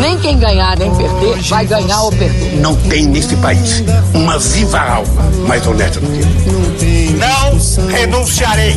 Nem 0.00 0.18
quem 0.18 0.38
ganhar 0.38 0.76
nem 0.78 0.94
perder 0.94 1.36
vai 1.42 1.66
ganhar 1.66 2.02
ou 2.02 2.10
perder. 2.10 2.56
Não 2.56 2.74
tem 2.88 3.06
nesse 3.06 3.36
país 3.36 3.82
uma 4.14 4.38
viva 4.38 4.78
alma 4.78 5.22
mais 5.46 5.66
honesta 5.66 6.00
do 6.00 6.06
que 6.06 6.20
eu. 6.20 7.16
Não 7.18 7.86
renunciarei. 7.88 8.74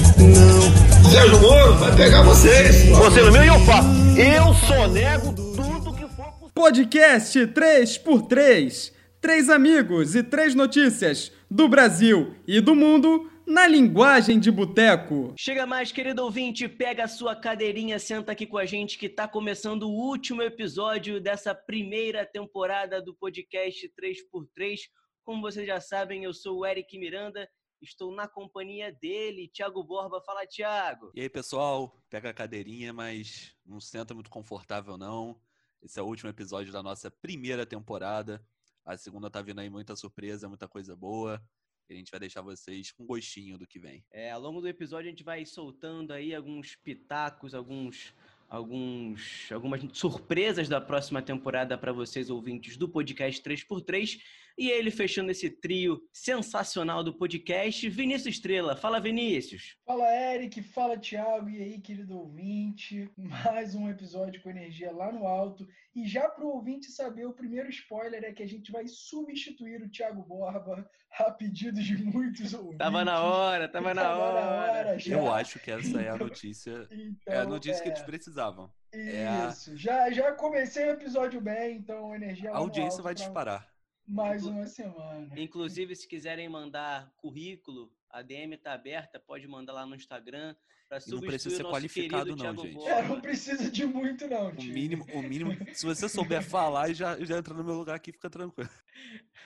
Sérgio 1.10 1.40
Moro 1.40 1.76
vai 1.76 1.96
pegar 1.96 2.22
vocês. 2.24 2.90
Você 2.90 3.22
no 3.22 3.32
meu 3.32 3.44
e 3.44 3.48
eu 3.48 3.60
faço. 3.62 3.88
Eu 4.18 4.54
sonego 4.68 5.34
tudo 5.34 5.94
que 5.94 6.06
for 6.16 6.26
possível. 6.26 6.52
Podcast 6.54 7.40
3x3. 7.48 8.92
Três 9.22 9.50
amigos 9.50 10.16
e 10.16 10.24
três 10.24 10.54
notícias 10.54 11.32
do 11.50 11.70
Brasil 11.70 12.34
e 12.46 12.60
do 12.60 12.76
mundo 12.76 13.30
na 13.46 13.68
linguagem 13.68 14.40
de 14.40 14.52
boteco. 14.52 15.34
Chega 15.38 15.66
mais, 15.66 15.92
querido 15.92 16.24
ouvinte, 16.24 16.68
pega 16.68 17.04
a 17.04 17.08
sua 17.08 17.36
cadeirinha, 17.36 18.00
senta 18.00 18.32
aqui 18.32 18.46
com 18.46 18.58
a 18.58 18.66
gente 18.66 18.98
que 18.98 19.08
está 19.08 19.28
começando 19.28 19.84
o 19.84 19.94
último 19.94 20.42
episódio 20.42 21.20
dessa 21.20 21.54
primeira 21.54 22.26
temporada 22.26 23.02
do 23.02 23.14
podcast 23.16 23.92
3x3. 24.00 24.80
Como 25.24 25.42
vocês 25.42 25.68
já 25.68 25.80
sabem, 25.80 26.24
eu 26.24 26.34
sou 26.34 26.60
o 26.60 26.66
Eric 26.66 26.98
Miranda, 26.98 27.48
estou 27.82 28.14
na 28.14 28.28
companhia 28.28 28.92
dele, 28.92 29.50
Thiago 29.54 29.84
Borba. 29.84 30.22
Fala, 30.26 30.46
Thiago. 30.48 31.12
E 31.14 31.22
aí, 31.22 31.30
pessoal, 31.30 32.02
pega 32.10 32.30
a 32.30 32.34
cadeirinha, 32.34 32.94
mas 32.94 33.56
não 33.66 33.80
se 33.80 33.90
senta 33.90 34.14
muito 34.14 34.30
confortável, 34.30 34.98
não. 34.98 35.40
Esse 35.82 36.00
é 36.00 36.02
o 36.02 36.06
último 36.06 36.30
episódio 36.30 36.72
da 36.72 36.82
nossa 36.82 37.12
primeira 37.12 37.66
temporada. 37.66 38.42
A 38.86 38.98
segunda 38.98 39.30
tá 39.30 39.42
vindo 39.42 39.60
aí 39.60 39.70
muita 39.70 39.96
surpresa, 39.96 40.48
muita 40.48 40.68
coisa 40.68 40.96
boa. 40.96 41.42
A 41.90 41.94
gente 41.94 42.12
vai 42.12 42.20
deixar 42.20 42.42
vocês 42.42 42.92
com 42.92 43.06
gostinho 43.06 43.58
do 43.58 43.68
que 43.68 43.80
vem. 43.80 44.04
É, 44.12 44.32
ao 44.32 44.42
longo 44.42 44.62
do 44.62 44.68
episódio 44.68 45.08
a 45.08 45.12
gente 45.12 45.24
vai 45.24 45.46
soltando 45.46 46.12
aí 46.12 46.34
alguns 46.34 46.76
pitacos, 46.76 47.54
alguns, 47.54 48.14
alguns, 48.50 49.52
algumas 49.52 49.82
surpresas 49.94 50.70
da 50.70 50.80
próxima 50.80 51.22
temporada 51.22 51.78
para 51.78 51.92
vocês 51.92 52.30
ouvintes 52.30 52.78
do 52.78 52.88
podcast 52.88 53.42
3x3. 53.42 54.20
E 54.58 54.70
ele 54.70 54.92
fechando 54.92 55.32
esse 55.32 55.50
trio 55.50 56.00
sensacional 56.14 57.04
do 57.04 57.18
podcast, 57.18 57.90
Vinícius 57.90 58.36
Estrela. 58.36 58.76
Fala, 58.76 59.00
Vinícius. 59.00 59.76
Fala, 59.84 60.06
Eric. 60.16 60.62
Fala, 60.62 60.98
Thiago. 60.98 61.50
E 61.50 61.62
aí, 61.62 61.80
querido 61.80 62.18
ouvinte? 62.18 63.10
Mais 63.18 63.74
um 63.74 63.90
episódio 63.90 64.42
com 64.44 64.52
energia 64.52 64.92
lá 64.92 65.12
no 65.12 65.26
alto. 65.26 65.68
E 65.96 66.08
já 66.08 66.30
para 66.30 66.46
o 66.46 66.50
ouvinte 66.50 66.92
saber, 66.92 67.26
o 67.26 67.34
primeiro 67.34 67.70
spoiler 67.70 68.24
é 68.24 68.32
que 68.32 68.44
a 68.44 68.48
gente 68.48 68.72
vai 68.72 68.88
substituir 68.88 69.82
o 69.82 69.90
Thiago 69.90 70.22
Borba 70.22 70.88
a 71.18 71.32
pedido 71.32 71.82
de 71.82 71.98
muitos 71.98 72.54
ouvintes. 72.54 72.78
Tava 72.78 73.04
na 73.04 73.24
hora, 73.24 73.68
tava, 73.68 73.94
tava 73.94 74.02
na 74.02 74.18
hora. 74.18 74.46
Na 74.46 74.72
hora 74.72 74.98
Eu 75.08 75.32
acho 75.32 75.60
que 75.60 75.72
essa 75.72 76.00
é 76.00 76.10
a 76.10 76.18
notícia. 76.18 76.88
Então, 76.92 77.16
é 77.34 77.38
a 77.40 77.46
notícia 77.46 77.82
é... 77.82 77.84
que 77.84 77.90
eles 77.90 78.04
precisavam. 78.04 78.72
Isso. 78.94 79.72
É 79.72 79.74
a... 79.74 79.76
já, 79.76 80.12
já 80.12 80.32
comecei 80.34 80.86
o 80.86 80.92
episódio 80.92 81.42
bem, 81.42 81.78
então 81.78 82.14
energia 82.14 82.52
A 82.52 82.58
audiência 82.58 83.02
vai 83.02 83.16
pra... 83.16 83.24
disparar. 83.24 83.73
Mais 84.08 84.46
uma 84.46 84.66
semana. 84.68 85.30
Inclusive, 85.38 85.96
se 85.96 86.08
quiserem 86.08 86.50
mandar 86.50 87.12
currículo, 87.18 87.92
a 88.10 88.22
DM 88.22 88.58
tá 88.58 88.74
aberta, 88.74 89.20
pode 89.20 89.48
mandar 89.48 89.74
lá 89.74 89.86
no 89.86 89.96
Instagram 89.96 90.56
para 90.90 91.00
substituir 91.00 91.22
não 91.22 91.28
precisa 91.28 91.56
ser 91.56 91.64
qualificado 91.64 92.36
não, 92.36 92.58
gente. 92.58 92.88
É, 92.88 93.08
não 93.08 93.22
precisa 93.22 93.72
de 93.72 93.86
muito 93.86 94.28
não, 94.28 94.50
O 94.50 94.64
mínimo, 94.64 95.06
o 95.14 95.22
mínimo, 95.22 95.58
se 95.74 95.86
você 95.86 96.08
souber 96.08 96.44
falar 96.48 96.90
e 96.90 96.94
já, 96.94 97.18
já 97.24 97.38
entra 97.38 97.54
no 97.54 97.64
meu 97.64 97.76
lugar 97.76 97.96
aqui, 97.96 98.12
fica 98.12 98.30
tranquilo. 98.30 98.70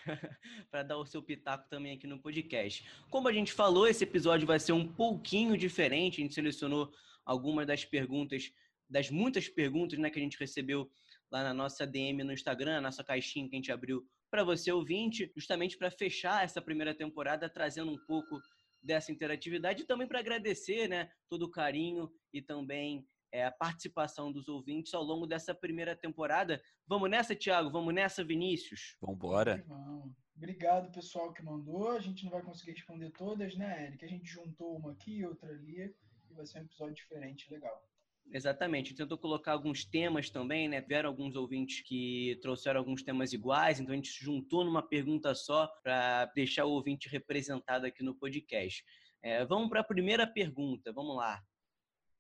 para 0.69 0.83
dar 0.83 0.97
o 0.97 1.05
seu 1.05 1.21
pitaco 1.21 1.69
também 1.69 1.95
aqui 1.95 2.07
no 2.07 2.19
podcast. 2.19 2.85
Como 3.09 3.27
a 3.27 3.33
gente 3.33 3.53
falou, 3.53 3.87
esse 3.87 4.03
episódio 4.03 4.45
vai 4.47 4.59
ser 4.59 4.73
um 4.73 4.87
pouquinho 4.87 5.57
diferente. 5.57 6.19
A 6.19 6.23
gente 6.23 6.33
selecionou 6.33 6.91
algumas 7.25 7.65
das 7.65 7.85
perguntas, 7.85 8.51
das 8.89 9.09
muitas 9.09 9.47
perguntas 9.47 9.97
né, 9.99 10.09
que 10.09 10.19
a 10.19 10.23
gente 10.23 10.37
recebeu 10.37 10.89
lá 11.31 11.43
na 11.43 11.53
nossa 11.53 11.85
DM 11.85 12.23
no 12.23 12.33
Instagram, 12.33 12.77
a 12.77 12.81
nossa 12.81 13.03
caixinha 13.03 13.47
que 13.47 13.55
a 13.55 13.57
gente 13.57 13.71
abriu 13.71 14.05
para 14.29 14.43
você 14.43 14.71
ouvinte, 14.71 15.31
justamente 15.35 15.77
para 15.77 15.91
fechar 15.91 16.43
essa 16.43 16.61
primeira 16.61 16.95
temporada, 16.95 17.49
trazendo 17.49 17.91
um 17.91 17.97
pouco 18.05 18.39
dessa 18.81 19.11
interatividade 19.11 19.83
e 19.83 19.85
também 19.85 20.07
para 20.07 20.19
agradecer 20.19 20.87
né, 20.87 21.09
todo 21.29 21.43
o 21.43 21.51
carinho 21.51 22.09
e 22.33 22.41
também 22.41 23.05
é, 23.31 23.45
a 23.45 23.51
participação 23.51 24.31
dos 24.31 24.47
ouvintes 24.47 24.93
ao 24.93 25.03
longo 25.03 25.25
dessa 25.25 25.53
primeira 25.53 25.95
temporada. 25.95 26.61
Vamos 26.87 27.09
nessa, 27.09 27.35
Thiago? 27.35 27.69
Vamos 27.69 27.93
nessa, 27.93 28.23
Vinícius? 28.23 28.95
Vamos 29.01 29.17
embora. 29.17 29.65
Obrigado, 30.35 30.91
pessoal 30.91 31.33
que 31.33 31.43
mandou. 31.43 31.91
A 31.91 31.99
gente 31.99 32.23
não 32.23 32.31
vai 32.31 32.41
conseguir 32.41 32.71
responder 32.71 33.09
todas, 33.11 33.55
né, 33.55 33.87
Eric? 33.87 34.05
A 34.05 34.07
gente 34.07 34.25
juntou 34.25 34.77
uma 34.77 34.91
aqui, 34.91 35.25
outra 35.25 35.49
ali, 35.49 35.93
e 36.29 36.33
vai 36.33 36.45
ser 36.45 36.59
um 36.59 36.63
episódio 36.63 36.95
diferente, 36.95 37.51
legal. 37.51 37.83
Exatamente. 38.31 38.93
Tentou 38.93 39.17
colocar 39.17 39.53
alguns 39.53 39.85
temas 39.85 40.29
também, 40.29 40.67
né? 40.67 40.81
Tiveram 40.81 41.09
alguns 41.09 41.35
ouvintes 41.35 41.81
que 41.81 42.37
trouxeram 42.41 42.79
alguns 42.79 43.01
temas 43.01 43.31
iguais, 43.31 43.79
então 43.79 43.93
a 43.93 43.95
gente 43.95 44.11
juntou 44.11 44.65
numa 44.65 44.81
pergunta 44.81 45.33
só 45.33 45.67
para 45.81 46.25
deixar 46.35 46.65
o 46.65 46.71
ouvinte 46.71 47.07
representado 47.07 47.85
aqui 47.85 48.03
no 48.03 48.15
podcast. 48.15 48.83
É, 49.23 49.45
vamos 49.45 49.69
para 49.69 49.79
a 49.79 49.83
primeira 49.83 50.27
pergunta, 50.27 50.91
vamos 50.91 51.15
lá. 51.15 51.41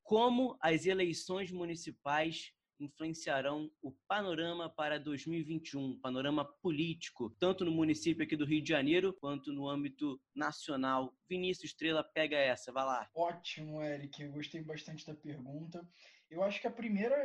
Como 0.01 0.57
as 0.61 0.85
eleições 0.85 1.51
municipais 1.51 2.53
influenciarão 2.79 3.71
o 3.81 3.91
panorama 4.07 4.69
para 4.69 4.99
2021, 4.99 5.99
panorama 5.99 6.45
político, 6.45 7.29
tanto 7.39 7.65
no 7.65 7.71
município 7.71 8.23
aqui 8.23 8.35
do 8.35 8.45
Rio 8.45 8.61
de 8.61 8.69
Janeiro 8.69 9.13
quanto 9.13 9.51
no 9.51 9.67
âmbito 9.67 10.19
nacional. 10.35 11.13
Vinícius 11.29 11.71
Estrela, 11.71 12.03
pega 12.03 12.37
essa, 12.37 12.71
vai 12.71 12.85
lá. 12.85 13.09
Ótimo, 13.15 13.81
Eric, 13.81 14.21
eu 14.21 14.31
gostei 14.31 14.61
bastante 14.61 15.05
da 15.05 15.15
pergunta. 15.15 15.87
Eu 16.29 16.43
acho 16.43 16.59
que 16.59 16.67
a 16.67 16.71
primeira, 16.71 17.15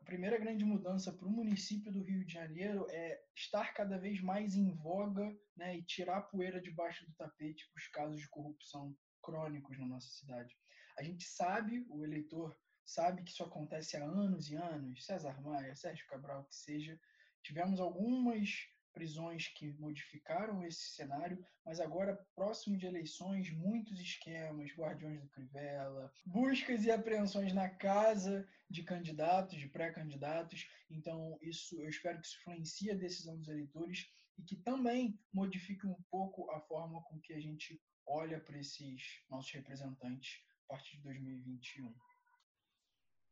a 0.00 0.04
primeira 0.04 0.38
grande 0.38 0.64
mudança 0.64 1.12
para 1.12 1.28
o 1.28 1.30
município 1.30 1.92
do 1.92 2.02
Rio 2.02 2.24
de 2.24 2.32
Janeiro 2.32 2.86
é 2.90 3.20
estar 3.34 3.74
cada 3.74 3.98
vez 3.98 4.20
mais 4.22 4.54
em 4.54 4.74
voga 4.74 5.30
né, 5.54 5.76
e 5.76 5.82
tirar 5.82 6.18
a 6.18 6.22
poeira 6.22 6.60
debaixo 6.60 7.04
do 7.04 7.14
tapete 7.14 7.68
para 7.70 7.78
os 7.78 7.88
casos 7.88 8.20
de 8.20 8.28
corrupção 8.30 8.96
crônicos 9.22 9.78
na 9.78 9.86
nossa 9.86 10.08
cidade. 10.08 10.54
A 10.98 11.02
gente 11.02 11.24
sabe, 11.24 11.84
o 11.90 12.02
eleitor 12.02 12.56
sabe 12.86 13.22
que 13.22 13.32
isso 13.32 13.42
acontece 13.42 13.96
há 13.96 14.04
anos 14.04 14.48
e 14.48 14.54
anos, 14.54 15.04
César 15.04 15.40
Maia, 15.42 15.74
Sérgio 15.74 16.06
Cabral, 16.06 16.44
que 16.44 16.54
seja. 16.54 16.98
Tivemos 17.42 17.80
algumas 17.80 18.66
prisões 18.96 19.48
que 19.48 19.74
modificaram 19.74 20.64
esse 20.64 20.94
cenário, 20.94 21.44
mas 21.66 21.80
agora, 21.80 22.16
próximo 22.34 22.78
de 22.78 22.86
eleições, 22.86 23.50
muitos 23.50 24.00
esquemas, 24.00 24.72
guardiões 24.74 25.20
do 25.20 25.28
Crivella, 25.28 26.10
buscas 26.24 26.84
e 26.84 26.90
apreensões 26.90 27.52
na 27.52 27.68
casa 27.68 28.48
de 28.70 28.82
candidatos, 28.82 29.58
de 29.58 29.68
pré-candidatos. 29.68 30.66
Então, 30.90 31.38
isso 31.42 31.78
eu 31.82 31.90
espero 31.90 32.18
que 32.18 32.26
isso 32.26 32.38
influencie 32.40 32.90
a 32.90 32.94
decisão 32.94 33.36
dos 33.36 33.48
eleitores 33.48 34.10
e 34.38 34.42
que 34.42 34.56
também 34.56 35.20
modifique 35.30 35.86
um 35.86 36.02
pouco 36.10 36.50
a 36.50 36.60
forma 36.60 37.02
com 37.02 37.20
que 37.20 37.34
a 37.34 37.40
gente 37.40 37.78
olha 38.06 38.40
para 38.40 38.58
esses 38.58 39.22
nossos 39.28 39.52
representantes 39.52 40.40
a 40.64 40.72
partir 40.72 40.96
de 40.96 41.02
2021. 41.02 41.94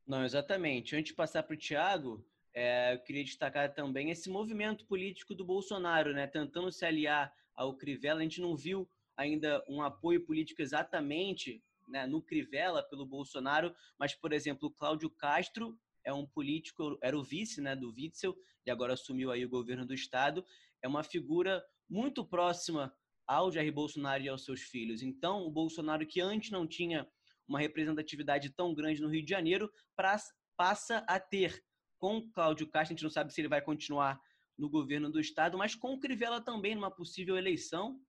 Não, 0.06 0.24
exatamente. 0.24 0.94
Antes 0.94 1.12
de 1.12 1.16
passar 1.16 1.42
para 1.42 1.54
o 1.54 1.58
Tiago, 1.58 2.24
é, 2.52 2.94
eu 2.94 2.98
queria 3.00 3.24
destacar 3.24 3.72
também 3.74 4.10
esse 4.10 4.28
movimento 4.28 4.86
político 4.86 5.34
do 5.34 5.44
Bolsonaro, 5.44 6.12
né? 6.12 6.26
Tentando 6.26 6.70
se 6.70 6.84
aliar 6.84 7.32
ao 7.54 7.76
Crivella. 7.76 8.20
A 8.20 8.22
gente 8.22 8.40
não 8.40 8.56
viu 8.56 8.88
ainda 9.16 9.64
um 9.68 9.82
apoio 9.82 10.24
político 10.24 10.60
exatamente 10.60 11.62
né, 11.88 12.06
no 12.06 12.22
Crivella 12.22 12.82
pelo 12.82 13.06
Bolsonaro, 13.06 13.74
mas, 13.98 14.14
por 14.14 14.32
exemplo, 14.32 14.70
Cláudio 14.70 15.10
Castro 15.10 15.78
é 16.04 16.12
um 16.12 16.26
político, 16.26 16.98
era 17.02 17.18
o 17.18 17.22
vice 17.22 17.60
né, 17.60 17.74
do 17.74 17.92
Witzel 17.92 18.36
e 18.66 18.70
agora 18.70 18.94
assumiu 18.94 19.30
aí 19.30 19.44
o 19.44 19.48
governo 19.48 19.86
do 19.86 19.94
estado. 19.94 20.44
É 20.82 20.88
uma 20.88 21.02
figura 21.02 21.64
muito 21.88 22.24
próxima 22.24 22.94
ao 23.26 23.50
Jair 23.50 23.72
Bolsonaro 23.72 24.22
e 24.22 24.28
aos 24.28 24.44
seus 24.44 24.60
filhos. 24.60 25.02
Então, 25.02 25.46
o 25.46 25.50
Bolsonaro 25.50 26.06
que 26.06 26.20
antes 26.20 26.50
não 26.50 26.66
tinha 26.66 27.08
uma 27.46 27.58
representatividade 27.58 28.50
tão 28.50 28.74
grande 28.74 29.00
no 29.00 29.08
Rio 29.08 29.24
de 29.24 29.30
Janeiro, 29.30 29.70
pra, 29.96 30.16
passa 30.56 30.98
a 31.08 31.18
ter 31.20 31.62
com 31.98 32.30
Cláudio 32.32 32.66
Castro, 32.66 32.92
a 32.92 32.96
gente 32.96 33.02
não 33.02 33.10
sabe 33.10 33.32
se 33.32 33.40
ele 33.40 33.48
vai 33.48 33.62
continuar 33.62 34.20
no 34.56 34.68
governo 34.68 35.10
do 35.10 35.20
estado, 35.20 35.58
mas 35.58 35.74
com 35.74 35.94
o 35.94 36.00
Crivella 36.00 36.40
também 36.40 36.74
numa 36.74 36.90
possível 36.90 37.36
eleição, 37.36 38.00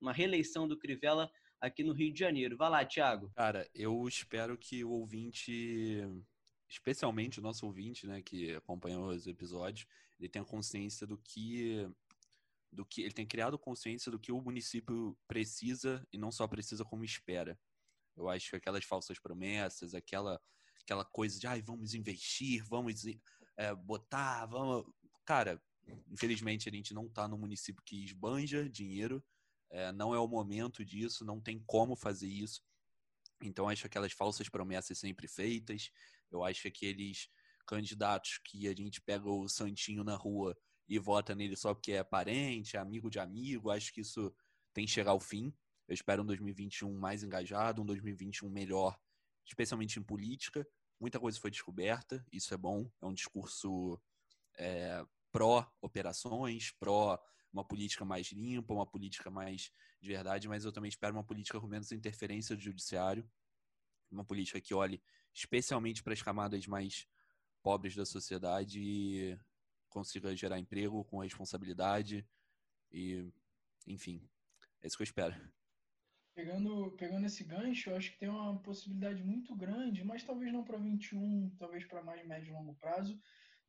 uma 0.00 0.12
reeleição 0.12 0.68
do 0.68 0.78
Crivella 0.78 1.30
aqui 1.60 1.82
no 1.82 1.92
Rio 1.92 2.12
de 2.12 2.18
Janeiro. 2.18 2.56
Vai 2.56 2.68
lá, 2.68 2.84
Thiago. 2.84 3.30
Cara, 3.34 3.68
eu 3.74 4.06
espero 4.06 4.58
que 4.58 4.84
o 4.84 4.90
ouvinte, 4.90 6.02
especialmente 6.68 7.38
o 7.38 7.42
nosso 7.42 7.64
ouvinte, 7.64 8.06
né, 8.06 8.20
que 8.20 8.54
acompanhou 8.54 9.08
os 9.08 9.26
episódios, 9.26 9.86
ele 10.18 10.28
tenha 10.28 10.44
consciência 10.44 11.06
do 11.06 11.18
que 11.18 11.88
do 12.70 12.84
que 12.84 13.02
ele 13.02 13.12
tem 13.12 13.24
criado 13.24 13.56
consciência 13.56 14.10
do 14.10 14.18
que 14.18 14.32
o 14.32 14.40
município 14.40 15.16
precisa 15.28 16.04
e 16.12 16.18
não 16.18 16.32
só 16.32 16.48
precisa 16.48 16.84
como 16.84 17.04
espera. 17.04 17.56
Eu 18.16 18.28
acho 18.28 18.50
que 18.50 18.56
aquelas 18.56 18.84
falsas 18.84 19.18
promessas, 19.18 19.94
aquela, 19.94 20.40
aquela 20.82 21.04
coisa 21.04 21.38
de, 21.38 21.46
ai, 21.46 21.62
vamos 21.62 21.94
investir, 21.94 22.64
vamos 22.68 23.04
é, 23.56 23.74
botar, 23.74 24.46
vamos. 24.46 24.84
Cara, 25.24 25.60
infelizmente 26.10 26.68
a 26.68 26.72
gente 26.72 26.94
não 26.94 27.06
está 27.06 27.26
no 27.26 27.38
município 27.38 27.82
que 27.84 28.04
esbanja 28.04 28.68
dinheiro, 28.68 29.24
é, 29.70 29.90
não 29.92 30.14
é 30.14 30.18
o 30.18 30.28
momento 30.28 30.84
disso, 30.84 31.24
não 31.24 31.40
tem 31.40 31.62
como 31.66 31.96
fazer 31.96 32.28
isso. 32.28 32.62
Então, 33.42 33.68
acho 33.68 33.86
aquelas 33.86 34.12
falsas 34.12 34.48
promessas 34.48 34.98
sempre 34.98 35.26
feitas, 35.26 35.90
eu 36.30 36.44
acho 36.44 36.68
aqueles 36.68 37.28
candidatos 37.66 38.38
que 38.44 38.68
a 38.68 38.74
gente 38.74 39.00
pega 39.00 39.28
o 39.28 39.48
santinho 39.48 40.04
na 40.04 40.16
rua 40.16 40.56
e 40.88 40.98
vota 40.98 41.34
nele 41.34 41.56
só 41.56 41.74
porque 41.74 41.92
é 41.92 42.04
parente, 42.04 42.76
amigo 42.76 43.10
de 43.10 43.18
amigo. 43.18 43.70
Acho 43.70 43.92
que 43.92 44.00
isso 44.00 44.34
tem 44.72 44.84
que 44.84 44.92
chegar 44.92 45.12
ao 45.12 45.20
fim. 45.20 45.52
Eu 45.86 45.94
espero 45.94 46.22
um 46.22 46.26
2021 46.26 46.92
mais 46.98 47.22
engajado, 47.22 47.82
um 47.82 47.86
2021 47.86 48.48
melhor, 48.48 48.98
especialmente 49.44 49.98
em 49.98 50.02
política. 50.02 50.66
Muita 50.98 51.20
coisa 51.20 51.38
foi 51.38 51.50
descoberta, 51.50 52.24
isso 52.32 52.54
é 52.54 52.56
bom. 52.56 52.90
É 53.02 53.06
um 53.06 53.12
discurso 53.12 54.00
é, 54.56 55.04
pró-operações, 55.30 56.70
pró 56.72 57.18
uma 57.52 57.64
política 57.64 58.04
mais 58.04 58.32
limpa, 58.32 58.74
uma 58.74 58.86
política 58.86 59.30
mais 59.30 59.70
de 60.00 60.08
verdade, 60.08 60.48
mas 60.48 60.64
eu 60.64 60.72
também 60.72 60.88
espero 60.88 61.14
uma 61.14 61.24
política 61.24 61.60
com 61.60 61.68
menos 61.68 61.92
interferência 61.92 62.56
do 62.56 62.62
judiciário, 62.62 63.28
uma 64.10 64.24
política 64.24 64.60
que 64.60 64.74
olhe 64.74 65.02
especialmente 65.32 66.02
para 66.02 66.12
as 66.12 66.22
camadas 66.22 66.66
mais 66.66 67.06
pobres 67.62 67.94
da 67.94 68.04
sociedade 68.04 68.80
e 68.80 69.38
consiga 69.88 70.34
gerar 70.36 70.58
emprego 70.58 71.04
com 71.04 71.20
responsabilidade 71.20 72.26
e, 72.90 73.32
enfim, 73.86 74.28
é 74.82 74.86
isso 74.86 74.96
que 74.96 75.02
eu 75.02 75.06
espero. 75.06 75.34
Pegando, 76.34 76.90
pegando 76.98 77.26
esse 77.26 77.44
gancho, 77.44 77.90
eu 77.90 77.96
acho 77.96 78.10
que 78.12 78.18
tem 78.18 78.28
uma 78.28 78.60
possibilidade 78.60 79.22
muito 79.22 79.54
grande, 79.54 80.02
mas 80.02 80.24
talvez 80.24 80.52
não 80.52 80.64
para 80.64 80.78
21, 80.78 81.54
talvez 81.58 81.84
para 81.84 82.02
mais 82.02 82.26
médio 82.26 82.50
e 82.50 82.52
longo 82.52 82.74
prazo, 82.74 83.20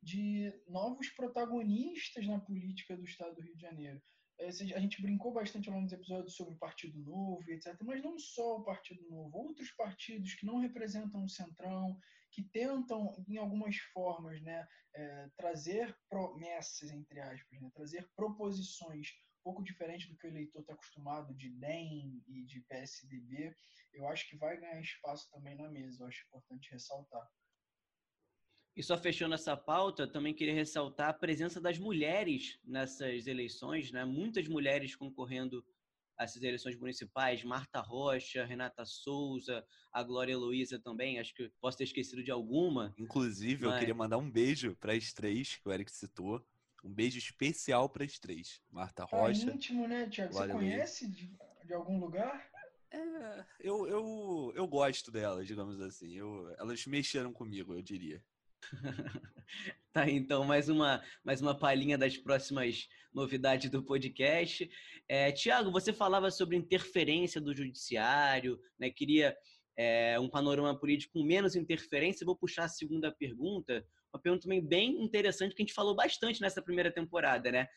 de 0.02 0.52
novos 0.66 1.08
protagonistas 1.10 2.26
na 2.26 2.40
política 2.40 2.96
do 2.96 3.04
Estado 3.04 3.36
do 3.36 3.42
Rio 3.42 3.54
de 3.54 3.62
Janeiro. 3.62 4.02
É, 4.38 4.48
a 4.48 4.80
gente 4.80 5.00
brincou 5.00 5.32
bastante 5.32 5.68
ao 5.68 5.74
longo 5.74 5.86
dos 5.86 5.94
episódios 5.94 6.34
sobre 6.34 6.54
o 6.54 6.58
Partido 6.58 6.98
Novo, 6.98 7.48
etc. 7.48 7.74
Mas 7.82 8.02
não 8.02 8.18
só 8.18 8.56
o 8.56 8.64
Partido 8.64 9.02
Novo, 9.08 9.38
outros 9.38 9.70
partidos 9.72 10.34
que 10.34 10.44
não 10.44 10.58
representam 10.58 11.24
o 11.24 11.28
Centrão, 11.28 11.98
que 12.30 12.42
tentam, 12.42 13.12
em 13.28 13.38
algumas 13.38 13.76
formas, 13.94 14.42
né, 14.42 14.66
é, 14.94 15.28
trazer 15.36 15.96
promessas, 16.08 16.90
entre 16.90 17.20
aspas, 17.20 17.60
né, 17.60 17.70
trazer 17.74 18.10
proposições 18.14 19.08
pouco 19.46 19.62
diferente 19.62 20.08
do 20.08 20.16
que 20.16 20.26
o 20.26 20.28
eleitor 20.28 20.60
está 20.60 20.72
acostumado 20.72 21.32
de 21.32 21.48
DEM 21.50 22.20
e 22.26 22.42
de 22.42 22.60
PSDB, 22.62 23.54
eu 23.94 24.08
acho 24.08 24.28
que 24.28 24.36
vai 24.36 24.58
ganhar 24.58 24.80
espaço 24.80 25.30
também 25.30 25.54
na 25.54 25.68
mesa. 25.68 26.02
Eu 26.02 26.08
acho 26.08 26.26
importante 26.26 26.68
ressaltar. 26.72 27.30
E 28.74 28.82
só 28.82 28.98
fechando 28.98 29.36
essa 29.36 29.56
pauta, 29.56 30.04
também 30.10 30.34
queria 30.34 30.52
ressaltar 30.52 31.10
a 31.10 31.14
presença 31.14 31.60
das 31.60 31.78
mulheres 31.78 32.58
nessas 32.64 33.28
eleições, 33.28 33.92
né? 33.92 34.04
Muitas 34.04 34.48
mulheres 34.48 34.96
concorrendo 34.96 35.64
a 36.18 36.24
essas 36.24 36.42
eleições 36.42 36.76
municipais, 36.76 37.44
Marta 37.44 37.80
Rocha, 37.80 38.44
Renata 38.44 38.84
Souza, 38.84 39.64
a 39.92 40.02
Glória 40.02 40.32
Heloísa 40.32 40.76
também, 40.76 41.20
acho 41.20 41.32
que 41.32 41.48
posso 41.60 41.78
ter 41.78 41.84
esquecido 41.84 42.24
de 42.24 42.32
alguma. 42.32 42.92
Inclusive, 42.98 43.64
mas... 43.64 43.74
eu 43.74 43.78
queria 43.78 43.94
mandar 43.94 44.18
um 44.18 44.28
beijo 44.28 44.74
para 44.76 44.92
as 44.92 45.12
três 45.12 45.54
que 45.54 45.68
o 45.68 45.72
Eric 45.72 45.92
citou. 45.92 46.44
Um 46.86 46.94
beijo 46.94 47.18
especial 47.18 47.88
para 47.88 48.04
as 48.04 48.16
três. 48.16 48.62
Marta 48.70 49.04
tá 49.04 49.04
Rocha. 49.04 49.50
É 49.50 49.54
íntimo, 49.54 49.88
né, 49.88 50.08
Tiago? 50.08 50.32
Você 50.32 50.48
conhece 50.48 51.08
de, 51.08 51.28
de, 51.64 51.74
algum 51.74 51.98
lugar? 51.98 52.48
É, 52.92 53.44
eu, 53.58 53.88
eu, 53.88 54.52
eu 54.54 54.68
gosto 54.68 55.10
delas, 55.10 55.48
digamos 55.48 55.80
assim. 55.80 56.16
Eu, 56.16 56.54
elas 56.56 56.86
mexeram 56.86 57.32
comigo, 57.32 57.74
eu 57.74 57.82
diria. 57.82 58.22
tá, 59.92 60.08
então, 60.08 60.44
mais 60.44 60.68
uma, 60.68 61.02
mais 61.24 61.42
uma 61.42 61.58
palhinha 61.58 61.98
das 61.98 62.16
próximas 62.16 62.88
novidades 63.12 63.68
do 63.68 63.82
podcast. 63.82 64.70
É, 65.08 65.32
Tiago, 65.32 65.72
você 65.72 65.92
falava 65.92 66.30
sobre 66.30 66.56
interferência 66.56 67.40
do 67.40 67.52
judiciário, 67.52 68.60
né? 68.78 68.90
Queria 68.90 69.36
é, 69.76 70.20
um 70.20 70.28
panorama 70.28 70.78
político 70.78 71.14
com 71.14 71.24
menos 71.24 71.56
interferência. 71.56 72.24
vou 72.24 72.36
puxar 72.36 72.64
a 72.64 72.68
segunda 72.68 73.10
pergunta, 73.10 73.84
uma 74.16 74.22
pergunta 74.22 74.44
também 74.44 74.66
bem 74.66 75.02
interessante 75.02 75.54
que 75.54 75.62
a 75.62 75.64
gente 75.64 75.74
falou 75.74 75.94
bastante 75.94 76.40
nessa 76.40 76.62
primeira 76.62 76.90
temporada, 76.90 77.52
né? 77.52 77.68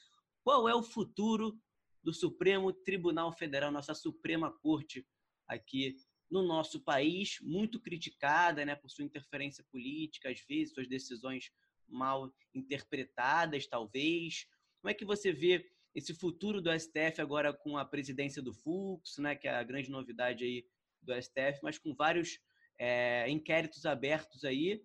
Qual 0.43 0.67
é 0.67 0.73
o 0.73 0.81
futuro 0.81 1.59
do 2.01 2.13
Supremo 2.13 2.71
Tribunal 2.71 3.31
Federal, 3.33 3.71
nossa 3.71 3.93
Suprema 3.93 4.51
Corte 4.51 5.05
aqui 5.47 5.97
no 6.31 6.41
nosso 6.43 6.79
país, 6.81 7.37
muito 7.41 7.79
criticada 7.81 8.63
né, 8.63 8.75
por 8.75 8.89
sua 8.89 9.03
interferência 9.03 9.65
política, 9.71 10.29
às 10.29 10.39
vezes, 10.47 10.73
suas 10.73 10.87
decisões 10.87 11.51
mal 11.87 12.31
interpretadas, 12.53 13.67
talvez. 13.67 14.45
Como 14.79 14.91
é 14.91 14.93
que 14.93 15.03
você 15.03 15.33
vê 15.33 15.69
esse 15.93 16.13
futuro 16.13 16.61
do 16.61 16.71
STF 16.71 17.19
agora 17.19 17.51
com 17.51 17.77
a 17.77 17.83
presidência 17.83 18.41
do 18.41 18.53
Fux, 18.53 19.17
né, 19.17 19.35
que 19.35 19.47
é 19.47 19.55
a 19.55 19.63
grande 19.63 19.89
novidade 19.89 20.43
aí 20.43 20.65
do 21.01 21.13
STF, 21.19 21.59
mas 21.63 21.79
com 21.79 21.95
vários 21.95 22.39
é, 22.77 23.29
inquéritos 23.29 23.85
abertos 23.85 24.45
aí 24.45 24.81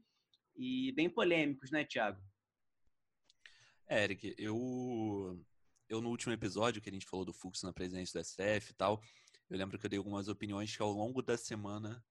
e 0.56 0.93
bem 0.93 1.09
polêmicos, 1.09 1.71
né, 1.71 1.85
Tiago? 1.85 2.21
É, 3.87 4.05
Eric, 4.05 4.35
eu, 4.39 5.45
eu 5.89 6.01
no 6.01 6.09
último 6.09 6.33
episódio 6.33 6.81
que 6.81 6.89
a 6.89 6.93
gente 6.93 7.06
falou 7.06 7.25
do 7.25 7.33
Fux 7.33 7.62
na 7.62 7.73
presidência 7.73 8.21
do 8.21 8.25
STF 8.25 8.71
e 8.71 8.75
tal, 8.75 9.03
eu 9.51 9.59
lembro 9.59 9.79
que 9.79 9.85
eu 9.85 9.91
dei 9.91 9.99
algumas 9.99 10.29
opiniões 10.29 10.75
que 10.75 10.83
ao 10.83 10.91
longo 10.91 11.23
da 11.23 11.37
semana, 11.37 12.05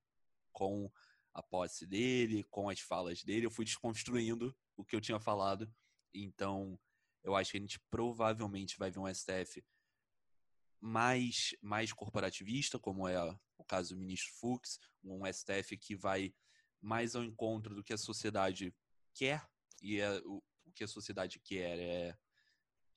com 0.52 0.92
a 1.34 1.42
posse 1.42 1.88
dele, 1.88 2.44
com 2.44 2.70
as 2.70 2.80
falas 2.80 3.24
dele, 3.24 3.48
eu 3.48 3.52
fui 3.52 3.66
desconstruindo 3.66 4.56
o 4.78 4.86
que 4.86 4.96
eu 4.96 5.02
tinha 5.02 5.20
falado. 5.20 5.72
Então, 6.14 6.80
eu 7.24 7.36
acho 7.36 7.52
que 7.52 7.58
a 7.58 7.60
gente 7.60 7.80
provavelmente 7.90 8.78
vai 8.78 8.92
ver 8.92 9.00
um 9.00 9.12
STF 9.12 9.64
mais, 10.80 11.56
mais 11.62 11.92
corporativista, 11.92 12.78
como 12.78 13.08
é 13.08 13.18
o 13.58 13.64
caso 13.64 13.96
do 13.96 14.00
ministro 14.00 14.32
Fux, 14.36 14.80
um 15.04 15.26
STF 15.26 15.78
que 15.78 15.96
vai 15.96 16.34
mais 16.84 17.16
ao 17.16 17.24
encontro 17.24 17.74
do 17.74 17.84
que 17.84 17.94
a 17.94 17.98
sociedade 17.98 18.76
quer, 19.14 19.48
e 19.82 20.00
é, 20.00 20.20
o, 20.26 20.44
o 20.66 20.72
que 20.72 20.84
a 20.84 20.88
sociedade 20.88 21.40
quer 21.40 21.80
é 21.80 22.18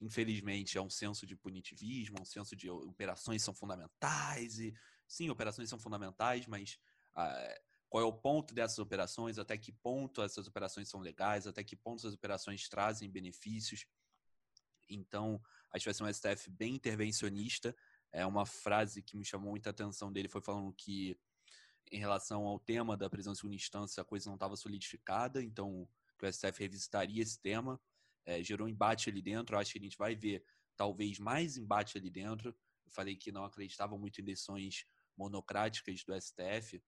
infelizmente, 0.00 0.76
é 0.76 0.82
um 0.82 0.90
senso 0.90 1.26
de 1.26 1.34
punitivismo, 1.34 2.20
um 2.20 2.24
senso 2.24 2.54
de 2.54 2.68
operações 2.68 3.42
são 3.42 3.54
fundamentais. 3.54 4.58
E 4.58 4.74
sim, 5.06 5.30
operações 5.30 5.68
são 5.68 5.78
fundamentais, 5.78 6.46
mas 6.46 6.78
ah, 7.14 7.60
qual 7.88 8.02
é 8.02 8.06
o 8.06 8.12
ponto 8.12 8.54
dessas 8.54 8.78
operações? 8.78 9.38
Até 9.38 9.56
que 9.56 9.72
ponto 9.72 10.22
essas 10.22 10.46
operações 10.46 10.88
são 10.88 11.00
legais? 11.00 11.46
Até 11.46 11.64
que 11.64 11.76
ponto 11.76 12.00
essas 12.00 12.14
operações 12.14 12.68
trazem 12.68 13.10
benefícios? 13.10 13.86
Então, 14.88 15.40
acho 15.72 15.84
que 15.84 15.90
vai 15.90 15.94
ser 15.94 16.04
um 16.04 16.12
STF 16.12 16.50
bem 16.50 16.74
intervencionista. 16.74 17.74
É 18.12 18.26
uma 18.26 18.46
frase 18.46 19.02
que 19.02 19.16
me 19.16 19.24
chamou 19.24 19.50
muita 19.50 19.70
atenção 19.70 20.12
dele 20.12 20.28
foi 20.28 20.40
falando 20.40 20.72
que 20.72 21.18
em 21.90 21.98
relação 21.98 22.44
ao 22.44 22.58
tema 22.58 22.96
da 22.96 23.08
prisão 23.08 23.32
em 23.32 23.36
segunda 23.36 23.54
instância, 23.54 24.00
a 24.00 24.04
coisa 24.04 24.28
não 24.28 24.34
estava 24.34 24.56
solidificada, 24.56 25.42
então 25.42 25.88
que 26.18 26.26
o 26.26 26.32
STF 26.32 26.60
revisitaria 26.60 27.22
esse 27.22 27.40
tema 27.40 27.80
é, 28.26 28.42
gerou 28.42 28.68
embate 28.68 29.08
ali 29.08 29.22
dentro. 29.22 29.56
acho 29.56 29.72
que 29.72 29.78
a 29.78 29.82
gente 29.82 29.96
vai 29.96 30.14
ver 30.14 30.44
talvez 30.76 31.18
mais 31.18 31.56
embate 31.56 31.96
ali 31.96 32.10
dentro. 32.10 32.50
Eu 32.84 32.90
falei 32.90 33.16
que 33.16 33.32
não 33.32 33.44
acreditava 33.44 33.96
muito 33.96 34.20
em 34.20 34.24
decisões 34.24 34.84
monocráticas 35.16 36.04
do 36.04 36.20
STF. 36.20 36.82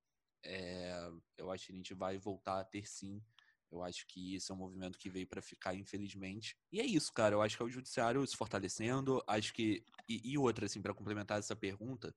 É, 0.45 1.11
eu 1.37 1.51
acho 1.51 1.67
que 1.67 1.73
a 1.73 1.77
gente 1.77 1.95
vai 1.95 2.19
voltar 2.19 2.61
a 2.61 2.65
ter 2.65 2.87
sim. 2.87 3.23
Eu 3.71 3.83
acho 3.83 4.07
que 4.07 4.35
esse 4.35 4.51
é 4.51 4.55
um 4.55 4.59
movimento 4.59 4.99
que 4.99 5.11
veio 5.11 5.27
para 5.27 5.43
ficar, 5.43 5.75
infelizmente. 5.75 6.57
E 6.73 6.81
é 6.81 6.85
isso, 6.85 7.13
cara. 7.13 7.35
Eu 7.35 7.43
acho 7.43 7.57
que 7.57 7.63
é 7.63 7.67
o 7.67 7.71
judiciário 7.71 8.27
se 8.27 8.37
fortalecendo. 8.37 9.23
Acho 9.27 9.53
que 9.53 9.85
e, 10.09 10.33
e 10.33 10.39
outra 10.39 10.67
assim 10.67 10.81
para 10.81 10.95
complementar 10.95 11.39
essa 11.39 11.55
pergunta, 11.55 12.15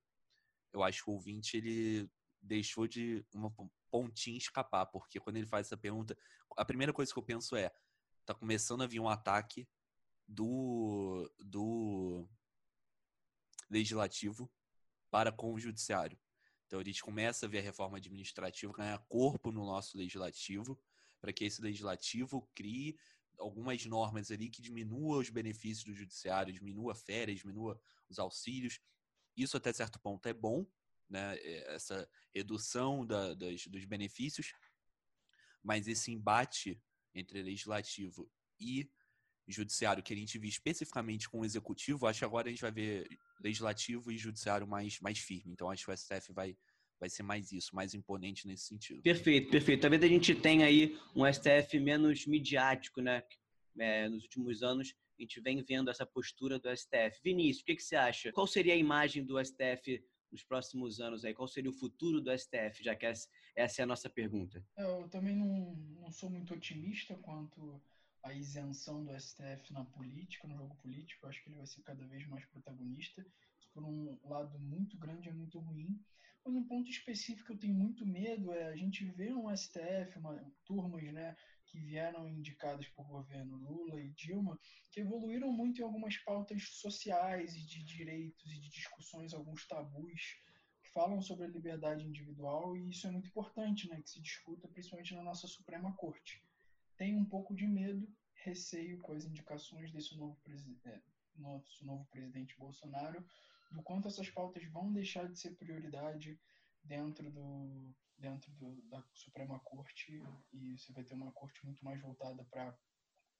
eu 0.73 0.81
acho 0.81 1.03
que 1.03 1.09
o 1.09 1.13
ouvinte 1.13 1.57
ele 1.57 2.09
deixou 2.41 2.87
de 2.87 3.25
uma 3.33 3.53
pontinha 3.89 4.37
escapar, 4.37 4.85
porque 4.87 5.19
quando 5.19 5.37
ele 5.37 5.45
faz 5.45 5.67
essa 5.67 5.77
pergunta, 5.77 6.17
a 6.57 6.65
primeira 6.65 6.93
coisa 6.93 7.11
que 7.11 7.19
eu 7.19 7.23
penso 7.23 7.55
é: 7.55 7.71
tá 8.25 8.33
começando 8.33 8.81
a 8.81 8.87
vir 8.87 8.99
um 8.99 9.09
ataque 9.09 9.67
do, 10.27 11.29
do 11.39 12.27
legislativo 13.69 14.51
para 15.09 15.31
com 15.31 15.53
o 15.53 15.59
judiciário. 15.59 16.17
Então 16.65 16.79
a 16.79 16.83
gente 16.83 17.03
começa 17.03 17.45
a 17.45 17.49
ver 17.49 17.59
a 17.59 17.63
reforma 17.63 17.97
administrativa 17.97 18.71
ganhar 18.71 18.97
corpo 19.09 19.51
no 19.51 19.65
nosso 19.65 19.97
legislativo, 19.97 20.79
para 21.19 21.33
que 21.33 21.43
esse 21.43 21.61
legislativo 21.61 22.49
crie 22.55 22.97
algumas 23.37 23.85
normas 23.85 24.31
ali 24.31 24.49
que 24.49 24.61
diminua 24.61 25.17
os 25.17 25.29
benefícios 25.29 25.83
do 25.83 25.93
judiciário, 25.93 26.53
diminua 26.53 26.95
férias, 26.95 27.39
diminua 27.39 27.79
os 28.09 28.19
auxílios. 28.19 28.79
Isso 29.35 29.57
até 29.57 29.73
certo 29.73 29.99
ponto 29.99 30.25
é 30.27 30.33
bom, 30.33 30.65
né? 31.11 31.35
É, 31.37 31.75
essa 31.75 32.09
redução 32.33 33.05
da, 33.05 33.33
das, 33.33 33.67
dos 33.67 33.85
benefícios, 33.85 34.53
mas 35.61 35.87
esse 35.87 36.11
embate 36.11 36.81
entre 37.13 37.43
legislativo 37.43 38.31
e 38.59 38.89
judiciário 39.47 40.01
que 40.01 40.13
a 40.13 40.15
gente 40.15 40.39
viu 40.39 40.49
especificamente 40.49 41.29
com 41.29 41.41
o 41.41 41.45
executivo, 41.45 42.07
acho 42.07 42.19
que 42.19 42.25
agora 42.25 42.47
a 42.47 42.51
gente 42.51 42.61
vai 42.61 42.71
ver 42.71 43.07
legislativo 43.43 44.11
e 44.11 44.17
judiciário 44.17 44.65
mais, 44.65 44.99
mais 45.01 45.19
firme. 45.19 45.51
Então 45.51 45.69
acho 45.69 45.85
que 45.85 45.91
o 45.91 45.97
STF 45.97 46.31
vai, 46.31 46.55
vai 46.99 47.09
ser 47.09 47.23
mais 47.23 47.51
isso, 47.51 47.75
mais 47.75 47.93
imponente 47.93 48.47
nesse 48.47 48.65
sentido. 48.65 49.01
Perfeito, 49.01 49.51
perfeito. 49.51 49.81
Talvez 49.81 50.01
a 50.03 50.07
gente 50.07 50.33
tenha 50.35 50.65
aí 50.65 50.97
um 51.13 51.25
STF 51.31 51.79
menos 51.79 52.25
midiático, 52.25 53.01
né? 53.01 53.23
É, 53.77 54.07
nos 54.07 54.23
últimos 54.23 54.63
anos 54.63 54.93
a 55.17 55.21
gente 55.21 55.39
vem 55.41 55.63
vendo 55.63 55.89
essa 55.89 56.05
postura 56.05 56.57
do 56.57 56.69
STF. 56.75 57.19
Vinícius, 57.23 57.61
o 57.61 57.65
que, 57.65 57.75
que 57.75 57.83
você 57.83 57.95
acha? 57.95 58.31
Qual 58.31 58.47
seria 58.47 58.73
a 58.73 58.77
imagem 58.77 59.25
do 59.25 59.43
STF 59.43 60.01
nos 60.31 60.43
próximos 60.43 60.99
anos 60.99 61.25
aí? 61.25 61.33
Qual 61.33 61.47
seria 61.47 61.69
o 61.69 61.73
futuro 61.73 62.21
do 62.21 62.31
STF, 62.31 62.83
já 62.83 62.95
que 62.95 63.05
Essa 63.05 63.81
é 63.81 63.83
a 63.83 63.87
nossa 63.87 64.09
pergunta. 64.09 64.63
Eu 64.77 65.07
também 65.09 65.35
não, 65.35 65.75
não 65.75 66.11
sou 66.11 66.29
muito 66.29 66.53
otimista 66.53 67.15
quanto 67.17 67.81
à 68.23 68.33
isenção 68.33 69.03
do 69.03 69.19
STF 69.19 69.73
na 69.73 69.83
política, 69.83 70.47
no 70.47 70.55
jogo 70.55 70.75
político. 70.75 71.25
Eu 71.25 71.29
acho 71.29 71.43
que 71.43 71.49
ele 71.49 71.57
vai 71.57 71.65
ser 71.65 71.81
cada 71.81 72.05
vez 72.05 72.25
mais 72.27 72.45
protagonista. 72.45 73.21
Isso, 73.59 73.69
por 73.73 73.83
um 73.83 74.17
lado 74.23 74.57
muito 74.59 74.97
grande, 74.97 75.29
é 75.29 75.33
muito 75.33 75.59
ruim. 75.59 75.99
Um 76.45 76.63
ponto 76.63 76.89
específico 76.89 77.47
que 77.47 77.53
eu 77.53 77.59
tenho 77.59 77.75
muito 77.75 78.05
medo 78.05 78.51
é 78.51 78.67
a 78.67 78.75
gente 78.75 79.05
ver 79.05 79.33
um 79.35 79.55
STF, 79.55 80.17
uma, 80.17 80.43
turmas, 80.65 81.03
né, 81.13 81.35
que 81.67 81.79
vieram 81.79 82.27
indicadas 82.27 82.87
por 82.89 83.07
governo 83.07 83.57
Lula 83.57 84.01
e 84.01 84.09
Dilma, 84.09 84.59
que 84.91 85.01
evoluíram 85.01 85.51
muito 85.51 85.79
em 85.79 85.83
algumas 85.83 86.17
pautas 86.17 86.63
sociais 86.63 87.55
e 87.55 87.65
de 87.65 87.83
direitos 87.83 88.51
e 88.51 88.59
de 88.59 88.69
discussões, 88.69 89.33
alguns 89.33 89.67
tabus 89.67 90.41
que 90.83 90.89
falam 90.91 91.21
sobre 91.21 91.45
a 91.45 91.49
liberdade 91.49 92.05
individual 92.05 92.75
e 92.75 92.89
isso 92.89 93.07
é 93.07 93.11
muito 93.11 93.27
importante, 93.27 93.87
né, 93.87 94.01
que 94.01 94.09
se 94.09 94.21
discuta 94.21 94.67
principalmente 94.67 95.13
na 95.13 95.23
nossa 95.23 95.47
Suprema 95.47 95.95
Corte. 95.95 96.43
Tenho 96.97 97.19
um 97.19 97.25
pouco 97.25 97.55
de 97.55 97.67
medo, 97.67 98.11
receio 98.33 98.99
com 98.99 99.13
as 99.13 99.25
indicações 99.25 99.91
desse 99.91 100.17
novo, 100.17 100.37
é, 100.85 100.99
nosso 101.35 101.85
novo 101.85 102.05
presidente 102.05 102.57
Bolsonaro, 102.57 103.23
do 103.71 103.81
quanto 103.81 104.07
essas 104.07 104.29
pautas 104.29 104.63
vão 104.71 104.91
deixar 104.91 105.27
de 105.27 105.39
ser 105.39 105.55
prioridade 105.55 106.39
dentro 106.83 107.29
do, 107.31 107.93
dentro 108.17 108.51
do, 108.53 108.81
da 108.89 109.03
Suprema 109.13 109.59
Corte 109.59 110.21
e 110.53 110.77
você 110.77 110.91
vai 110.93 111.03
ter 111.03 111.13
uma 111.13 111.31
corte 111.31 111.65
muito 111.65 111.83
mais 111.83 111.99
voltada 112.01 112.43
para, 112.45 112.77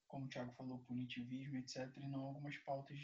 como 0.07 0.25
o 0.25 0.29
Thiago 0.29 0.53
falou, 0.53 0.79
punitivismo, 0.79 1.57
etc., 1.57 1.89
e 1.97 2.07
não 2.07 2.21
algumas 2.21 2.57
pautas 2.59 2.99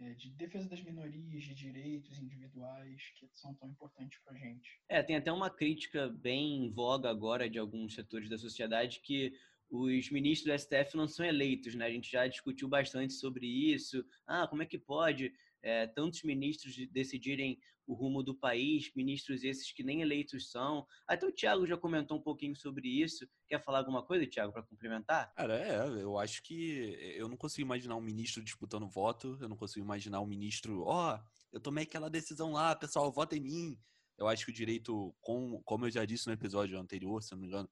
é, 0.00 0.14
de 0.14 0.30
defesa 0.30 0.68
das 0.68 0.82
minorias, 0.82 1.42
de 1.42 1.54
direitos 1.54 2.18
individuais, 2.18 3.02
que 3.16 3.28
são 3.34 3.54
tão 3.54 3.68
importantes 3.68 4.18
para 4.24 4.34
a 4.34 4.38
gente. 4.38 4.80
É, 4.88 5.02
tem 5.02 5.16
até 5.16 5.32
uma 5.32 5.50
crítica 5.50 6.08
bem 6.08 6.66
em 6.66 6.70
voga 6.70 7.10
agora 7.10 7.50
de 7.50 7.58
alguns 7.58 7.94
setores 7.94 8.28
da 8.28 8.38
sociedade 8.38 9.00
que 9.00 9.32
os 9.70 10.10
ministros 10.10 10.50
do 10.50 10.58
STF 10.58 10.96
não 10.96 11.06
são 11.06 11.26
eleitos, 11.26 11.74
né? 11.74 11.86
A 11.86 11.90
gente 11.90 12.10
já 12.10 12.26
discutiu 12.26 12.68
bastante 12.68 13.12
sobre 13.12 13.46
isso. 13.46 14.04
Ah, 14.26 14.46
como 14.46 14.62
é 14.62 14.66
que 14.66 14.78
pode 14.78 15.32
é, 15.62 15.86
tantos 15.86 16.22
ministros 16.22 16.74
decidirem 16.90 17.58
o 17.86 17.94
rumo 17.94 18.22
do 18.22 18.34
país, 18.34 18.90
ministros 18.94 19.42
esses 19.42 19.72
que 19.72 19.82
nem 19.82 20.02
eleitos 20.02 20.50
são. 20.50 20.86
Até 21.06 21.26
o 21.26 21.32
Tiago 21.32 21.66
já 21.66 21.76
comentou 21.76 22.18
um 22.18 22.22
pouquinho 22.22 22.54
sobre 22.54 22.86
isso. 22.86 23.26
Quer 23.48 23.64
falar 23.64 23.78
alguma 23.78 24.04
coisa, 24.04 24.26
Tiago, 24.26 24.52
para 24.52 24.62
complementar? 24.62 25.32
Cara, 25.34 25.58
é, 25.58 26.02
eu 26.02 26.18
acho 26.18 26.42
que 26.42 26.96
eu 27.16 27.28
não 27.28 27.36
consigo 27.36 27.66
imaginar 27.66 27.96
um 27.96 28.02
ministro 28.02 28.44
disputando 28.44 28.86
voto, 28.86 29.38
eu 29.40 29.48
não 29.48 29.56
consigo 29.56 29.84
imaginar 29.84 30.20
um 30.20 30.26
ministro, 30.26 30.82
ó, 30.82 31.16
oh, 31.16 31.28
eu 31.50 31.60
tomei 31.60 31.84
aquela 31.84 32.10
decisão 32.10 32.52
lá, 32.52 32.76
pessoal, 32.76 33.10
vota 33.10 33.36
em 33.36 33.40
mim. 33.40 33.80
Eu 34.18 34.28
acho 34.28 34.44
que 34.44 34.50
o 34.50 34.54
direito, 34.54 35.14
com, 35.20 35.62
como 35.62 35.86
eu 35.86 35.90
já 35.90 36.04
disse 36.04 36.26
no 36.26 36.32
episódio 36.34 36.78
anterior, 36.78 37.22
se 37.22 37.32
não 37.32 37.38
me 37.38 37.46
engano, 37.46 37.70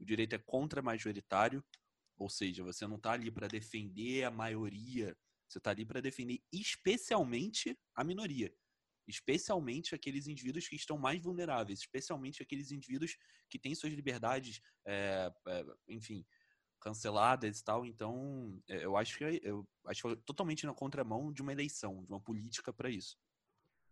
o 0.00 0.04
direito 0.04 0.34
é 0.34 0.38
contra-majoritário, 0.38 1.62
ou 2.18 2.28
seja, 2.28 2.64
você 2.64 2.86
não 2.86 2.96
está 2.96 3.12
ali 3.12 3.30
para 3.30 3.46
defender 3.46 4.24
a 4.24 4.30
maioria 4.30 5.16
você 5.52 5.58
está 5.58 5.70
ali 5.70 5.84
para 5.84 6.00
defender 6.00 6.40
especialmente 6.52 7.78
a 7.94 8.02
minoria. 8.02 8.52
Especialmente 9.06 9.94
aqueles 9.94 10.26
indivíduos 10.26 10.68
que 10.68 10.76
estão 10.76 10.96
mais 10.96 11.20
vulneráveis, 11.20 11.80
especialmente 11.80 12.42
aqueles 12.42 12.70
indivíduos 12.70 13.16
que 13.48 13.58
têm 13.58 13.74
suas 13.74 13.92
liberdades, 13.92 14.60
é, 14.86 15.30
é, 15.48 15.64
enfim, 15.88 16.24
canceladas 16.80 17.60
e 17.60 17.64
tal. 17.64 17.84
Então, 17.84 18.60
é, 18.68 18.84
eu 18.84 18.96
acho 18.96 19.18
que 19.18 19.24
é, 19.24 19.40
eu 19.42 19.66
acho 19.86 20.16
totalmente 20.18 20.64
na 20.66 20.74
contramão 20.74 21.32
de 21.32 21.42
uma 21.42 21.52
eleição, 21.52 22.04
de 22.04 22.12
uma 22.12 22.20
política 22.20 22.72
para 22.72 22.90
isso. 22.90 23.18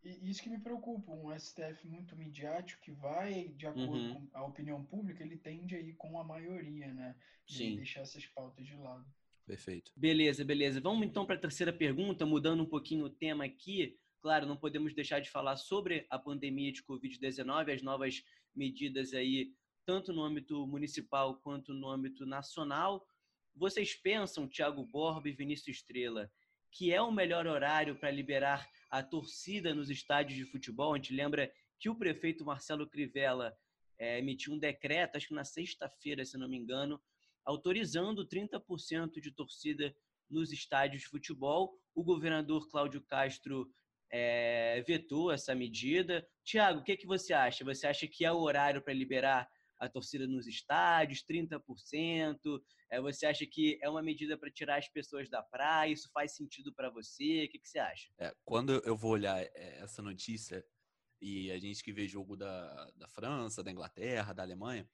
E 0.02 0.31
isso 0.31 0.43
que 0.43 0.49
me 0.49 0.59
preocupa, 0.59 1.12
um 1.12 1.37
STF 1.38 1.87
muito 1.87 2.17
midiático 2.17 2.81
que 2.83 2.93
vai 2.93 3.49
de 3.49 3.67
acordo 3.67 3.93
uhum. 3.93 4.26
com 4.29 4.38
a 4.38 4.45
opinião 4.45 4.83
pública, 4.85 5.23
ele 5.23 5.37
tende 5.37 5.75
a 5.75 5.81
ir 5.81 5.95
com 5.95 6.19
a 6.19 6.25
maioria, 6.25 6.93
né? 6.95 7.14
E 7.49 7.52
Sim. 7.52 7.76
deixar 7.76 8.00
essas 8.00 8.25
pautas 8.26 8.67
de 8.67 8.75
lado. 8.76 9.07
Perfeito. 9.47 9.90
Beleza, 9.97 10.44
beleza. 10.44 10.80
Vamos 10.80 11.06
então 11.06 11.26
para 11.26 11.35
a 11.35 11.40
terceira 11.40 11.73
pergunta, 11.73 12.25
mudando 12.25 12.62
um 12.62 12.66
pouquinho 12.66 13.06
o 13.06 13.11
tema 13.11 13.44
aqui. 13.44 13.99
Claro, 14.20 14.47
não 14.47 14.56
podemos 14.56 14.94
deixar 14.94 15.20
de 15.20 15.30
falar 15.30 15.56
sobre 15.56 16.06
a 16.11 16.18
pandemia 16.18 16.73
de 16.73 16.82
Covid-19, 16.85 17.75
as 17.75 17.82
novas 17.82 18.23
medidas 18.54 19.14
aí, 19.14 19.52
tanto 19.87 20.12
no 20.12 20.23
âmbito 20.23 20.66
municipal 20.66 21.40
quanto 21.40 21.73
no 21.73 21.88
âmbito 21.88 22.26
nacional. 22.26 23.04
Vocês 23.54 23.94
pensam, 23.94 24.49
Thiago 24.49 24.85
Borba 24.85 25.28
e 25.28 25.32
Vinícius 25.32 25.78
Estrela, 25.78 26.30
que 26.70 26.92
é 26.92 27.00
o 27.00 27.11
melhor 27.11 27.47
horário 27.47 27.99
para 27.99 28.11
liberar 28.11 28.68
a 28.90 29.02
torcida 29.02 29.75
nos 29.75 29.90
estádios 29.90 30.38
de 30.38 30.44
futebol? 30.44 30.94
A 30.94 30.97
gente 30.97 31.14
lembra 31.14 31.52
que 31.78 31.88
o 31.88 31.97
prefeito 31.97 32.44
Marcelo 32.44 32.88
Crivella 32.88 33.56
é, 33.99 34.18
emitiu 34.18 34.52
um 34.52 34.59
decreto, 34.59 35.16
acho 35.16 35.28
que 35.28 35.35
na 35.35 35.44
sexta-feira, 35.44 36.25
se 36.25 36.38
não 36.38 36.49
me 36.49 36.56
engano, 36.56 37.00
autorizando 37.44 38.26
30% 38.26 39.20
de 39.20 39.32
torcida 39.32 39.94
nos 40.28 40.52
estádios 40.52 41.02
de 41.02 41.09
futebol. 41.09 41.75
O 41.94 42.04
governador 42.04 42.68
Cláudio 42.70 43.02
Castro 43.02 43.68
é, 44.11 44.82
vetou 44.87 45.30
essa 45.30 45.54
medida. 45.54 46.26
Tiago, 46.44 46.80
o 46.80 46.85
que, 46.85 46.97
que 46.97 47.06
você 47.06 47.32
acha? 47.32 47.64
Você 47.64 47.87
acha 47.87 48.06
que 48.06 48.25
é 48.25 48.32
o 48.32 48.40
horário 48.40 48.82
para 48.82 48.92
liberar 48.92 49.49
a 49.78 49.88
torcida 49.88 50.26
nos 50.26 50.47
estádios, 50.47 51.25
30%? 51.25 52.61
É, 52.90 53.00
você 53.00 53.26
acha 53.26 53.47
que 53.47 53.78
é 53.80 53.88
uma 53.88 54.02
medida 54.02 54.37
para 54.37 54.50
tirar 54.50 54.78
as 54.78 54.88
pessoas 54.88 55.28
da 55.28 55.42
praia? 55.42 55.92
Isso 55.92 56.11
faz 56.12 56.35
sentido 56.35 56.73
para 56.75 56.90
você? 56.90 57.44
O 57.44 57.49
que, 57.50 57.59
que 57.59 57.68
você 57.68 57.78
acha? 57.78 58.11
É, 58.18 58.35
quando 58.44 58.73
eu 58.85 58.97
vou 58.97 59.12
olhar 59.12 59.40
é, 59.40 59.78
essa 59.80 60.02
notícia 60.02 60.64
e 61.20 61.50
a 61.50 61.59
gente 61.59 61.82
que 61.82 61.92
vê 61.92 62.09
jogo 62.09 62.37
da, 62.37 62.90
da 62.97 63.09
França, 63.09 63.62
da 63.62 63.70
Inglaterra, 63.70 64.32
da 64.32 64.42
Alemanha, 64.42 64.88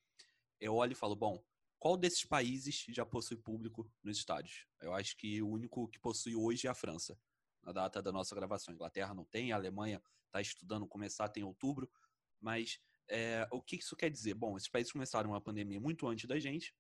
eu 0.61 0.75
olho 0.75 0.93
e 0.93 0.97
falo, 0.97 1.17
bom, 1.17 1.43
qual 1.87 1.97
desses 1.97 2.25
países 2.25 2.85
já 2.89 3.07
possui 3.07 3.37
público 3.37 3.89
nos 4.03 4.19
estádios? 4.19 4.67
Eu 4.81 4.93
acho 4.93 5.17
que 5.17 5.41
o 5.41 5.49
único 5.49 5.87
que 5.87 6.01
possui 6.01 6.35
hoje 6.35 6.67
é 6.67 6.71
a 6.71 6.75
França, 6.75 7.17
na 7.63 7.71
data 7.71 8.03
da 8.03 8.11
nossa 8.11 8.35
gravação. 8.35 8.73
A 8.73 8.75
Inglaterra 8.75 9.15
não 9.15 9.25
tem, 9.25 9.53
a 9.53 9.55
Alemanha 9.55 10.03
está 10.25 10.41
estudando 10.41 10.85
começar 10.85 11.33
em 11.37 11.45
outubro, 11.45 11.89
mas 12.41 12.81
é, 13.09 13.47
o 13.53 13.63
que 13.63 13.77
isso 13.77 13.95
quer 13.95 14.11
dizer? 14.11 14.35
Bom, 14.35 14.57
esses 14.57 14.69
países 14.69 14.93
começaram 14.93 15.31
uma 15.31 15.41
pandemia 15.41 15.79
muito 15.79 16.09
antes 16.09 16.25
da 16.25 16.41
gente, 16.41 16.75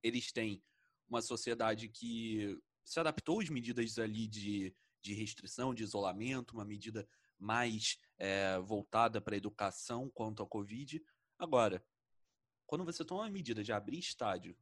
eles 0.00 0.30
têm 0.30 0.62
uma 1.08 1.20
sociedade 1.20 1.88
que 1.88 2.56
se 2.84 3.00
adaptou 3.00 3.40
às 3.40 3.48
medidas 3.48 3.98
ali 3.98 4.28
de, 4.28 4.72
de 5.02 5.14
restrição, 5.14 5.74
de 5.74 5.82
isolamento, 5.82 6.52
uma 6.52 6.64
medida 6.64 7.08
mais 7.40 7.98
é, 8.16 8.56
voltada 8.60 9.20
para 9.20 9.34
a 9.34 9.36
educação 9.36 10.08
quanto 10.14 10.44
à 10.44 10.46
Covid. 10.46 11.02
Agora, 11.40 11.84
quando 12.72 12.86
você 12.86 13.04
toma 13.04 13.26
a 13.26 13.30
medida 13.30 13.62
de 13.62 13.70
abrir 13.70 13.98
estádio 13.98 14.56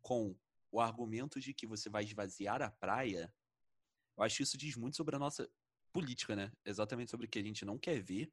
com 0.00 0.38
o 0.70 0.80
argumento 0.80 1.40
de 1.40 1.52
que 1.52 1.66
você 1.66 1.90
vai 1.90 2.04
esvaziar 2.04 2.62
a 2.62 2.70
praia, 2.70 3.34
eu 4.16 4.22
acho 4.22 4.36
que 4.36 4.44
isso 4.44 4.56
diz 4.56 4.76
muito 4.76 4.96
sobre 4.96 5.16
a 5.16 5.18
nossa 5.18 5.50
política, 5.92 6.36
né? 6.36 6.52
Exatamente 6.64 7.10
sobre 7.10 7.26
o 7.26 7.28
que 7.28 7.40
a 7.40 7.42
gente 7.42 7.64
não 7.64 7.76
quer 7.76 8.00
ver, 8.00 8.32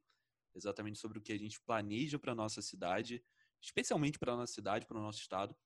exatamente 0.54 1.00
sobre 1.00 1.18
o 1.18 1.22
que 1.24 1.34
a 1.34 1.38
gente 1.40 1.60
planeja 1.62 2.20
para 2.20 2.36
nossa 2.36 2.62
cidade, 2.62 3.26
especialmente 3.60 4.20
para 4.20 4.36
nossa 4.36 4.54
cidade, 4.54 4.86
para 4.86 5.00
o 5.00 5.02
nosso 5.02 5.20
estado. 5.20 5.58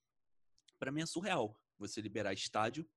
Para 0.78 0.90
mim 0.90 1.02
é 1.02 1.06
surreal 1.06 1.54
você 1.78 2.00
liberar 2.00 2.32
estádio 2.32 2.88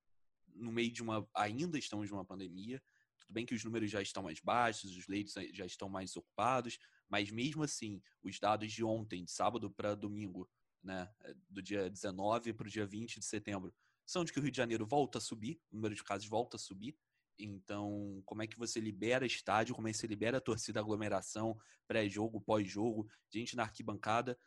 no 0.47 0.71
meio 0.71 0.89
de 0.89 1.03
uma 1.03 1.29
ainda 1.33 1.77
estamos 1.77 2.09
numa 2.09 2.23
pandemia. 2.23 2.81
Tudo 3.19 3.33
bem 3.33 3.45
que 3.45 3.53
os 3.53 3.65
números 3.65 3.91
já 3.91 4.01
estão 4.01 4.23
mais 4.23 4.39
baixos, 4.39 4.95
os 4.95 5.05
leitos 5.05 5.33
já 5.51 5.65
estão 5.65 5.89
mais 5.89 6.15
ocupados, 6.15 6.79
mas 7.09 7.31
mesmo 7.31 7.63
assim, 7.63 8.01
os 8.23 8.39
dados 8.39 8.71
de 8.71 8.83
ontem, 8.83 9.23
de 9.23 9.31
sábado 9.31 9.69
para 9.69 9.95
domingo, 9.95 10.49
né, 10.83 11.09
é, 11.21 11.33
do 11.49 11.61
dia 11.61 11.89
19 11.89 12.53
para 12.53 12.67
o 12.67 12.69
dia 12.69 12.85
20 12.85 13.19
de 13.19 13.25
setembro, 13.25 13.73
são 14.05 14.23
de 14.23 14.31
que 14.31 14.39
o 14.39 14.41
Rio 14.41 14.51
de 14.51 14.57
Janeiro 14.57 14.85
volta 14.85 15.17
a 15.17 15.21
subir, 15.21 15.59
o 15.71 15.75
número 15.75 15.95
de 15.95 16.03
casos 16.03 16.27
volta 16.27 16.57
a 16.57 16.59
subir. 16.59 16.95
Então, 17.37 18.21
como 18.25 18.43
é 18.43 18.47
que 18.47 18.57
você 18.57 18.79
libera 18.79 19.25
estádio, 19.25 19.75
como 19.75 19.87
é 19.87 19.91
que 19.91 19.97
você 19.97 20.07
libera 20.07 20.37
a 20.37 20.41
torcida, 20.41 20.79
aglomeração, 20.79 21.57
pré-jogo, 21.87 22.39
pós-jogo, 22.39 23.09
gente 23.29 23.55
na 23.55 23.63
arquibancada, 23.63 24.37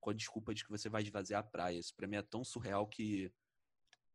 com 0.00 0.10
a 0.10 0.14
desculpa 0.14 0.54
de 0.54 0.64
que 0.64 0.70
você 0.70 0.88
vai 0.88 1.02
esvaziar 1.02 1.40
a 1.40 1.46
praia. 1.46 1.78
Isso 1.78 1.94
pra 1.94 2.06
mim 2.06 2.16
é 2.16 2.22
tão 2.22 2.42
surreal 2.42 2.86
que. 2.86 3.32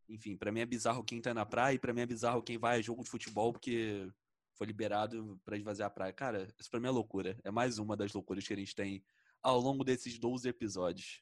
Enfim, 0.10 0.36
para 0.36 0.52
mim 0.52 0.60
é 0.60 0.66
bizarro 0.66 1.04
quem 1.04 1.22
tá 1.22 1.34
na 1.34 1.46
praia 1.46 1.76
e 1.76 1.80
pra 1.80 1.94
mim 1.94 2.02
é 2.02 2.06
bizarro 2.06 2.44
quem 2.44 2.58
vai 2.58 2.80
a 2.80 2.82
jogo 2.82 3.04
de 3.04 3.10
futebol, 3.10 3.54
porque 3.54 4.12
foi 4.54 4.68
liberado 4.68 5.40
para 5.44 5.58
esvaziar 5.58 5.88
a 5.88 5.90
praia. 5.90 6.14
Cara, 6.14 6.48
isso 6.60 6.70
pra 6.70 6.80
mim 6.80 6.88
é 6.88 6.92
loucura. 6.92 7.38
É 7.44 7.52
mais 7.52 7.80
uma 7.80 7.96
das 7.96 8.14
loucuras 8.14 8.48
que 8.48 8.54
a 8.54 8.58
gente 8.58 8.76
tem 8.76 9.04
ao 9.42 9.60
longo 9.60 9.84
desses 9.84 10.18
12 10.18 10.48
episódios. 10.48 11.22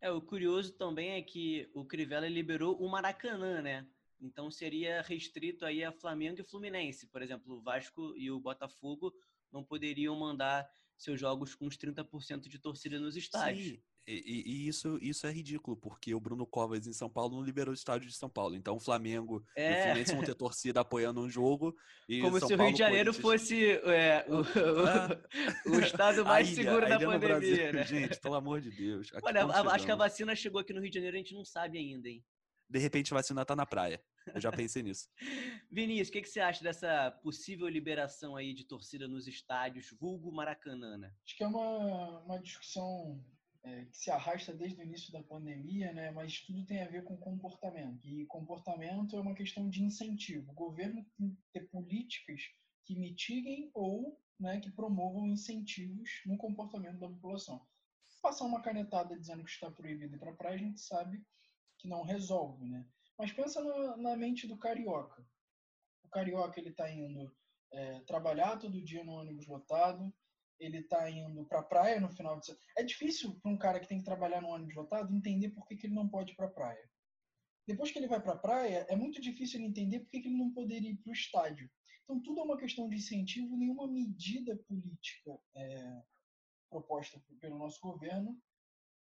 É, 0.00 0.10
o 0.10 0.20
curioso 0.20 0.72
também 0.72 1.10
é 1.12 1.22
que 1.22 1.68
o 1.74 1.84
Crivella 1.84 2.28
liberou 2.28 2.76
o 2.76 2.88
Maracanã, 2.88 3.60
né? 3.62 3.86
Então 4.20 4.50
seria 4.50 5.02
restrito 5.02 5.64
aí 5.64 5.84
a 5.84 5.92
Flamengo 5.92 6.40
e 6.40 6.44
Fluminense. 6.44 7.06
Por 7.06 7.22
exemplo, 7.22 7.56
o 7.56 7.60
Vasco 7.60 8.14
e 8.16 8.30
o 8.30 8.40
Botafogo 8.40 9.12
não 9.52 9.64
poderiam 9.64 10.14
mandar 10.16 10.68
seus 10.96 11.18
jogos 11.18 11.54
com 11.54 11.66
uns 11.66 11.76
30% 11.76 12.48
de 12.48 12.58
torcida 12.58 12.98
nos 12.98 13.16
estádios. 13.16 13.68
Sim, 13.68 13.82
e, 14.10 14.42
e, 14.46 14.68
isso, 14.68 14.98
isso 15.02 15.26
é 15.26 15.30
ridículo, 15.30 15.76
porque 15.76 16.14
o 16.14 16.20
Bruno 16.20 16.46
Covas 16.46 16.86
em 16.86 16.94
São 16.94 17.10
Paulo 17.10 17.36
não 17.36 17.44
liberou 17.44 17.72
o 17.72 17.74
estádio 17.74 18.08
de 18.08 18.14
São 18.14 18.28
Paulo. 18.28 18.56
Então 18.56 18.76
o 18.76 18.80
Flamengo 18.80 19.44
é. 19.54 19.68
e 19.68 19.72
o 19.72 19.82
Fluminense 19.82 20.14
vão 20.14 20.24
ter 20.24 20.34
torcida 20.34 20.80
apoiando 20.80 21.20
um 21.20 21.28
jogo. 21.28 21.76
Como 22.22 22.38
São 22.40 22.48
se 22.48 22.54
o 22.54 22.56
Rio 22.56 22.72
de 22.72 22.78
Janeiro 22.78 23.12
fosse 23.12 23.72
é, 23.72 24.24
o, 24.26 25.70
o, 25.70 25.76
o, 25.76 25.80
estado 25.80 26.24
mais 26.24 26.50
ilha, 26.50 26.62
seguro 26.62 26.88
da 26.88 26.98
pandemia, 26.98 27.72
né? 27.72 27.84
Gente, 27.86 28.18
pelo 28.18 28.34
amor 28.34 28.62
de 28.62 28.70
Deus. 28.70 29.10
Olha, 29.22 29.44
a, 29.44 29.74
acho 29.74 29.84
que 29.84 29.92
a 29.92 29.96
vacina 29.96 30.34
chegou 30.34 30.62
aqui 30.62 30.72
no 30.72 30.80
Rio 30.80 30.88
de 30.88 30.94
Janeiro, 30.94 31.16
a 31.16 31.18
gente 31.18 31.34
não 31.34 31.44
sabe 31.44 31.76
ainda, 31.76 32.08
hein? 32.08 32.24
De 32.66 32.78
repente 32.78 33.12
a 33.12 33.16
vacina 33.16 33.44
tá 33.44 33.54
na 33.54 33.66
praia. 33.66 34.02
Eu 34.34 34.40
já 34.40 34.50
pensei 34.50 34.82
nisso. 34.82 35.08
Vinícius, 35.70 36.08
o 36.08 36.12
que, 36.12 36.22
que, 36.22 36.28
você 36.28 36.40
acha 36.40 36.62
dessa 36.62 37.10
possível 37.22 37.68
liberação 37.68 38.36
aí 38.36 38.54
de 38.54 38.64
torcida 38.64 39.06
nos 39.06 39.26
estádios, 39.26 39.94
vulgo 39.98 40.32
Maracanã? 40.32 40.96
Né? 40.96 41.12
Acho 41.26 41.36
que 41.36 41.44
é 41.44 41.46
uma, 41.46 42.20
uma 42.20 42.38
discussão 42.38 43.22
é, 43.68 43.84
que 43.84 43.98
se 43.98 44.10
arrasta 44.10 44.54
desde 44.54 44.80
o 44.80 44.84
início 44.84 45.12
da 45.12 45.22
pandemia, 45.22 45.92
né? 45.92 46.10
mas 46.10 46.40
tudo 46.40 46.64
tem 46.64 46.82
a 46.82 46.88
ver 46.88 47.04
com 47.04 47.16
comportamento. 47.16 48.08
E 48.08 48.24
comportamento 48.26 49.16
é 49.16 49.20
uma 49.20 49.34
questão 49.34 49.68
de 49.68 49.82
incentivo. 49.82 50.50
O 50.50 50.54
governo 50.54 51.04
tem 51.16 51.34
que 51.34 51.42
ter 51.52 51.68
políticas 51.68 52.40
que 52.84 52.98
mitiguem 52.98 53.70
ou 53.74 54.18
né, 54.40 54.60
que 54.60 54.70
promovam 54.70 55.26
incentivos 55.26 56.08
no 56.24 56.38
comportamento 56.38 56.98
da 56.98 57.08
população. 57.08 57.60
Passar 58.22 58.46
uma 58.46 58.62
canetada 58.62 59.18
dizendo 59.18 59.44
que 59.44 59.50
está 59.50 59.70
proibido 59.70 60.16
ir 60.16 60.18
para 60.18 60.32
praia, 60.32 60.54
a 60.54 60.58
gente 60.58 60.80
sabe 60.80 61.22
que 61.78 61.88
não 61.88 62.02
resolve. 62.02 62.66
Né? 62.66 62.86
Mas 63.18 63.32
pensa 63.32 63.62
na, 63.62 63.96
na 63.96 64.16
mente 64.16 64.46
do 64.46 64.56
carioca. 64.56 65.26
O 66.04 66.08
carioca 66.08 66.58
ele 66.58 66.70
está 66.70 66.90
indo 66.90 67.30
é, 67.72 68.00
trabalhar 68.00 68.56
todo 68.56 68.82
dia 68.82 69.04
no 69.04 69.12
ônibus 69.12 69.46
lotado, 69.46 70.12
ele 70.58 70.82
tá 70.82 71.10
indo 71.10 71.44
pra 71.46 71.62
praia 71.62 72.00
no 72.00 72.10
final 72.10 72.38
de 72.38 72.46
semana. 72.46 72.64
É 72.76 72.82
difícil 72.82 73.38
para 73.40 73.50
um 73.50 73.58
cara 73.58 73.80
que 73.80 73.88
tem 73.88 73.98
que 73.98 74.04
trabalhar 74.04 74.40
no 74.40 74.48
ônibus 74.48 74.74
lotado 74.74 75.14
entender 75.14 75.50
por 75.50 75.66
que, 75.66 75.76
que 75.76 75.86
ele 75.86 75.94
não 75.94 76.08
pode 76.08 76.32
ir 76.32 76.36
pra 76.36 76.48
praia. 76.48 76.90
Depois 77.66 77.90
que 77.90 77.98
ele 77.98 78.08
vai 78.08 78.20
pra 78.20 78.36
praia, 78.36 78.86
é 78.88 78.96
muito 78.96 79.20
difícil 79.20 79.60
ele 79.60 79.68
entender 79.68 80.00
por 80.00 80.10
que, 80.10 80.20
que 80.20 80.28
ele 80.28 80.38
não 80.38 80.52
poderia 80.52 80.90
ir 80.90 80.96
pro 80.96 81.12
estádio. 81.12 81.70
Então, 82.04 82.20
tudo 82.22 82.40
é 82.40 82.44
uma 82.44 82.56
questão 82.56 82.88
de 82.88 82.96
incentivo, 82.96 83.56
nenhuma 83.56 83.86
medida 83.86 84.56
política 84.66 85.38
é, 85.54 86.02
proposta 86.70 87.22
pelo 87.40 87.58
nosso 87.58 87.78
governo 87.80 88.40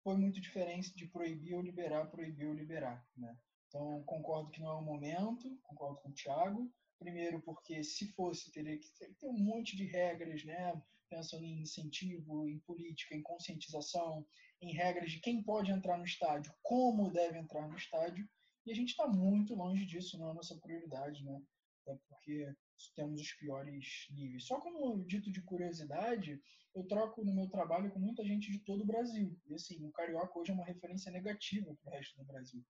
foi 0.03 0.15
muito 0.15 0.39
diferente 0.39 0.95
de 0.95 1.05
proibir 1.05 1.53
ou 1.53 1.61
liberar, 1.61 2.09
proibir 2.09 2.47
ou 2.47 2.53
liberar. 2.53 3.05
Né? 3.15 3.37
Então, 3.67 4.01
concordo 4.05 4.49
que 4.49 4.61
não 4.61 4.69
é 4.69 4.75
o 4.75 4.81
momento, 4.81 5.55
concordo 5.63 5.99
com 6.01 6.09
o 6.09 6.13
Thiago. 6.13 6.71
Primeiro, 6.97 7.41
porque 7.41 7.83
se 7.83 8.07
fosse, 8.13 8.51
teria 8.51 8.77
que 8.77 8.89
ter 8.97 9.27
um 9.27 9.37
monte 9.37 9.75
de 9.75 9.83
regras, 9.83 10.43
né? 10.45 10.81
Pensando 11.09 11.43
em 11.43 11.61
incentivo, 11.61 12.47
em 12.47 12.59
política, 12.59 13.15
em 13.15 13.21
conscientização, 13.21 14.25
em 14.61 14.73
regras 14.73 15.11
de 15.11 15.19
quem 15.19 15.43
pode 15.43 15.71
entrar 15.71 15.97
no 15.97 16.05
estádio, 16.05 16.53
como 16.61 17.11
deve 17.11 17.37
entrar 17.37 17.67
no 17.67 17.75
estádio, 17.75 18.27
e 18.65 18.71
a 18.71 18.75
gente 18.75 18.89
está 18.89 19.07
muito 19.07 19.55
longe 19.55 19.85
disso, 19.85 20.17
não 20.17 20.27
é 20.27 20.31
a 20.31 20.35
nossa 20.35 20.57
prioridade, 20.57 21.23
né? 21.23 21.41
Até 21.83 21.97
porque 22.09 22.53
temos 22.95 23.21
os 23.21 23.33
piores 23.33 24.07
níveis. 24.11 24.45
Só 24.45 24.59
como 24.59 25.03
dito 25.05 25.31
de 25.31 25.41
curiosidade, 25.41 26.39
eu 26.75 26.83
troco 26.83 27.23
no 27.23 27.33
meu 27.33 27.49
trabalho 27.49 27.89
com 27.91 27.99
muita 27.99 28.23
gente 28.23 28.51
de 28.51 28.59
todo 28.59 28.83
o 28.83 28.85
Brasil. 28.85 29.35
E 29.47 29.55
assim, 29.55 29.83
o 29.83 29.91
carioca 29.91 30.37
hoje 30.37 30.51
é 30.51 30.53
uma 30.53 30.65
referência 30.65 31.11
negativa 31.11 31.75
para 31.81 31.91
o 31.91 31.95
resto 31.95 32.17
do 32.17 32.25
Brasil. 32.25 32.63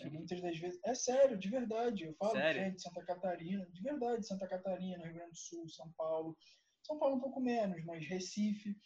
É, 0.00 0.10
muitas 0.10 0.40
das 0.42 0.58
vezes. 0.58 0.80
É 0.84 0.94
sério, 0.94 1.38
de 1.38 1.48
verdade. 1.48 2.04
Eu 2.04 2.14
falo 2.14 2.32
sério? 2.32 2.62
é 2.62 2.70
de 2.70 2.82
Santa 2.82 3.02
Catarina, 3.04 3.66
de 3.70 3.82
verdade, 3.82 4.26
Santa 4.26 4.46
Catarina, 4.46 5.04
Rio 5.04 5.14
Grande 5.14 5.30
do 5.30 5.38
Sul, 5.38 5.68
São 5.68 5.90
Paulo. 5.92 6.36
São 6.82 6.98
Paulo 6.98 7.16
um 7.16 7.20
pouco 7.20 7.40
menos, 7.40 7.84
mas 7.84 8.06
Recife. 8.06 8.76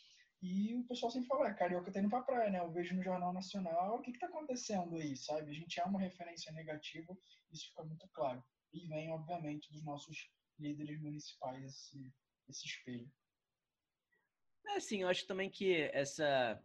E 0.43 0.75
o 0.75 0.85
pessoal 0.85 1.11
sempre 1.11 1.27
fala, 1.27 1.49
é, 1.49 1.55
carioca 1.55 1.91
tá 1.91 2.01
indo 2.01 2.11
pra 2.11 2.21
praia, 2.21 2.51
né? 2.51 2.61
Eu 2.61 2.71
vejo 2.71 2.95
no 2.95 3.03
Jornal 3.03 3.33
Nacional, 3.33 3.97
o 3.97 4.03
que 4.03 4.13
que 4.13 4.19
tá 4.19 4.27
acontecendo 4.27 4.95
aí, 4.97 5.17
sabe? 5.17 5.51
A 5.51 5.55
gente 5.55 5.81
é 5.81 5.85
uma 5.85 5.99
referência 5.99 6.53
negativa, 6.53 7.17
isso 7.51 7.69
fica 7.69 7.83
muito 7.83 8.07
claro. 8.13 8.45
E 8.73 8.87
vem, 8.87 9.11
obviamente, 9.11 9.73
dos 9.73 9.83
nossos 9.83 10.29
líderes 10.59 11.01
municipais 11.01 11.65
esse, 11.65 12.13
esse 12.47 12.67
espelho. 12.67 13.11
É 14.67 14.77
assim, 14.77 15.03
eu 15.03 15.09
acho 15.09 15.27
também 15.27 15.49
que 15.49 15.75
essa, 15.93 16.63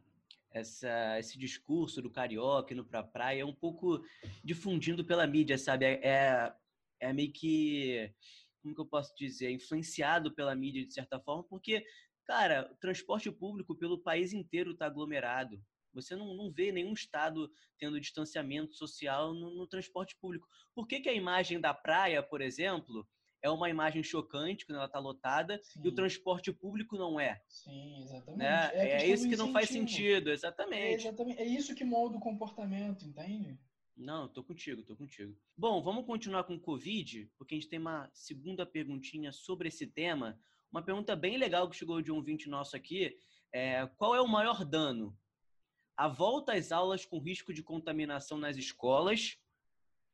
essa, 0.51 1.19
esse 1.19 1.37
discurso 1.37 2.01
do 2.01 2.09
carioca 2.09 2.73
indo 2.73 2.83
pra 2.83 3.03
praia 3.03 3.43
é 3.43 3.45
um 3.45 3.55
pouco 3.55 4.03
difundindo 4.43 5.05
pela 5.05 5.27
mídia, 5.27 5.57
sabe? 5.57 5.85
É, 5.85 6.01
é, 6.03 6.53
é 6.99 7.13
meio 7.13 7.31
que 7.31 8.13
como 8.61 8.75
que 8.75 8.81
eu 8.81 8.85
posso 8.85 9.13
dizer, 9.15 9.51
influenciado 9.51 10.33
pela 10.33 10.55
mídia 10.55 10.85
de 10.85 10.93
certa 10.93 11.19
forma, 11.19 11.43
porque, 11.43 11.83
cara, 12.25 12.69
o 12.71 12.75
transporte 12.77 13.31
público 13.31 13.75
pelo 13.75 14.01
país 14.01 14.33
inteiro 14.33 14.71
está 14.71 14.85
aglomerado. 14.85 15.61
Você 15.93 16.15
não, 16.15 16.35
não 16.35 16.51
vê 16.51 16.71
nenhum 16.71 16.93
estado 16.93 17.51
tendo 17.77 17.99
distanciamento 17.99 18.75
social 18.75 19.33
no, 19.33 19.55
no 19.55 19.67
transporte 19.67 20.15
público. 20.19 20.47
Por 20.75 20.87
que, 20.87 20.99
que 20.99 21.09
a 21.09 21.13
imagem 21.13 21.59
da 21.59 21.73
praia, 21.73 22.21
por 22.21 22.41
exemplo, 22.41 23.07
é 23.41 23.49
uma 23.49 23.69
imagem 23.69 24.03
chocante 24.03 24.65
quando 24.65 24.77
ela 24.77 24.85
está 24.85 24.99
lotada 24.99 25.59
Sim. 25.63 25.81
e 25.83 25.87
o 25.87 25.95
transporte 25.95 26.51
público 26.51 26.97
não 26.97 27.19
é. 27.19 27.41
Sim, 27.47 28.03
exatamente. 28.03 28.37
Né? 28.37 28.71
É, 28.73 29.01
é 29.01 29.07
isso 29.07 29.29
que 29.29 29.35
não 29.35 29.51
faz 29.51 29.69
sentido, 29.69 30.29
exatamente. 30.29 31.05
É, 31.05 31.07
exatamente. 31.07 31.41
É 31.41 31.45
isso 31.45 31.73
que 31.73 31.83
molda 31.83 32.17
o 32.17 32.21
comportamento, 32.21 33.05
entende? 33.05 33.57
Não, 33.99 34.29
tô 34.29 34.41
contigo, 34.41 34.81
tô 34.81 34.95
contigo. 34.95 35.37
Bom, 35.57 35.83
vamos 35.83 36.05
continuar 36.05 36.45
com 36.45 36.55
o 36.55 36.59
Covid, 36.59 37.29
porque 37.37 37.53
a 37.53 37.57
gente 37.57 37.67
tem 37.67 37.79
uma 37.79 38.09
segunda 38.13 38.65
perguntinha 38.65 39.33
sobre 39.33 39.67
esse 39.67 39.85
tema. 39.85 40.39
Uma 40.71 40.81
pergunta 40.81 41.17
bem 41.17 41.37
legal 41.37 41.69
que 41.69 41.75
chegou 41.75 42.01
de 42.01 42.09
um 42.09 42.15
ouvinte 42.15 42.47
nosso 42.47 42.77
aqui. 42.77 43.17
É, 43.51 43.85
qual 43.97 44.15
é 44.15 44.21
o 44.21 44.27
maior 44.27 44.63
dano? 44.63 45.13
A 45.97 46.07
volta 46.07 46.53
às 46.53 46.71
aulas 46.71 47.05
com 47.05 47.19
risco 47.19 47.53
de 47.53 47.61
contaminação 47.61 48.37
nas 48.37 48.55
escolas 48.55 49.37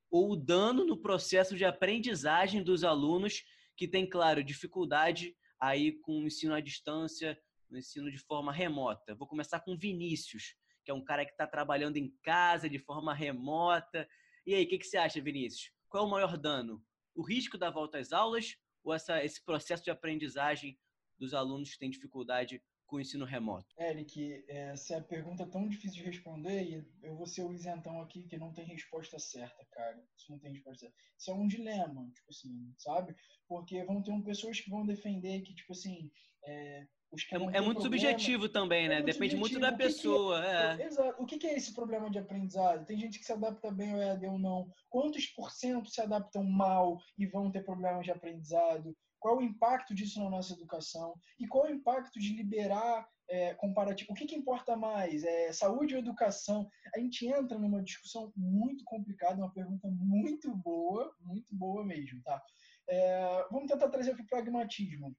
ou 0.09 0.31
o 0.31 0.35
dano 0.35 0.83
no 0.83 0.97
processo 0.97 1.55
de 1.55 1.63
aprendizagem 1.63 2.63
dos 2.63 2.83
alunos 2.83 3.43
que 3.77 3.87
tem, 3.87 4.09
claro, 4.09 4.43
dificuldade 4.43 5.37
aí 5.59 5.91
com 5.91 6.23
o 6.23 6.25
ensino 6.25 6.55
à 6.55 6.59
distância, 6.59 7.39
no 7.69 7.77
ensino 7.77 8.09
de 8.09 8.17
forma 8.17 8.51
remota? 8.51 9.13
Vou 9.13 9.27
começar 9.27 9.59
com 9.59 9.77
Vinícius 9.77 10.55
que 10.85 10.91
é 10.91 10.93
um 10.93 11.03
cara 11.03 11.25
que 11.25 11.31
está 11.31 11.47
trabalhando 11.47 11.97
em 11.97 12.09
casa 12.23 12.69
de 12.69 12.77
forma 12.77 13.13
remota. 13.13 14.07
E 14.45 14.53
aí, 14.53 14.63
o 14.63 14.67
que, 14.67 14.77
que 14.77 14.85
você 14.85 14.97
acha, 14.97 15.19
Vinícius? 15.19 15.73
Qual 15.89 16.03
é 16.03 16.07
o 16.07 16.09
maior 16.09 16.37
dano? 16.37 16.81
O 17.15 17.23
risco 17.23 17.57
da 17.57 17.71
volta 17.71 17.97
às 17.97 18.13
aulas 18.13 18.55
ou 18.83 18.93
essa, 18.93 19.23
esse 19.23 19.43
processo 19.43 19.83
de 19.83 19.89
aprendizagem 19.89 20.77
dos 21.17 21.33
alunos 21.33 21.71
que 21.71 21.79
têm 21.79 21.89
dificuldade 21.89 22.61
com 22.85 22.97
o 22.97 22.99
ensino 22.99 23.25
remoto? 23.25 23.65
Eric, 23.79 24.45
essa 24.47 24.97
é 24.97 25.01
pergunta 25.01 25.47
tão 25.47 25.67
difícil 25.67 26.03
de 26.03 26.09
responder 26.09 26.63
e 26.63 26.87
eu 27.01 27.15
vou 27.15 27.25
ser 27.25 27.43
o 27.43 27.51
isentão 27.51 27.99
aqui 28.01 28.27
que 28.27 28.37
não 28.37 28.53
tem 28.53 28.65
resposta 28.65 29.17
certa, 29.17 29.65
cara. 29.71 30.03
Isso 30.15 30.31
não 30.31 30.37
tem 30.37 30.51
resposta 30.51 30.81
certa. 30.81 30.95
Isso 31.17 31.31
é 31.31 31.33
um 31.33 31.47
dilema, 31.47 32.11
tipo 32.13 32.29
assim, 32.29 32.75
sabe? 32.77 33.15
Porque 33.47 33.83
vão 33.85 34.03
ter 34.03 34.21
pessoas 34.23 34.59
que 34.59 34.69
vão 34.69 34.85
defender 34.85 35.41
que, 35.41 35.55
tipo 35.55 35.73
assim, 35.73 36.11
é, 36.45 36.87
é, 37.31 37.35
é, 37.35 37.39
muito 37.39 37.51
problema, 37.51 37.81
subjetivo 37.81 38.49
também, 38.49 38.87
né? 38.87 38.95
É 38.95 38.97
muito 38.97 39.13
Depende 39.13 39.35
subjetivo. 39.35 39.39
muito 39.39 39.59
da 39.59 39.71
pessoa. 39.71 40.41
Que 40.41 40.77
que 40.77 40.83
é, 40.83 40.85
exato. 40.87 41.23
O 41.23 41.25
que 41.25 41.47
é 41.47 41.55
esse 41.55 41.73
problema 41.73 42.09
de 42.09 42.19
aprendizado? 42.19 42.85
Tem 42.85 42.97
gente 42.97 43.19
que 43.19 43.25
se 43.25 43.31
adapta 43.31 43.71
bem 43.71 43.93
ao 43.93 43.99
EAD 43.99 44.25
ou 44.27 44.39
não. 44.39 44.69
Quantos 44.89 45.25
por 45.27 45.51
cento 45.51 45.89
se 45.89 46.01
adaptam 46.01 46.43
mal 46.43 46.97
e 47.17 47.25
vão 47.25 47.51
ter 47.51 47.63
problemas 47.63 48.05
de 48.05 48.11
aprendizado? 48.11 48.95
Qual 49.19 49.37
o 49.37 49.41
impacto 49.41 49.95
disso 49.95 50.23
na 50.23 50.29
nossa 50.29 50.53
educação? 50.53 51.15
E 51.39 51.47
qual 51.47 51.65
o 51.65 51.71
impacto 51.71 52.19
de 52.19 52.35
liberar 52.35 53.07
é, 53.27 53.53
comparativo? 53.55 54.11
O 54.11 54.15
que, 54.15 54.25
que 54.25 54.35
importa 54.35 54.75
mais? 54.75 55.23
É, 55.23 55.51
saúde 55.51 55.95
ou 55.95 55.99
educação? 55.99 56.69
A 56.95 56.99
gente 56.99 57.27
entra 57.27 57.57
numa 57.57 57.81
discussão 57.81 58.31
muito 58.35 58.83
complicada, 58.83 59.41
uma 59.41 59.51
pergunta 59.51 59.87
muito 59.89 60.55
boa, 60.55 61.11
muito 61.21 61.55
boa 61.55 61.83
mesmo, 61.83 62.21
tá? 62.21 62.41
É, 62.87 63.47
vamos 63.49 63.71
tentar 63.71 63.89
trazer 63.89 64.11
aqui 64.11 64.21
o 64.21 64.27
pragmatismo 64.27 65.15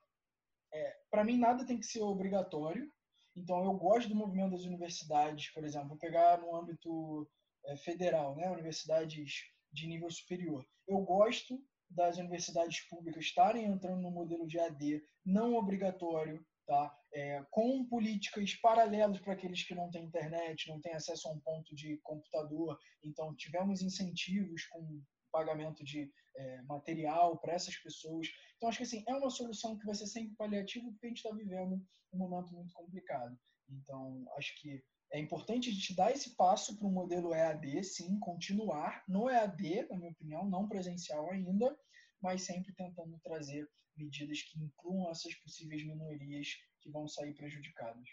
é, 0.77 0.97
para 1.11 1.25
mim 1.25 1.39
nada 1.39 1.65
tem 1.65 1.79
que 1.79 1.87
ser 1.87 2.03
obrigatório. 2.03 2.91
Então 3.35 3.65
eu 3.65 3.73
gosto 3.75 4.09
do 4.09 4.15
movimento 4.15 4.53
das 4.53 4.65
universidades, 4.65 5.51
por 5.51 5.65
exemplo, 5.65 5.89
vou 5.89 5.99
pegar 5.99 6.41
no 6.41 6.55
âmbito 6.55 7.29
é, 7.67 7.77
federal, 7.77 8.37
né, 8.37 8.51
universidades 8.51 9.45
de 9.73 9.87
nível 9.87 10.11
superior. 10.11 10.67
Eu 10.87 11.01
gosto 11.01 11.63
das 11.89 12.19
universidades 12.19 12.81
públicas 12.89 13.25
estarem 13.25 13.65
entrando 13.65 14.03
no 14.03 14.11
modelo 14.11 14.47
de 14.47 14.59
AD 14.59 15.03
não 15.25 15.55
obrigatório, 15.55 16.45
tá? 16.67 16.95
É, 17.13 17.45
com 17.51 17.85
políticas 17.87 18.55
paralelas 18.57 19.21
para 19.21 19.35
aqueles 19.35 19.63
que 19.63 19.75
não 19.75 19.91
têm 19.91 20.05
internet, 20.05 20.69
não 20.69 20.81
têm 20.81 20.95
acesso 20.95 21.29
a 21.29 21.33
um 21.33 21.41
ponto 21.41 21.75
de 21.75 21.99
computador. 21.99 22.79
Então, 23.03 23.35
tivemos 23.37 23.83
incentivos 23.83 24.67
com 24.67 25.01
pagamento 25.37 25.85
de 25.85 26.11
é, 26.35 26.63
material 26.63 27.39
para 27.39 27.53
essas 27.53 27.77
pessoas. 27.77 28.27
Então, 28.57 28.71
acho 28.71 28.79
que 28.79 28.85
assim, 28.85 29.05
é 29.07 29.15
uma 29.15 29.29
solução 29.29 29.79
que 29.79 29.85
vai 29.85 29.95
ser 29.95 30.07
sempre 30.07 30.35
paliativa, 30.35 30.89
porque 30.91 31.07
a 31.07 31.09
gente 31.11 31.19
está 31.19 31.37
vivendo 31.37 31.75
um 32.11 32.19
momento 32.19 32.55
muito 32.55 32.73
complicado. 32.73 33.39
Então, 33.69 34.25
acho 34.39 34.59
que 34.61 34.83
é 35.13 35.21
importante 35.21 35.69
a 35.69 35.73
gente 35.73 35.95
dar 35.95 36.11
esse 36.11 36.35
passo 36.37 36.77
para 36.79 36.87
o 36.87 36.91
modelo 36.91 37.35
EAD, 37.35 37.85
sim, 37.85 38.19
continuar 38.19 39.05
no 39.07 39.29
EAD, 39.29 39.89
na 39.91 39.99
minha 39.99 40.11
opinião, 40.11 40.49
não 40.49 40.67
presencial 40.69 41.31
ainda, 41.31 41.79
mas 42.21 42.43
sempre 42.43 42.73
tentando 42.73 43.19
trazer 43.21 43.69
medidas 43.95 44.43
que 44.43 44.59
incluam 44.59 45.11
essas 45.11 45.35
possíveis 45.35 45.85
minorias 45.85 46.49
que 46.81 46.91
vão 46.91 47.07
sair 47.07 47.35
prejudicados. 47.35 48.09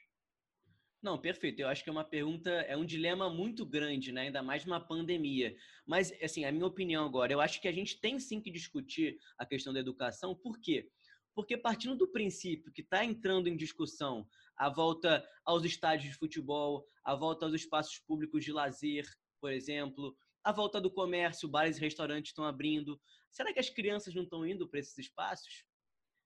Não, 1.03 1.19
perfeito. 1.19 1.59
Eu 1.59 1.67
acho 1.67 1.83
que 1.83 1.89
é 1.89 1.91
uma 1.91 2.05
pergunta, 2.05 2.49
é 2.49 2.77
um 2.77 2.85
dilema 2.85 3.29
muito 3.29 3.65
grande, 3.65 4.13
né? 4.13 4.21
Ainda 4.21 4.41
mais 4.41 4.63
numa 4.63 4.79
pandemia. 4.79 5.53
Mas, 5.85 6.13
assim, 6.23 6.45
a 6.45 6.51
minha 6.51 6.65
opinião 6.65 7.05
agora, 7.05 7.33
eu 7.33 7.41
acho 7.41 7.59
que 7.61 7.67
a 7.67 7.73
gente 7.73 7.99
tem 7.99 8.17
sim 8.17 8.39
que 8.39 8.49
discutir 8.49 9.19
a 9.37 9.45
questão 9.45 9.73
da 9.73 9.81
educação. 9.81 10.33
Por 10.33 10.61
quê? 10.61 10.89
Porque 11.35 11.57
partindo 11.57 11.97
do 11.97 12.07
princípio 12.07 12.71
que 12.71 12.81
está 12.81 13.03
entrando 13.03 13.49
em 13.49 13.57
discussão 13.57 14.25
a 14.55 14.69
volta 14.69 15.27
aos 15.43 15.65
estádios 15.65 16.09
de 16.13 16.17
futebol, 16.17 16.87
a 17.03 17.13
volta 17.15 17.45
aos 17.45 17.53
espaços 17.53 17.99
públicos 17.99 18.45
de 18.45 18.53
lazer, 18.53 19.05
por 19.41 19.51
exemplo, 19.51 20.15
a 20.41 20.53
volta 20.53 20.79
do 20.79 20.89
comércio, 20.89 21.49
bares 21.49 21.77
e 21.77 21.81
restaurantes 21.81 22.29
estão 22.29 22.45
abrindo. 22.45 23.01
Será 23.29 23.51
que 23.51 23.59
as 23.59 23.69
crianças 23.69 24.15
não 24.15 24.23
estão 24.23 24.45
indo 24.45 24.69
para 24.69 24.79
esses 24.79 24.97
espaços? 24.97 25.65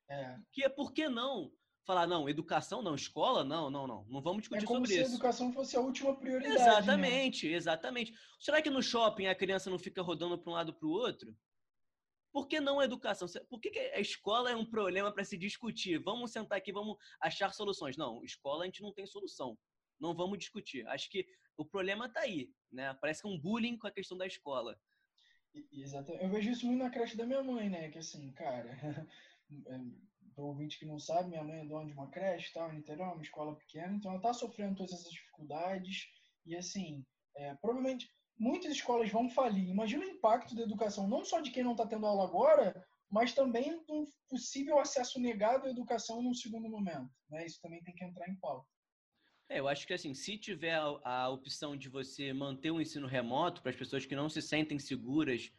É. 0.07 0.37
Que, 0.51 0.69
por 0.69 0.93
que 0.93 1.09
não 1.09 1.51
falar, 1.87 2.05
não, 2.05 2.27
educação 2.27 2.81
não, 2.81 2.93
escola 2.93 3.45
não, 3.45 3.69
não, 3.69 3.87
não, 3.87 4.05
não 4.09 4.21
vamos 4.21 4.41
discutir 4.41 4.65
é 4.65 4.67
como 4.67 4.85
sobre 4.85 4.93
se 4.93 5.01
isso. 5.01 5.11
a 5.11 5.13
educação 5.13 5.53
fosse 5.53 5.77
a 5.77 5.79
última 5.79 6.13
prioridade. 6.13 6.53
Exatamente, 6.53 7.47
né? 7.47 7.53
exatamente. 7.53 8.13
Será 8.37 8.61
que 8.61 8.69
no 8.69 8.83
shopping 8.83 9.27
a 9.27 9.33
criança 9.33 9.69
não 9.69 9.79
fica 9.79 10.01
rodando 10.01 10.37
para 10.37 10.51
um 10.51 10.53
lado 10.53 10.73
para 10.73 10.85
o 10.85 10.91
outro? 10.91 11.33
Por 12.33 12.45
que 12.45 12.59
não 12.59 12.81
a 12.81 12.83
educação? 12.83 13.25
Por 13.49 13.61
que, 13.61 13.69
que 13.69 13.79
a 13.79 14.01
escola 14.01 14.51
é 14.51 14.55
um 14.55 14.65
problema 14.65 15.13
para 15.13 15.23
se 15.23 15.37
discutir? 15.37 15.97
Vamos 15.97 16.31
sentar 16.31 16.57
aqui, 16.57 16.73
vamos 16.73 16.97
achar 17.21 17.53
soluções. 17.53 17.95
Não, 17.95 18.21
escola 18.21 18.63
a 18.63 18.65
gente 18.65 18.81
não 18.81 18.93
tem 18.93 19.07
solução. 19.07 19.57
Não 19.97 20.13
vamos 20.13 20.37
discutir. 20.37 20.85
Acho 20.87 21.09
que 21.09 21.25
o 21.55 21.63
problema 21.63 22.07
está 22.07 22.19
aí, 22.19 22.51
né? 22.69 22.93
Parece 22.95 23.21
que 23.21 23.27
é 23.29 23.31
um 23.31 23.39
bullying 23.39 23.77
com 23.77 23.87
a 23.87 23.91
questão 23.91 24.17
da 24.17 24.27
escola. 24.27 24.77
Exatamente. 25.71 26.23
Eu 26.23 26.29
vejo 26.29 26.51
isso 26.51 26.65
muito 26.65 26.83
na 26.83 26.89
creche 26.89 27.15
da 27.15 27.25
minha 27.25 27.41
mãe, 27.41 27.69
né? 27.69 27.89
Que 27.89 27.97
assim, 27.97 28.29
cara, 28.33 28.69
é, 29.65 29.79
para 30.37 30.45
o 30.45 30.49
ouvinte 30.49 30.77
que 30.77 30.85
não 30.85 30.99
sabe, 30.99 31.29
minha 31.29 31.43
mãe 31.43 31.61
é 31.61 31.65
dona 31.65 31.87
de 31.87 31.93
uma 31.93 32.11
creche, 32.11 32.53
tal, 32.53 32.71
em 32.71 32.75
Niterói, 32.75 33.07
uma 33.07 33.23
escola 33.23 33.55
pequena, 33.55 33.95
então 33.95 34.11
ela 34.11 34.19
está 34.19 34.31
sofrendo 34.33 34.75
todas 34.75 34.93
essas 34.93 35.11
dificuldades 35.11 36.07
e, 36.45 36.55
assim, 36.55 37.03
é, 37.35 37.55
provavelmente 37.55 38.07
muitas 38.37 38.71
escolas 38.71 39.09
vão 39.09 39.27
falir. 39.31 39.67
Imagina 39.67 40.05
o 40.05 40.09
impacto 40.09 40.55
da 40.55 40.61
educação, 40.61 41.07
não 41.07 41.25
só 41.25 41.39
de 41.41 41.49
quem 41.49 41.63
não 41.63 41.71
está 41.71 41.87
tendo 41.87 42.05
aula 42.05 42.23
agora, 42.23 42.85
mas 43.09 43.33
também 43.33 43.83
do 43.85 44.07
possível 44.29 44.77
acesso 44.77 45.19
negado 45.19 45.65
à 45.65 45.71
educação 45.71 46.21
num 46.21 46.35
segundo 46.35 46.69
momento. 46.69 47.09
Né? 47.31 47.43
Isso 47.43 47.59
também 47.59 47.81
tem 47.81 47.95
que 47.95 48.05
entrar 48.05 48.29
em 48.29 48.35
pauta. 48.35 48.67
É, 49.49 49.59
eu 49.59 49.67
acho 49.67 49.87
que 49.87 49.93
assim, 49.93 50.13
se 50.13 50.37
tiver 50.37 50.79
a, 51.03 51.29
opção 51.29 51.75
de 51.75 51.89
você 51.89 52.31
manter 52.31 52.69
o 52.69 52.79
ensino 52.79 53.07
remoto 53.07 53.63
para 53.63 53.71
as 53.71 53.77
pessoas 53.77 54.05
que 54.05 54.15
não 54.15 54.29
se 54.29 54.41
sentem 54.41 54.77
seguras 54.77 55.51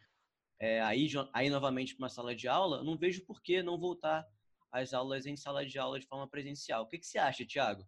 é, 0.57 0.79
aí, 0.81 1.09
aí 1.33 1.49
novamente 1.49 1.95
para 1.95 2.03
uma 2.05 2.09
sala 2.09 2.33
de 2.33 2.47
aula, 2.47 2.81
não 2.81 2.97
vejo 2.97 3.25
por 3.25 3.41
que 3.41 3.61
não 3.61 3.77
voltar 3.77 4.25
as 4.71 4.93
aulas 4.93 5.25
em 5.25 5.35
sala 5.35 5.65
de 5.65 5.77
aula 5.79 5.99
de 5.99 6.05
forma 6.05 6.27
presencial. 6.27 6.83
O 6.83 6.87
que, 6.87 6.97
que 6.97 7.05
você 7.05 7.17
acha, 7.17 7.45
Tiago? 7.45 7.87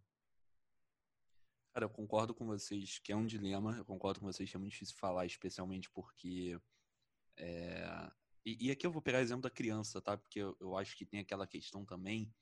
Cara, 1.74 1.86
eu 1.86 1.90
concordo 1.90 2.34
com 2.34 2.46
vocês 2.46 3.00
que 3.00 3.12
é 3.12 3.16
um 3.16 3.26
dilema. 3.26 3.78
Eu 3.78 3.86
concordo 3.86 4.20
com 4.20 4.26
vocês 4.26 4.50
que 4.50 4.56
é 4.56 4.60
muito 4.60 4.74
difícil 4.74 4.96
falar, 4.98 5.26
especialmente 5.26 5.90
porque. 5.90 6.60
É... 7.38 8.12
E, 8.46 8.68
e, 8.68 8.72
aqui 8.72 8.86
eu 8.86 8.92
vou 8.92 9.02
pegar 9.02 9.20
o 9.20 9.22
exemplo 9.22 9.44
da 9.44 9.50
criança, 9.50 10.02
tá? 10.02 10.18
Porque 10.18 10.40
eu, 10.40 10.58
eu 10.60 10.76
acho 10.76 10.98
que 10.98 11.06
tem 11.06 11.20
aquela 11.20 11.48
questão 11.48 11.86
também. 11.86 12.34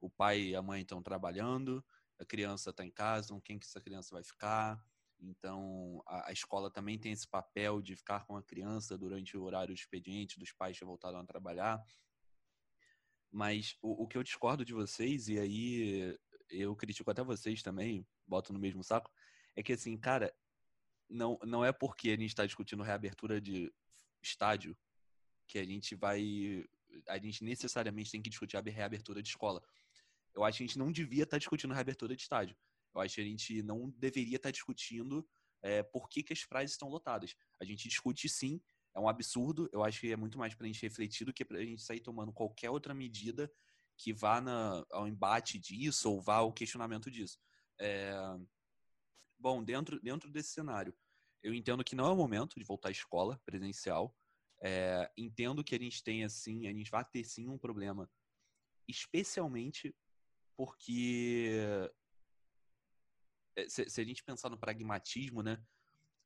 O 0.00 0.10
pai 0.10 0.40
e 0.40 0.56
a 0.56 0.62
mãe 0.62 0.82
estão 0.82 1.02
trabalhando, 1.02 1.84
a 2.18 2.24
criança 2.24 2.70
está 2.70 2.84
em 2.84 2.90
casa, 2.90 3.32
com 3.32 3.40
quem 3.40 3.58
que 3.58 3.66
essa 3.66 3.80
criança 3.80 4.14
vai 4.14 4.24
ficar? 4.24 4.82
Então, 5.20 6.02
a, 6.06 6.28
a, 6.28 6.32
escola 6.32 6.70
também 6.70 6.98
tem 6.98 7.12
esse 7.12 7.26
papel 7.28 7.80
de 7.80 7.96
ficar 7.96 8.26
com 8.26 8.36
a 8.36 8.42
criança 8.42 8.98
durante 8.98 9.36
o 9.36 9.42
horário 9.42 9.72
expediente, 9.72 10.38
dos 10.38 10.52
pais 10.52 10.78
que 10.78 10.84
voltaram 10.84 11.18
a 11.18 11.24
trabalhar. 11.24 11.82
Mas 13.36 13.76
o, 13.82 14.04
o 14.04 14.08
que 14.08 14.16
eu 14.16 14.22
discordo 14.22 14.64
de 14.64 14.72
vocês, 14.72 15.28
e 15.28 15.38
aí 15.38 16.18
eu 16.48 16.74
critico 16.74 17.10
até 17.10 17.22
vocês 17.22 17.62
também, 17.62 18.06
boto 18.26 18.50
no 18.50 18.58
mesmo 18.58 18.82
saco, 18.82 19.12
é 19.54 19.62
que 19.62 19.74
assim, 19.74 19.94
cara, 19.98 20.34
não, 21.06 21.38
não 21.44 21.62
é 21.62 21.70
porque 21.70 22.08
a 22.08 22.16
gente 22.16 22.28
está 22.28 22.46
discutindo 22.46 22.82
reabertura 22.82 23.38
de 23.38 23.70
estádio 24.22 24.74
que 25.46 25.58
a 25.58 25.64
gente 25.66 25.94
vai. 25.94 26.64
A 27.06 27.18
gente 27.18 27.44
necessariamente 27.44 28.10
tem 28.10 28.22
que 28.22 28.30
discutir 28.30 28.56
a 28.56 28.62
reabertura 28.62 29.22
de 29.22 29.28
escola. 29.28 29.62
Eu 30.34 30.42
acho 30.42 30.56
que 30.56 30.64
a 30.64 30.66
gente 30.66 30.78
não 30.78 30.90
devia 30.90 31.24
estar 31.24 31.36
tá 31.36 31.38
discutindo 31.38 31.74
reabertura 31.74 32.16
de 32.16 32.22
estádio. 32.22 32.56
Eu 32.94 33.02
acho 33.02 33.16
que 33.16 33.20
a 33.20 33.24
gente 33.24 33.62
não 33.62 33.90
deveria 33.98 34.36
estar 34.36 34.48
tá 34.48 34.52
discutindo 34.52 35.28
é, 35.60 35.82
por 35.82 36.08
que, 36.08 36.22
que 36.22 36.32
as 36.32 36.42
praias 36.46 36.70
estão 36.70 36.88
lotadas. 36.88 37.36
A 37.60 37.66
gente 37.66 37.86
discute 37.86 38.30
sim 38.30 38.62
é 38.96 39.00
um 39.00 39.08
absurdo. 39.08 39.68
Eu 39.72 39.84
acho 39.84 40.00
que 40.00 40.10
é 40.10 40.16
muito 40.16 40.38
mais 40.38 40.54
para 40.54 40.64
a 40.64 40.66
gente 40.66 40.82
refletir 40.82 41.26
do 41.26 41.32
que 41.32 41.44
para 41.44 41.58
a 41.58 41.64
gente 41.64 41.82
sair 41.82 42.00
tomando 42.00 42.32
qualquer 42.32 42.70
outra 42.70 42.94
medida 42.94 43.52
que 43.98 44.12
vá 44.12 44.40
na, 44.40 44.84
ao 44.90 45.06
embate 45.06 45.58
disso 45.58 46.10
ou 46.10 46.20
vá 46.20 46.36
ao 46.36 46.52
questionamento 46.52 47.10
disso. 47.10 47.38
É... 47.78 48.14
Bom, 49.38 49.62
dentro, 49.62 50.00
dentro 50.00 50.30
desse 50.30 50.50
cenário, 50.50 50.96
eu 51.42 51.52
entendo 51.52 51.84
que 51.84 51.94
não 51.94 52.06
é 52.06 52.10
o 52.10 52.16
momento 52.16 52.58
de 52.58 52.64
voltar 52.64 52.88
à 52.88 52.92
escola 52.92 53.38
presencial. 53.44 54.16
É... 54.62 55.10
Entendo 55.16 55.62
que 55.62 55.74
a 55.74 55.78
gente 55.78 56.02
tem, 56.02 56.24
assim, 56.24 56.66
a 56.66 56.72
gente 56.72 56.90
vai 56.90 57.04
ter 57.04 57.22
sim 57.22 57.48
um 57.48 57.58
problema, 57.58 58.10
especialmente 58.88 59.94
porque 60.56 61.50
é, 63.58 63.68
se, 63.68 63.90
se 63.90 64.00
a 64.00 64.04
gente 64.04 64.24
pensar 64.24 64.48
no 64.48 64.58
pragmatismo, 64.58 65.42
né? 65.42 65.62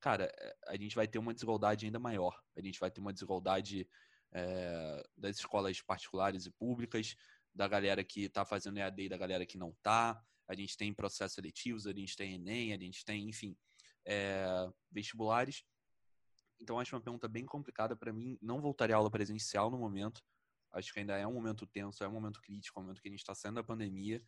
Cara, 0.00 0.32
a 0.66 0.76
gente 0.76 0.94
vai 0.96 1.06
ter 1.06 1.18
uma 1.18 1.34
desigualdade 1.34 1.86
ainda 1.86 1.98
maior. 1.98 2.40
A 2.56 2.60
gente 2.60 2.80
vai 2.80 2.90
ter 2.90 3.00
uma 3.00 3.12
desigualdade 3.12 3.88
é, 4.32 5.02
das 5.16 5.36
escolas 5.36 5.80
particulares 5.82 6.46
e 6.46 6.50
públicas, 6.50 7.14
da 7.54 7.68
galera 7.68 8.02
que 8.02 8.22
está 8.22 8.44
fazendo 8.44 8.78
EAD 8.78 9.02
e 9.02 9.08
da 9.08 9.16
galera 9.16 9.44
que 9.44 9.58
não 9.58 9.70
está. 9.70 10.22
A 10.48 10.54
gente 10.54 10.76
tem 10.76 10.92
processos 10.92 11.34
seletivos, 11.34 11.86
a 11.86 11.92
gente 11.92 12.16
tem 12.16 12.34
Enem, 12.34 12.72
a 12.72 12.78
gente 12.78 13.04
tem, 13.04 13.28
enfim, 13.28 13.56
é, 14.04 14.68
vestibulares. 14.90 15.64
Então, 16.60 16.78
acho 16.78 16.94
uma 16.94 17.00
pergunta 17.00 17.28
bem 17.28 17.44
complicada 17.44 17.96
para 17.96 18.12
mim. 18.12 18.38
Não 18.42 18.60
voltaria 18.60 18.94
à 18.94 18.98
aula 18.98 19.10
presencial 19.10 19.70
no 19.70 19.78
momento. 19.78 20.22
Acho 20.72 20.92
que 20.92 21.00
ainda 21.00 21.16
é 21.16 21.26
um 21.26 21.32
momento 21.32 21.66
tenso, 21.66 22.04
é 22.04 22.08
um 22.08 22.12
momento 22.12 22.40
crítico, 22.40 22.78
é 22.78 22.80
um 22.80 22.84
momento 22.84 23.00
que 23.00 23.08
a 23.08 23.10
gente 23.10 23.20
está 23.20 23.34
saindo 23.34 23.56
da 23.56 23.64
pandemia. 23.64 24.22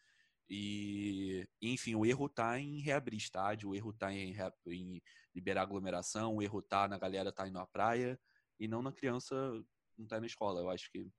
E, 0.54 1.48
enfim, 1.62 1.94
o 1.94 2.04
erro 2.04 2.26
está 2.26 2.60
em 2.60 2.82
reabrir 2.82 3.16
estádio, 3.16 3.70
o 3.70 3.74
erro 3.74 3.88
está 3.88 4.12
em, 4.12 4.36
em, 4.66 5.02
liberar 5.34 5.62
aglomeração, 5.62 6.36
o 6.36 6.42
erro 6.42 6.58
está 6.58 6.86
na 6.86 6.98
galera 6.98 7.30
estar 7.30 7.44
tá 7.44 7.48
indo 7.48 7.58
à 7.58 7.66
praia 7.66 8.20
e 8.60 8.68
não 8.68 8.82
na 8.82 8.92
criança 8.92 9.34
não 9.96 10.06
tá 10.06 10.20
na 10.20 10.26
escola. 10.26 10.60
Eu 10.60 10.68
acho 10.68 10.92
que. 10.92 11.10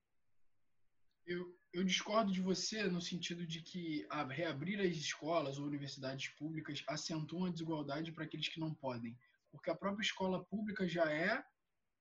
Eu, 1.26 1.58
eu 1.74 1.84
discordo 1.84 2.32
de 2.32 2.42
você 2.42 2.84
no 2.84 3.02
sentido 3.02 3.48
de 3.48 3.64
que 3.64 4.06
a 4.08 4.24
reabrir 4.24 4.80
as 4.80 4.96
escolas 4.96 5.58
ou 5.58 5.66
universidades 5.66 6.30
públicas 6.36 6.84
acentuam 6.88 7.46
a 7.46 7.50
desigualdade 7.50 8.12
para 8.12 8.26
aqueles 8.26 8.50
que 8.50 8.60
não 8.60 8.72
podem. 8.72 9.18
Porque 9.52 9.72
a 9.72 9.76
própria 9.76 10.04
escola 10.04 10.46
pública 10.46 10.88
já 10.88 11.12
é 11.12 11.44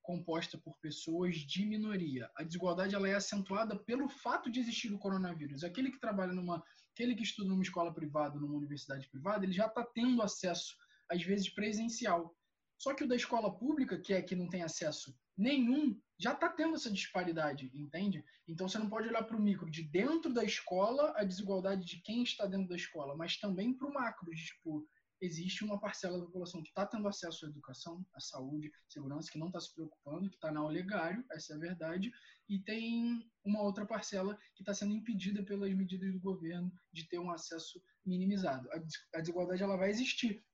composta 0.03 0.59
por 0.59 0.77
pessoas 0.79 1.37
de 1.37 1.65
minoria. 1.65 2.31
A 2.37 2.43
desigualdade 2.43 2.95
ela 2.95 3.09
é 3.09 3.15
acentuada 3.15 3.77
pelo 3.77 4.09
fato 4.09 4.51
de 4.51 4.61
existir 4.61 4.93
o 4.93 4.99
coronavírus. 4.99 5.65
Aquele 5.65 5.91
que 5.91 6.01
trabalha 6.01 6.33
numa 6.33 6.63
aquele 6.93 7.15
que 7.15 7.23
estuda 7.23 7.49
numa 7.49 7.63
escola 7.63 7.93
privada, 7.93 8.39
numa 8.39 8.57
universidade 8.57 9.09
privada, 9.09 9.45
ele 9.45 9.53
já 9.53 9.67
está 9.67 9.83
tendo 9.83 10.21
acesso, 10.21 10.77
às 11.11 11.23
vezes, 11.23 11.49
presencial. 11.49 12.37
Só 12.79 12.93
que 12.95 13.05
o 13.05 13.09
da 13.09 13.17
escola 13.17 13.57
pública, 13.57 13.99
que 13.99 14.13
é 14.13 14.21
que 14.21 14.37
não 14.37 14.49
tem 14.49 14.63
acesso 14.63 15.17
nenhum, 15.39 15.99
já 16.19 16.33
está 16.33 16.49
tendo 16.49 16.75
essa 16.75 16.91
disparidade, 16.91 17.71
entende? 17.75 18.25
Então 18.47 18.69
você 18.69 18.79
não 18.79 18.89
pode 18.89 19.09
olhar 19.09 19.23
para 19.25 19.37
o 19.37 19.41
micro 19.41 19.71
de 19.71 19.83
dentro 19.83 20.33
da 20.33 20.45
escola, 20.45 21.13
a 21.17 21.25
desigualdade 21.25 21.85
de 21.85 22.01
quem 22.03 22.23
está 22.23 22.45
dentro 22.47 22.69
da 22.69 22.77
escola, 22.77 23.17
mas 23.17 23.39
também 23.39 23.73
para 23.73 23.89
o 23.89 23.93
macro, 23.93 24.31
de 24.31 24.45
tipo, 24.45 24.87
existe 25.23 25.65
uma 25.65 25.79
parcela 25.79 26.19
da 26.19 26.27
população 26.27 26.63
que 26.63 26.69
está 26.69 26.85
tendo 26.85 27.07
acesso 27.07 27.47
à 27.47 27.49
educação, 27.49 28.05
à 28.13 28.21
saúde, 28.21 28.71
segurança, 28.89 29.31
que 29.31 29.39
não 29.39 29.47
está 29.47 29.61
se 29.61 29.73
preocupando, 29.73 30.29
que 30.29 30.35
está 30.35 30.51
na 30.51 30.65
olegário, 30.65 31.25
essa 31.31 31.53
é 31.53 31.57
a 31.57 31.61
verdade, 31.61 32.11
e 32.49 32.59
tem 32.59 33.31
uma 33.45 33.63
outra 33.63 33.87
parcela 33.87 34.37
que 34.57 34.63
está 34.63 34.75
sendo 34.75 34.93
impedida 34.93 35.45
pelas 35.45 35.73
medidas 35.73 36.13
do 36.13 36.21
governo 36.21 36.73
de 36.93 37.09
ter 37.09 37.21
um 37.21 37.31
acesso 37.31 37.81
minimizado. 38.05 38.69
A 39.15 39.21
desigualdade 39.21 39.63
ela 39.63 39.77
vai 39.77 39.91
existir, 39.91 40.45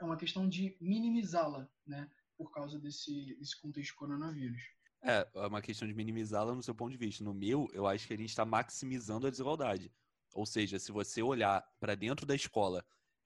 é 0.00 0.04
uma 0.04 0.16
questão 0.16 0.48
de 0.48 0.76
minimizá-la, 0.80 1.68
né, 1.86 2.10
por 2.36 2.50
causa 2.50 2.78
desse, 2.80 3.36
desse 3.38 3.60
contexto 3.60 3.94
coronavírus. 3.94 4.60
É, 5.02 5.28
é 5.34 5.46
uma 5.46 5.60
questão 5.60 5.86
de 5.86 5.92
minimizá-la 5.92 6.54
no 6.54 6.62
seu 6.62 6.74
ponto 6.74 6.90
de 6.90 6.96
vista. 6.96 7.22
No 7.22 7.34
meu, 7.34 7.68
eu 7.74 7.86
acho 7.86 8.06
que 8.06 8.14
a 8.14 8.16
gente 8.16 8.30
está 8.30 8.44
maximizando 8.44 9.26
a 9.26 9.30
desigualdade. 9.30 9.92
Ou 10.32 10.46
seja, 10.46 10.78
se 10.78 10.90
você 10.90 11.22
olhar 11.22 11.62
para 11.78 11.94
dentro 11.94 12.24
da 12.26 12.34
escola 12.34 12.84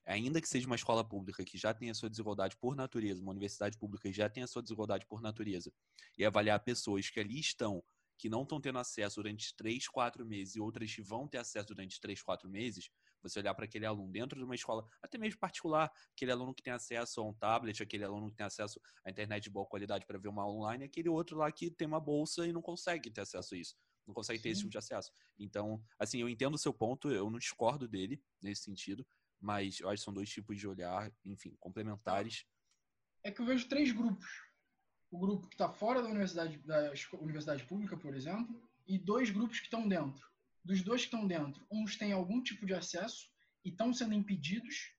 ainda 0.08 0.40
que 0.40 0.48
seja 0.48 0.66
uma 0.66 0.76
escola 0.76 1.04
pública 1.06 1.44
que 1.44 1.58
já 1.58 1.74
tem 1.74 1.90
a 1.90 1.94
sua 1.94 2.08
desigualdade 2.08 2.56
por 2.56 2.74
natureza, 2.74 3.20
uma 3.20 3.32
universidade 3.32 3.76
pública 3.76 4.08
que 4.08 4.14
já 4.14 4.28
tem 4.28 4.42
a 4.42 4.46
sua 4.46 4.62
desigualdade 4.62 5.06
por 5.06 5.20
natureza, 5.20 5.70
e 6.16 6.24
avaliar 6.24 6.58
pessoas 6.60 7.10
que 7.10 7.20
ali 7.20 7.38
estão, 7.38 7.84
que 8.16 8.28
não 8.28 8.42
estão 8.42 8.60
tendo 8.60 8.78
acesso 8.78 9.16
durante 9.16 9.54
três, 9.54 9.86
quatro 9.86 10.24
meses, 10.24 10.56
e 10.56 10.60
outras 10.60 10.92
que 10.92 11.02
vão 11.02 11.28
ter 11.28 11.38
acesso 11.38 11.68
durante 11.68 12.00
três, 12.00 12.22
quatro 12.22 12.48
meses, 12.48 12.90
você 13.22 13.38
olhar 13.38 13.54
para 13.54 13.66
aquele 13.66 13.84
aluno 13.84 14.10
dentro 14.10 14.38
de 14.38 14.44
uma 14.44 14.54
escola, 14.54 14.86
até 15.02 15.18
mesmo 15.18 15.38
particular, 15.38 15.92
aquele 16.12 16.32
aluno 16.32 16.54
que 16.54 16.62
tem 16.62 16.72
acesso 16.72 17.20
a 17.20 17.28
um 17.28 17.34
tablet, 17.34 17.82
aquele 17.82 18.04
aluno 18.04 18.30
que 18.30 18.36
tem 18.36 18.46
acesso 18.46 18.80
à 19.04 19.10
internet 19.10 19.44
de 19.44 19.50
boa 19.50 19.66
qualidade 19.66 20.06
para 20.06 20.18
ver 20.18 20.28
uma 20.28 20.42
aula 20.42 20.54
online, 20.54 20.84
aquele 20.84 21.08
outro 21.08 21.36
lá 21.36 21.52
que 21.52 21.70
tem 21.70 21.86
uma 21.86 22.00
bolsa 22.00 22.46
e 22.46 22.52
não 22.52 22.62
consegue 22.62 23.10
ter 23.10 23.20
acesso 23.20 23.54
a 23.54 23.58
isso. 23.58 23.76
não 24.06 24.14
consegue 24.14 24.40
ter 24.40 24.48
esse 24.48 24.60
tipo 24.60 24.70
de 24.70 24.78
acesso. 24.78 25.12
Então, 25.38 25.82
assim, 25.98 26.20
eu 26.22 26.30
entendo 26.30 26.54
o 26.54 26.58
seu 26.58 26.72
ponto, 26.72 27.10
eu 27.10 27.28
não 27.28 27.38
discordo 27.38 27.86
dele 27.86 28.22
nesse 28.40 28.62
sentido, 28.62 29.06
mas 29.40 29.80
eu 29.80 29.88
acho 29.88 30.00
que 30.00 30.04
são 30.04 30.14
dois 30.14 30.28
tipos 30.28 30.58
de 30.58 30.66
olhar, 30.66 31.12
enfim, 31.24 31.56
complementares. 31.60 32.44
É 33.22 33.30
que 33.30 33.40
eu 33.40 33.46
vejo 33.46 33.68
três 33.68 33.92
grupos. 33.92 34.28
O 35.10 35.18
grupo 35.18 35.48
que 35.48 35.54
está 35.54 35.68
fora 35.68 36.02
da 36.02 36.08
universidade, 36.08 36.58
da 36.58 36.92
universidade 37.20 37.64
pública, 37.64 37.96
por 37.96 38.14
exemplo, 38.14 38.60
e 38.86 38.98
dois 38.98 39.30
grupos 39.30 39.58
que 39.58 39.66
estão 39.66 39.88
dentro. 39.88 40.26
Dos 40.64 40.82
dois 40.82 41.02
que 41.02 41.06
estão 41.06 41.26
dentro, 41.26 41.66
uns 41.70 41.96
têm 41.96 42.12
algum 42.12 42.42
tipo 42.42 42.66
de 42.66 42.74
acesso 42.74 43.30
e 43.64 43.70
estão 43.70 43.92
sendo 43.92 44.14
impedidos, 44.14 44.92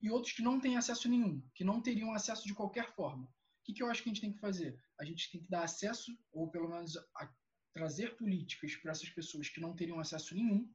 e 0.00 0.10
outros 0.10 0.34
que 0.34 0.42
não 0.42 0.60
têm 0.60 0.76
acesso 0.76 1.08
nenhum, 1.08 1.42
que 1.54 1.64
não 1.64 1.80
teriam 1.80 2.12
acesso 2.12 2.46
de 2.46 2.54
qualquer 2.54 2.94
forma. 2.94 3.24
O 3.24 3.64
que, 3.64 3.72
que 3.72 3.82
eu 3.82 3.88
acho 3.88 4.02
que 4.02 4.10
a 4.10 4.12
gente 4.12 4.20
tem 4.20 4.32
que 4.32 4.38
fazer? 4.38 4.78
A 5.00 5.04
gente 5.04 5.30
tem 5.32 5.40
que 5.40 5.48
dar 5.48 5.64
acesso, 5.64 6.16
ou 6.30 6.50
pelo 6.50 6.68
menos 6.68 6.96
a, 6.96 7.32
trazer 7.72 8.16
políticas 8.16 8.76
para 8.76 8.92
essas 8.92 9.08
pessoas 9.08 9.48
que 9.48 9.60
não 9.60 9.74
teriam 9.74 9.98
acesso 9.98 10.34
nenhum, 10.34 10.70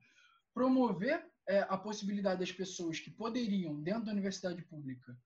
promover 0.54 1.25
é, 1.49 1.62
a 1.67 1.75
possibilidade 1.75 2.39
das 2.39 2.51
pessoas 2.51 2.99
que 2.99 3.09
poderiam, 3.09 3.81
dentro 3.81 4.05
da 4.05 4.12
universidade 4.12 4.62
pública, 4.62 5.17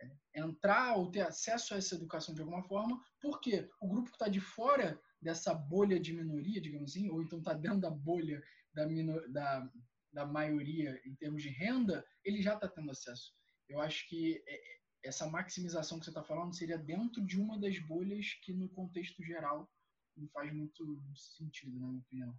é, 0.00 0.40
entrar 0.40 0.96
ou 0.96 1.10
ter 1.10 1.22
acesso 1.22 1.74
a 1.74 1.76
essa 1.76 1.96
educação 1.96 2.32
de 2.32 2.40
alguma 2.40 2.62
forma, 2.62 3.02
porque 3.20 3.68
o 3.80 3.88
grupo 3.88 4.08
que 4.08 4.14
está 4.14 4.28
de 4.28 4.40
fora 4.40 4.98
dessa 5.20 5.52
bolha 5.52 5.98
de 5.98 6.12
minoria, 6.12 6.60
digamos 6.60 6.92
assim, 6.92 7.10
ou 7.10 7.20
então 7.20 7.40
está 7.40 7.52
dentro 7.52 7.80
da 7.80 7.90
bolha 7.90 8.40
da, 8.72 8.86
da, 9.28 9.70
da 10.12 10.24
maioria 10.24 11.00
em 11.04 11.16
termos 11.16 11.42
de 11.42 11.48
renda, 11.48 12.06
ele 12.24 12.40
já 12.40 12.54
está 12.54 12.68
tendo 12.68 12.92
acesso. 12.92 13.34
Eu 13.68 13.80
acho 13.80 14.08
que 14.08 14.40
é, 14.46 14.54
é, 14.54 14.80
essa 15.02 15.28
maximização 15.28 15.98
que 15.98 16.04
você 16.04 16.10
está 16.10 16.22
falando 16.22 16.54
seria 16.54 16.78
dentro 16.78 17.26
de 17.26 17.40
uma 17.40 17.58
das 17.58 17.76
bolhas 17.80 18.34
que, 18.44 18.52
no 18.52 18.68
contexto 18.68 19.20
geral, 19.24 19.68
não 20.16 20.28
faz 20.28 20.52
muito 20.52 21.02
sentido, 21.16 21.76
na 21.80 21.88
minha 21.88 22.00
opinião. 22.00 22.38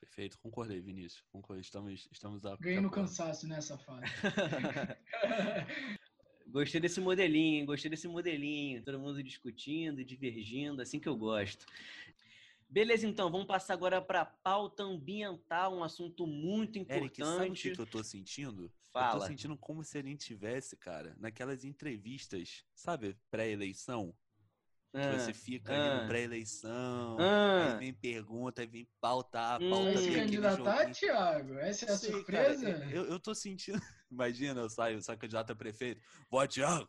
Perfeito, 0.00 0.38
concordei, 0.38 0.80
Vinícius. 0.80 1.22
Concordei, 1.30 1.60
estamos, 1.60 2.08
estamos 2.10 2.46
a. 2.46 2.56
Ganhei 2.56 2.80
no 2.80 2.90
cansaço 2.90 3.46
nessa 3.46 3.76
fase. 3.78 4.06
Gostei 6.50 6.80
desse 6.80 7.00
modelinho, 7.00 7.64
gostei 7.64 7.88
desse 7.88 8.08
modelinho. 8.08 8.82
Todo 8.82 8.98
mundo 8.98 9.22
discutindo, 9.22 10.04
divergindo, 10.04 10.82
assim 10.82 10.98
que 10.98 11.08
eu 11.08 11.16
gosto. 11.16 11.64
Beleza, 12.68 13.06
então, 13.06 13.30
vamos 13.30 13.46
passar 13.46 13.74
agora 13.74 14.02
para 14.02 14.24
pauta 14.24 14.82
ambiental, 14.82 15.76
um 15.76 15.84
assunto 15.84 16.26
muito 16.26 16.78
importante. 16.78 17.20
Eric, 17.20 17.24
sabe 17.24 17.50
o 17.50 17.54
que, 17.54 17.70
que 17.70 17.80
eu 17.80 17.86
tô 17.86 18.02
sentindo? 18.02 18.72
Fala. 18.92 19.14
Eu 19.14 19.20
tô 19.20 19.26
sentindo 19.26 19.56
como 19.56 19.84
se 19.84 19.98
a 19.98 20.02
gente 20.02 20.26
tivesse, 20.26 20.76
cara, 20.76 21.14
naquelas 21.18 21.64
entrevistas, 21.64 22.64
sabe, 22.74 23.16
pré-eleição, 23.30 24.12
ah, 24.92 25.12
você 25.12 25.32
fica 25.32 25.72
ah, 25.72 25.92
ali 25.92 26.02
no 26.02 26.08
pré-eleição, 26.08 27.16
ah, 27.20 27.74
aí 27.74 27.78
vem 27.78 27.92
pergunta, 27.92 28.60
aí 28.60 28.66
vem 28.66 28.88
pauta, 29.00 29.38
pauta. 29.38 29.64
Hum, 29.64 29.96
se 29.96 30.10
candidatar, 30.10 30.90
Thiago? 30.90 31.54
Essa 31.58 31.86
é 31.86 31.92
a 31.92 31.96
Sei, 31.96 32.10
surpresa? 32.10 32.72
Cara, 32.72 32.90
eu, 32.90 33.04
eu 33.04 33.20
tô 33.20 33.32
sentindo. 33.32 33.78
Imagina, 34.10 34.62
eu 34.62 34.68
saio, 34.68 35.00
saio 35.00 35.18
candidato 35.18 35.52
a 35.52 35.54
prefeito. 35.54 36.02
Vote, 36.28 36.54
Thiago! 36.54 36.88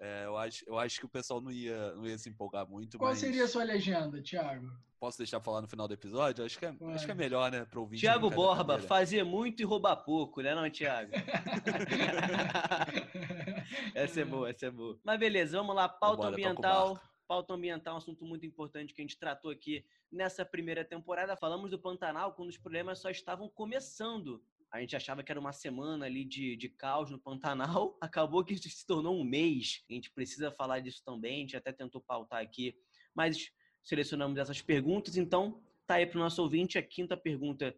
É, 0.00 0.24
eu, 0.24 0.36
acho, 0.36 0.64
eu 0.66 0.76
acho 0.76 0.98
que 0.98 1.06
o 1.06 1.08
pessoal 1.08 1.40
não 1.40 1.52
ia, 1.52 1.94
não 1.94 2.04
ia 2.04 2.18
se 2.18 2.28
empolgar 2.28 2.68
muito. 2.68 2.98
Qual 2.98 3.10
mas... 3.10 3.20
seria 3.20 3.44
a 3.44 3.48
sua 3.48 3.62
legenda, 3.62 4.20
Thiago? 4.20 4.68
Posso 4.98 5.18
deixar 5.18 5.40
falar 5.40 5.62
no 5.62 5.68
final 5.68 5.86
do 5.86 5.94
episódio? 5.94 6.44
Acho 6.44 6.58
que 6.58 6.66
é, 6.66 6.74
acho 6.92 7.06
que 7.06 7.12
é 7.12 7.14
melhor, 7.14 7.52
né, 7.52 7.64
para 7.64 7.78
ouvir. 7.78 8.00
Thiago 8.00 8.30
Borba, 8.30 8.80
fazer 8.80 9.22
muito 9.22 9.62
e 9.62 9.64
roubar 9.64 9.94
pouco, 9.94 10.40
né, 10.40 10.56
não, 10.56 10.68
Thiago? 10.68 11.12
essa 13.94 14.20
é 14.20 14.24
boa, 14.24 14.50
essa 14.50 14.66
é 14.66 14.70
boa. 14.72 14.98
Mas 15.04 15.20
beleza, 15.20 15.56
vamos 15.56 15.76
lá, 15.76 15.88
pauta 15.88 16.24
Vambora, 16.24 16.34
ambiental 16.34 17.00
Pauta 17.32 17.54
ambiental 17.54 17.92
é 17.92 17.94
um 17.94 17.98
assunto 17.98 18.26
muito 18.26 18.44
importante 18.44 18.92
que 18.92 19.00
a 19.00 19.04
gente 19.04 19.18
tratou 19.18 19.50
aqui 19.50 19.82
nessa 20.10 20.44
primeira 20.44 20.84
temporada. 20.84 21.34
Falamos 21.34 21.70
do 21.70 21.78
Pantanal 21.78 22.34
quando 22.34 22.50
os 22.50 22.58
problemas 22.58 22.98
só 22.98 23.08
estavam 23.08 23.48
começando. 23.48 24.44
A 24.70 24.80
gente 24.80 24.94
achava 24.94 25.22
que 25.22 25.32
era 25.32 25.40
uma 25.40 25.50
semana 25.54 26.04
ali 26.04 26.26
de, 26.26 26.54
de 26.56 26.68
caos 26.68 27.10
no 27.10 27.18
Pantanal. 27.18 27.96
Acabou 28.02 28.44
que 28.44 28.52
isso 28.52 28.68
se 28.68 28.86
tornou 28.86 29.18
um 29.18 29.24
mês. 29.24 29.82
A 29.88 29.94
gente 29.94 30.10
precisa 30.10 30.52
falar 30.52 30.80
disso 30.80 31.02
também. 31.06 31.36
A 31.36 31.40
gente 31.40 31.56
até 31.56 31.72
tentou 31.72 32.02
pautar 32.02 32.42
aqui, 32.42 32.76
mas 33.14 33.50
selecionamos 33.82 34.38
essas 34.38 34.60
perguntas. 34.60 35.16
Então, 35.16 35.58
tá 35.86 35.94
aí 35.94 36.06
para 36.06 36.18
o 36.18 36.20
nosso 36.20 36.42
ouvinte 36.42 36.76
a 36.76 36.82
quinta 36.82 37.16
pergunta 37.16 37.74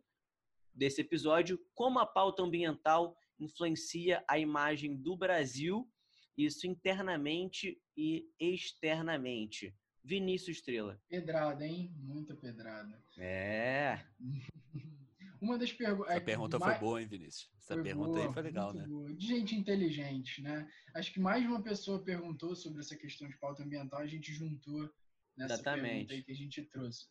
desse 0.75 1.01
episódio: 1.01 1.65
Como 1.77 2.01
a 2.01 2.07
pauta 2.07 2.43
ambiental 2.43 3.17
influencia 3.39 4.25
a 4.27 4.37
imagem 4.37 4.97
do 4.97 5.17
Brasil 5.17 5.89
isso 6.37 6.67
internamente 6.67 7.81
e 7.97 8.29
externamente. 8.39 9.75
Vinícius 10.03 10.59
Estrela. 10.59 11.01
Pedrada, 11.09 11.67
hein? 11.67 11.95
Muita 11.97 12.35
pedrada. 12.35 13.03
É. 13.17 14.05
Uma 15.41 15.59
das 15.59 15.73
perguntas. 15.73 16.11
Essa 16.11 16.25
pergunta 16.25 16.59
mais... 16.59 16.79
foi 16.79 16.87
boa, 16.87 17.03
hein, 17.03 17.09
Vinícius? 17.09 17.51
Essa 17.59 17.83
pergunta 17.83 18.13
boa, 18.13 18.27
aí 18.27 18.33
foi 18.33 18.43
legal, 18.43 18.73
né? 18.73 18.87
Boa. 18.87 19.13
De 19.15 19.27
gente 19.27 19.55
inteligente, 19.55 20.43
né? 20.43 20.69
Acho 20.95 21.13
que 21.13 21.21
mais 21.21 21.43
de 21.43 21.49
uma 21.49 21.63
pessoa 21.63 22.03
perguntou 22.03 22.55
sobre 22.55 22.81
essa 22.81 22.97
questão 22.97 23.29
de 23.29 23.37
pauta 23.39 23.63
ambiental, 23.63 24.01
a 24.01 24.07
gente 24.07 24.33
juntou 24.33 24.91
nessa 25.37 25.55
Exatamente. 25.55 25.89
pergunta 25.89 26.15
aí 26.15 26.23
que 26.23 26.33
a 26.33 26.37
gente 26.37 26.63
trouxe. 26.65 27.07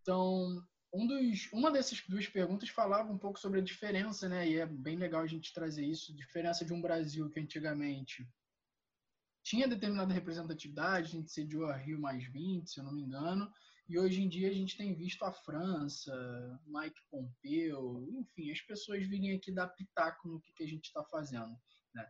Então, 0.00 0.64
um 0.92 1.06
dos, 1.06 1.48
uma 1.52 1.70
dessas 1.70 2.00
duas 2.08 2.26
perguntas 2.26 2.68
falava 2.68 3.12
um 3.12 3.18
pouco 3.18 3.38
sobre 3.38 3.60
a 3.60 3.64
diferença, 3.64 4.28
né? 4.28 4.48
E 4.48 4.56
é 4.58 4.66
bem 4.66 4.96
legal 4.96 5.22
a 5.22 5.26
gente 5.26 5.52
trazer 5.52 5.84
isso, 5.84 6.14
diferença 6.16 6.64
de 6.64 6.72
um 6.72 6.80
Brasil 6.80 7.28
que 7.30 7.40
antigamente 7.40 8.26
tinha 9.50 9.66
determinada 9.66 10.14
representatividade, 10.14 11.08
a 11.08 11.10
gente 11.10 11.32
sediou 11.32 11.66
a 11.66 11.76
Rio 11.76 12.00
mais 12.00 12.24
20, 12.24 12.70
se 12.70 12.78
eu 12.78 12.84
não 12.84 12.92
me 12.92 13.02
engano, 13.02 13.52
e 13.88 13.98
hoje 13.98 14.22
em 14.22 14.28
dia 14.28 14.48
a 14.48 14.52
gente 14.52 14.76
tem 14.76 14.94
visto 14.94 15.24
a 15.24 15.32
França, 15.32 16.12
Mike 16.64 17.00
Pompeo, 17.10 18.08
enfim, 18.12 18.52
as 18.52 18.60
pessoas 18.60 19.04
virem 19.08 19.34
aqui 19.34 19.50
dar 19.50 19.66
pitaco 19.70 20.28
no 20.28 20.40
que, 20.40 20.52
que 20.52 20.62
a 20.62 20.68
gente 20.68 20.84
está 20.84 21.02
fazendo. 21.02 21.58
Né? 21.92 22.08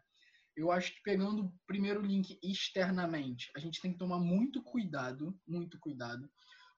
Eu 0.54 0.70
acho 0.70 0.92
que 0.94 1.02
pegando 1.02 1.46
o 1.46 1.54
primeiro 1.66 2.02
link 2.02 2.38
externamente, 2.42 3.50
a 3.56 3.58
gente 3.58 3.80
tem 3.80 3.90
que 3.90 3.98
tomar 3.98 4.20
muito 4.20 4.62
cuidado, 4.62 5.34
muito 5.48 5.80
cuidado, 5.80 6.30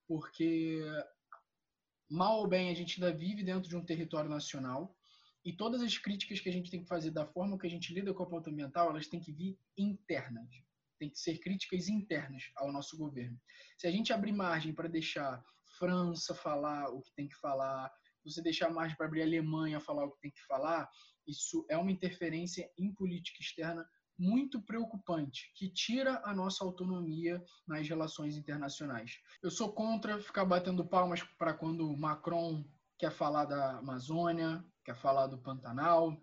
porque 0.07 0.81
mal 2.09 2.39
ou 2.39 2.47
bem 2.47 2.71
a 2.71 2.75
gente 2.75 3.03
ainda 3.03 3.19
vive 3.19 3.43
dentro 3.43 3.69
de 3.69 3.77
um 3.77 3.85
território 3.85 4.31
nacional, 4.31 4.97
e 5.45 5.53
todas 5.53 5.83
as 5.83 5.99
críticas 5.99 6.41
que 6.41 6.49
a 6.49 6.53
gente 6.53 6.71
tem 6.71 6.83
que 6.83 6.89
fazer 6.89 7.11
da 7.11 7.27
forma 7.27 7.59
que 7.59 7.67
a 7.67 7.71
gente 7.71 7.93
lida 7.93 8.15
com 8.15 8.23
a 8.23 8.29
pauta 8.29 8.51
ambiental, 8.51 8.91
elas 8.91 9.07
têm 9.07 9.21
que 9.21 9.33
vir 9.33 9.59
internas. 9.77 10.49
Tem 10.99 11.11
que 11.11 11.19
ser 11.19 11.39
críticas 11.39 11.89
internas 11.89 12.45
ao 12.57 12.71
nosso 12.73 12.97
governo. 12.97 13.41
Se 13.77 13.87
a 13.87 13.91
gente 13.91 14.13
abrir 14.13 14.33
margem 14.33 14.73
para 14.73 14.89
deixar 14.89 15.43
França 15.79 16.35
falar 16.35 16.89
o 16.91 17.03
que 17.03 17.13
tem 17.15 17.29
que 17.29 17.37
falar, 17.37 17.91
você 18.25 18.41
deixar 18.41 18.71
margem 18.71 18.97
para 18.97 19.07
abrir 19.07 19.23
Alemanha 19.23 19.81
falar 19.81 20.05
o 20.05 20.13
que 20.13 20.21
tem 20.21 20.31
que 20.31 20.47
falar, 20.47 20.89
isso 21.27 21.67
é 21.69 21.77
uma 21.77 21.91
interferência 21.91 22.71
em 22.79 22.93
política 22.95 23.41
externa 23.41 23.85
muito 24.19 24.61
preocupante, 24.63 25.51
que 25.57 25.69
tira 25.69 26.21
a 26.25 26.35
nossa 26.35 26.65
autonomia 26.65 27.43
nas 27.67 27.89
relações 27.89 28.37
internacionais. 28.37 29.19
Eu 29.43 29.51
sou 29.51 29.73
contra 29.73 30.21
ficar 30.21 30.45
batendo 30.45 30.87
palmas 30.87 31.23
para 31.37 31.55
quando 31.55 31.97
Macron 31.97 32.65
quer 32.99 33.11
falar 33.11 33.47
da 33.47 33.79
Amazônia, 33.79 34.65
quer 34.85 34.97
falar 34.97 35.27
do 35.27 35.39
Pantanal, 35.39 36.21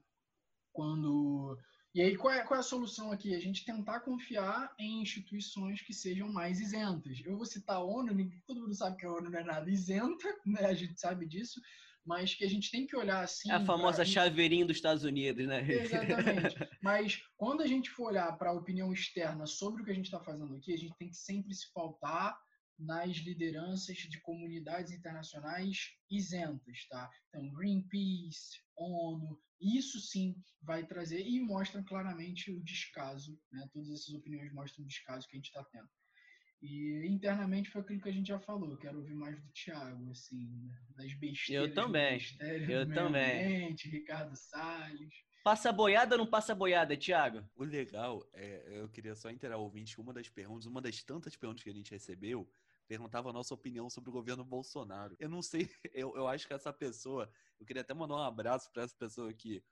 quando 0.71 1.57
e 1.93 2.01
aí 2.01 2.15
qual 2.15 2.33
é, 2.33 2.43
qual 2.43 2.57
é 2.57 2.61
a 2.61 2.63
solução 2.63 3.11
aqui? 3.11 3.33
A 3.33 3.39
gente 3.39 3.65
tentar 3.65 4.01
confiar 4.01 4.71
em 4.77 5.01
instituições 5.01 5.81
que 5.81 5.91
sejam 5.91 6.31
mais 6.31 6.59
isentas. 6.59 7.19
Eu 7.25 7.35
vou 7.35 7.45
citar 7.45 7.77
a 7.77 7.83
ONU, 7.83 8.15
todo 8.45 8.61
mundo 8.61 8.75
sabe 8.75 8.97
que 8.97 9.05
a 9.05 9.11
ONU 9.11 9.29
não 9.29 9.39
é 9.39 9.43
nada 9.43 9.69
isenta, 9.69 10.27
né? 10.45 10.65
A 10.65 10.73
gente 10.73 10.99
sabe 10.99 11.25
disso, 11.25 11.59
mas 12.05 12.35
que 12.35 12.45
a 12.45 12.49
gente 12.49 12.69
tem 12.69 12.85
que 12.85 12.95
olhar 12.95 13.23
assim. 13.23 13.49
É 13.51 13.55
a 13.55 13.65
famosa 13.65 13.97
pra... 13.97 14.05
chaveirinha 14.05 14.65
dos 14.65 14.77
Estados 14.77 15.03
Unidos, 15.03 15.47
né? 15.47 15.67
Exatamente. 15.67 16.55
mas 16.81 17.23
quando 17.35 17.61
a 17.61 17.67
gente 17.67 17.89
for 17.89 18.11
olhar 18.11 18.31
para 18.37 18.51
a 18.51 18.53
opinião 18.53 18.93
externa 18.93 19.47
sobre 19.47 19.81
o 19.81 19.85
que 19.85 19.91
a 19.91 19.95
gente 19.95 20.05
está 20.05 20.19
fazendo 20.19 20.55
aqui, 20.55 20.73
a 20.73 20.77
gente 20.77 20.95
tem 20.95 21.09
que 21.09 21.17
sempre 21.17 21.55
se 21.55 21.73
pautar 21.73 22.39
nas 22.79 23.17
lideranças 23.17 23.97
de 23.97 24.19
comunidades 24.21 24.93
internacionais 24.93 25.91
isentas, 26.09 26.87
tá? 26.89 27.09
Então, 27.27 27.51
Greenpeace, 27.51 28.61
ONU, 28.77 29.37
isso 29.59 29.99
sim 29.99 30.35
vai 30.61 30.85
trazer 30.87 31.21
e 31.27 31.41
mostra 31.41 31.83
claramente 31.83 32.51
o 32.51 32.63
descaso, 32.63 33.37
né? 33.51 33.67
Todas 33.73 33.89
essas 33.89 34.13
opiniões 34.13 34.53
mostram 34.53 34.85
o 34.85 34.87
descaso 34.87 35.27
que 35.27 35.35
a 35.35 35.39
gente 35.39 35.47
está 35.47 35.63
tendo. 35.65 35.89
E 36.61 37.07
internamente 37.07 37.69
foi 37.69 37.81
aquilo 37.81 38.01
que 38.01 38.09
a 38.09 38.13
gente 38.13 38.27
já 38.27 38.39
falou. 38.39 38.75
Quero 38.77 38.97
ouvir 38.97 39.13
mais 39.13 39.41
do 39.41 39.49
Thiago, 39.51 40.11
assim, 40.11 40.49
né? 40.49 40.77
das 40.95 41.13
besteiras. 41.13 41.69
Eu 41.69 41.73
também. 41.73 42.19
Eu 42.67 42.93
também. 42.93 43.45
Ambiente, 43.45 43.89
Ricardo 43.89 44.35
Salles. 44.35 45.13
Passa 45.41 45.71
boiada 45.71 46.15
ou 46.15 46.19
não 46.19 46.27
passa 46.29 46.53
boiada, 46.53 46.97
Thiago? 46.97 47.47
O 47.55 47.63
legal 47.63 48.27
é, 48.33 48.81
eu 48.81 48.89
queria 48.89 49.15
só 49.15 49.29
interar 49.29 49.57
o 49.57 49.63
ouvinte, 49.63 49.99
uma 49.99 50.13
das 50.13 50.27
perguntas, 50.27 50.65
uma 50.65 50.81
das 50.81 51.01
tantas 51.01 51.35
perguntas 51.37 51.63
que 51.63 51.69
a 51.69 51.73
gente 51.73 51.91
recebeu 51.91 52.49
perguntava 52.89 53.29
a 53.29 53.33
nossa 53.33 53.53
opinião 53.53 53.87
sobre 53.87 54.09
o 54.09 54.13
governo 54.13 54.43
Bolsonaro. 54.43 55.15
Eu 55.19 55.29
não 55.29 55.43
sei, 55.43 55.69
eu, 55.93 56.15
eu 56.15 56.27
acho 56.27 56.47
que 56.47 56.53
essa 56.53 56.73
pessoa, 56.73 57.31
eu 57.59 57.65
queria 57.65 57.83
até 57.83 57.93
mandar 57.93 58.15
um 58.15 58.23
abraço 58.23 58.71
para 58.73 58.81
essa 58.81 58.95
pessoa 58.95 59.31
que 59.31 59.63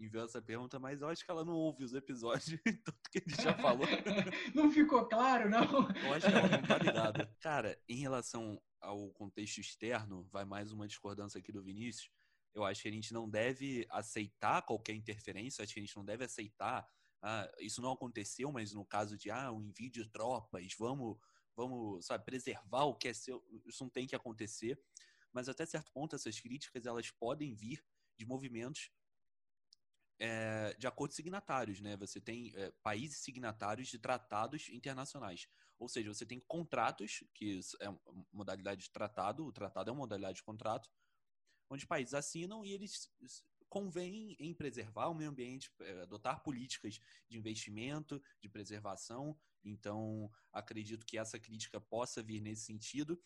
enviou 0.00 0.24
essa 0.24 0.40
pergunta, 0.40 0.78
mas 0.78 1.02
eu 1.02 1.08
acho 1.08 1.22
que 1.22 1.30
ela 1.30 1.44
não 1.44 1.52
ouve 1.52 1.84
os 1.84 1.92
episódios, 1.92 2.58
tanto 2.82 3.10
que 3.10 3.18
a 3.18 3.30
gente 3.30 3.42
já 3.42 3.54
falou. 3.58 3.86
não 4.54 4.72
ficou 4.72 5.06
claro, 5.06 5.50
não? 5.50 5.62
Eu 5.62 6.14
acho 6.14 6.26
que 6.26 6.34
ela 6.34 6.48
não 6.48 6.62
tá 6.62 6.78
ligada. 6.78 7.36
Cara, 7.40 7.78
em 7.86 7.96
relação 7.96 8.60
ao 8.80 9.10
contexto 9.10 9.58
externo, 9.58 10.26
vai 10.32 10.46
mais 10.46 10.72
uma 10.72 10.88
discordância 10.88 11.38
aqui 11.38 11.52
do 11.52 11.62
Vinícius. 11.62 12.10
Eu 12.54 12.64
acho 12.64 12.82
que 12.82 12.88
a 12.88 12.92
gente 12.92 13.12
não 13.12 13.28
deve 13.28 13.86
aceitar 13.90 14.62
qualquer 14.62 14.94
interferência, 14.94 15.62
acho 15.62 15.74
que 15.74 15.80
a 15.80 15.82
gente 15.82 15.96
não 15.96 16.04
deve 16.04 16.24
aceitar. 16.24 16.88
Ah, 17.20 17.50
isso 17.60 17.82
não 17.82 17.92
aconteceu, 17.92 18.50
mas 18.50 18.72
no 18.72 18.84
caso 18.84 19.16
de 19.16 19.30
ah, 19.30 19.52
um 19.52 19.62
envio 19.62 19.90
de 19.90 20.06
tropas, 20.06 20.74
vamos, 20.78 21.18
vamos 21.56 22.04
sabe, 22.06 22.24
preservar 22.24 22.84
o 22.84 22.94
que 22.94 23.08
é 23.08 23.14
seu, 23.14 23.44
isso 23.66 23.82
não 23.82 23.90
tem 23.90 24.06
que 24.06 24.16
acontecer. 24.16 24.80
Mas 25.32 25.48
até 25.48 25.64
certo 25.64 25.90
ponto, 25.92 26.14
essas 26.14 26.38
críticas 26.38 26.84
elas 26.84 27.10
podem 27.10 27.54
vir 27.54 27.84
de 28.18 28.26
movimentos 28.26 28.90
é, 30.18 30.74
de 30.78 30.86
acordos 30.86 31.16
signatários, 31.16 31.80
né? 31.80 31.96
Você 31.96 32.20
tem 32.20 32.52
é, 32.54 32.70
países 32.82 33.18
signatários 33.18 33.88
de 33.88 33.98
tratados 33.98 34.68
internacionais. 34.68 35.48
Ou 35.78 35.88
seja, 35.88 36.14
você 36.14 36.24
tem 36.24 36.38
contratos, 36.46 37.24
que 37.34 37.58
é 37.80 37.88
modalidade 38.30 38.82
de 38.82 38.90
tratado, 38.90 39.44
o 39.44 39.52
tratado 39.52 39.90
é 39.90 39.92
uma 39.92 40.00
modalidade 40.00 40.36
de 40.36 40.42
contrato, 40.44 40.88
onde 41.68 41.86
países 41.86 42.14
assinam 42.14 42.64
e 42.64 42.72
eles 42.72 43.10
convêm 43.72 44.36
em 44.38 44.52
preservar 44.52 45.08
o 45.08 45.14
meio 45.14 45.30
ambiente, 45.30 45.72
é, 45.80 46.02
adotar 46.02 46.42
políticas 46.42 47.00
de 47.26 47.38
investimento, 47.38 48.22
de 48.38 48.46
preservação. 48.46 49.34
Então, 49.64 50.30
acredito 50.52 51.06
que 51.06 51.16
essa 51.16 51.38
crítica 51.38 51.80
possa 51.80 52.22
vir 52.22 52.42
nesse 52.42 52.66
sentido. 52.66 53.18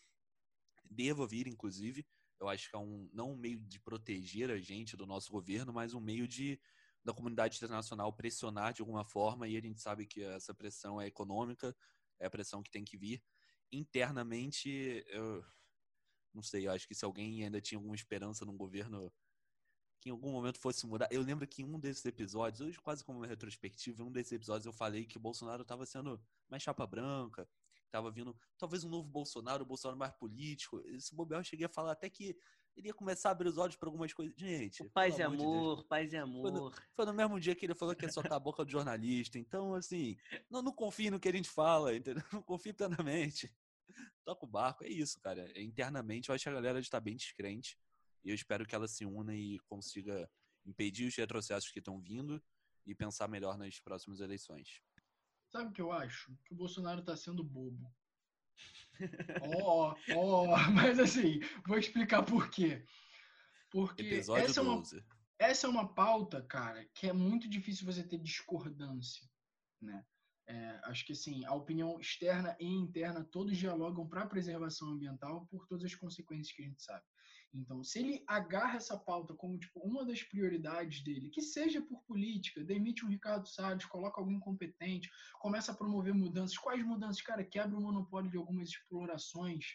Deva 0.89 1.27
vir, 1.27 1.47
inclusive. 1.47 2.07
Eu 2.39 2.47
acho 2.47 2.69
que 2.69 2.75
é 2.77 2.79
um, 2.79 3.09
não 3.11 3.33
um 3.33 3.35
meio 3.35 3.59
de 3.59 3.77
proteger 3.77 4.49
a 4.49 4.57
gente 4.57 4.95
do 4.95 5.05
nosso 5.05 5.29
governo, 5.29 5.73
mas 5.73 5.93
um 5.93 5.99
meio 5.99 6.25
de 6.25 6.57
da 7.03 7.13
comunidade 7.13 7.57
internacional 7.57 8.13
pressionar 8.13 8.73
de 8.73 8.81
alguma 8.81 9.03
forma, 9.03 9.49
e 9.49 9.57
a 9.57 9.61
gente 9.61 9.81
sabe 9.81 10.05
que 10.05 10.23
essa 10.23 10.53
pressão 10.53 10.99
é 10.99 11.07
econômica, 11.07 11.75
é 12.19 12.25
a 12.25 12.29
pressão 12.29 12.63
que 12.63 12.71
tem 12.71 12.85
que 12.85 12.97
vir. 12.97 13.21
Internamente, 13.69 15.03
eu 15.07 15.43
não 16.33 16.41
sei, 16.41 16.67
eu 16.67 16.71
acho 16.71 16.87
que 16.87 16.95
se 16.95 17.03
alguém 17.03 17.43
ainda 17.43 17.61
tinha 17.61 17.77
alguma 17.77 17.95
esperança 17.95 18.45
num 18.45 18.57
governo 18.57 19.11
que 19.99 20.09
em 20.09 20.11
algum 20.11 20.31
momento 20.31 20.59
fosse 20.59 20.85
mudar. 20.85 21.07
Eu 21.11 21.21
lembro 21.21 21.47
que 21.47 21.61
em 21.61 21.65
um 21.65 21.79
desses 21.79 22.05
episódios, 22.05 22.61
hoje 22.61 22.79
quase 22.79 23.03
como 23.03 23.19
uma 23.19 23.27
retrospectiva, 23.27 24.01
em 24.01 24.05
um 24.05 24.11
desses 24.11 24.31
episódios 24.31 24.65
eu 24.65 24.73
falei 24.73 25.05
que 25.05 25.17
o 25.17 25.19
Bolsonaro 25.19 25.61
estava 25.63 25.85
sendo 25.85 26.21
mais 26.49 26.63
chapa 26.63 26.85
branca, 26.85 27.47
estava 27.85 28.11
vindo 28.11 28.35
talvez 28.57 28.83
um 28.83 28.89
novo 28.89 29.07
Bolsonaro, 29.07 29.63
o 29.63 29.65
Bolsonaro 29.65 29.97
mais 29.97 30.13
político. 30.13 30.81
Esse 30.85 31.15
bobear 31.15 31.41
eu 31.41 31.45
cheguei 31.45 31.65
a 31.65 31.69
falar 31.69 31.93
até 31.93 32.09
que 32.09 32.37
ele 32.75 32.87
ia 32.87 32.93
começar 32.93 33.29
a 33.29 33.31
abrir 33.31 33.49
os 33.49 33.57
olhos 33.57 33.75
para 33.75 33.89
algumas 33.89 34.13
coisas. 34.13 34.35
Gente. 34.37 34.83
Paz 34.89 35.17
e 35.17 35.23
amor, 35.23 35.77
de 35.77 35.87
paz 35.87 36.13
e 36.13 36.17
amor. 36.17 36.43
Foi 36.43 36.51
no, 36.51 36.71
foi 36.93 37.05
no, 37.05 37.13
mesmo 37.13 37.39
dia 37.39 37.55
que 37.55 37.65
ele 37.65 37.73
falou 37.73 37.95
que 37.95 38.05
ia 38.05 38.11
soltar 38.11 38.33
a 38.33 38.39
boca 38.39 38.63
do 38.63 38.69
jornalista. 38.69 39.39
Então, 39.39 39.73
assim, 39.73 40.15
não, 40.49 40.61
não 40.61 40.71
confie 40.71 41.09
no 41.09 41.19
que 41.19 41.27
a 41.27 41.31
gente 41.31 41.49
fala, 41.49 41.95
entendeu? 41.95 42.23
Não 42.31 42.41
confie 42.41 42.73
plenamente. 42.73 43.51
Toca 44.23 44.45
o 44.45 44.47
barco, 44.47 44.83
é 44.83 44.89
isso, 44.89 45.19
cara. 45.19 45.49
Internamente, 45.59 46.29
eu 46.29 46.35
acho 46.35 46.43
que 46.43 46.49
a 46.49 46.53
galera 46.53 46.79
está 46.79 46.99
bem 46.99 47.15
descrente. 47.15 47.79
E 48.27 48.29
eu 48.29 48.35
espero 48.35 48.65
que 48.65 48.75
ela 48.75 48.89
se 48.89 49.05
una 49.05 49.33
e 49.33 49.57
consiga 49.59 50.29
impedir 50.65 51.07
os 51.07 51.15
retrocessos 51.15 51.71
que 51.71 51.79
estão 51.79 51.97
vindo 52.01 52.43
e 52.85 52.93
pensar 52.93 53.29
melhor 53.29 53.57
nas 53.57 53.79
próximas 53.79 54.19
eleições. 54.19 54.81
Sabe 55.49 55.69
o 55.69 55.71
que 55.71 55.81
eu 55.81 55.93
acho? 55.93 56.37
Que 56.43 56.53
o 56.53 56.57
Bolsonaro 56.57 56.99
está 56.99 57.15
sendo 57.15 57.41
bobo. 57.41 57.89
Ó, 59.63 59.95
oh, 60.09 60.13
ó, 60.13 60.43
oh, 60.43 60.71
mas 60.73 60.99
assim, 60.99 61.39
vou 61.65 61.77
explicar 61.77 62.21
por 62.23 62.49
quê. 62.49 62.83
Porque 63.71 64.01
Episódio 64.01 64.43
essa 64.43 64.61
12. 64.61 64.97
é, 64.97 64.99
uma, 64.99 65.05
essa 65.39 65.67
é 65.67 65.69
uma 65.69 65.93
pauta, 65.93 66.41
cara, 66.41 66.85
que 66.95 67.07
é 67.07 67.13
muito 67.13 67.47
difícil 67.47 67.85
você 67.85 68.03
ter 68.03 68.17
discordância, 68.17 69.25
né? 69.81 70.05
É, 70.47 70.81
acho 70.85 71.05
que 71.05 71.13
assim, 71.13 71.45
a 71.45 71.53
opinião 71.53 71.97
externa 71.97 72.57
e 72.59 72.65
interna 72.65 73.23
todos 73.23 73.55
dialogam 73.55 74.05
para 74.05 74.23
a 74.23 74.27
preservação 74.27 74.89
ambiental 74.89 75.45
por 75.45 75.65
todas 75.65 75.85
as 75.85 75.95
consequências 75.95 76.53
que 76.53 76.63
a 76.63 76.65
gente 76.65 76.83
sabe. 76.83 77.05
Então, 77.53 77.83
se 77.83 77.99
ele 77.99 78.23
agarra 78.27 78.77
essa 78.77 78.97
pauta 78.97 79.33
como 79.33 79.57
tipo, 79.57 79.79
uma 79.79 80.05
das 80.05 80.21
prioridades 80.21 81.03
dele, 81.03 81.29
que 81.29 81.41
seja 81.41 81.81
por 81.81 82.03
política, 82.03 82.63
demite 82.63 83.05
um 83.05 83.09
Ricardo 83.09 83.47
Salles, 83.47 83.85
coloca 83.85 84.19
alguém 84.19 84.39
competente, 84.39 85.09
começa 85.39 85.71
a 85.71 85.75
promover 85.75 86.13
mudanças. 86.13 86.57
Quais 86.57 86.83
mudanças? 86.85 87.21
Cara, 87.21 87.43
quebra 87.43 87.77
o 87.77 87.81
monopólio 87.81 88.29
de 88.29 88.37
algumas 88.37 88.69
explorações, 88.69 89.65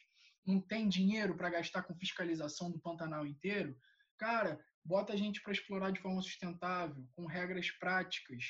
não 0.46 0.60
tem 0.60 0.88
dinheiro 0.88 1.36
para 1.36 1.50
gastar 1.50 1.82
com 1.82 1.94
fiscalização 1.94 2.70
do 2.70 2.80
Pantanal 2.80 3.26
inteiro. 3.26 3.76
Cara, 4.18 4.60
bota 4.84 5.12
a 5.12 5.16
gente 5.16 5.42
para 5.42 5.52
explorar 5.52 5.90
de 5.90 6.00
forma 6.00 6.22
sustentável, 6.22 7.06
com 7.14 7.26
regras 7.26 7.70
práticas. 7.70 8.44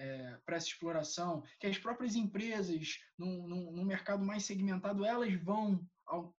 É, 0.00 0.38
para 0.46 0.56
essa 0.56 0.68
exploração, 0.68 1.42
que 1.58 1.66
as 1.66 1.76
próprias 1.76 2.14
empresas, 2.14 3.00
num, 3.18 3.48
num, 3.48 3.72
num 3.72 3.84
mercado 3.84 4.24
mais 4.24 4.44
segmentado, 4.44 5.04
elas 5.04 5.34
vão 5.42 5.84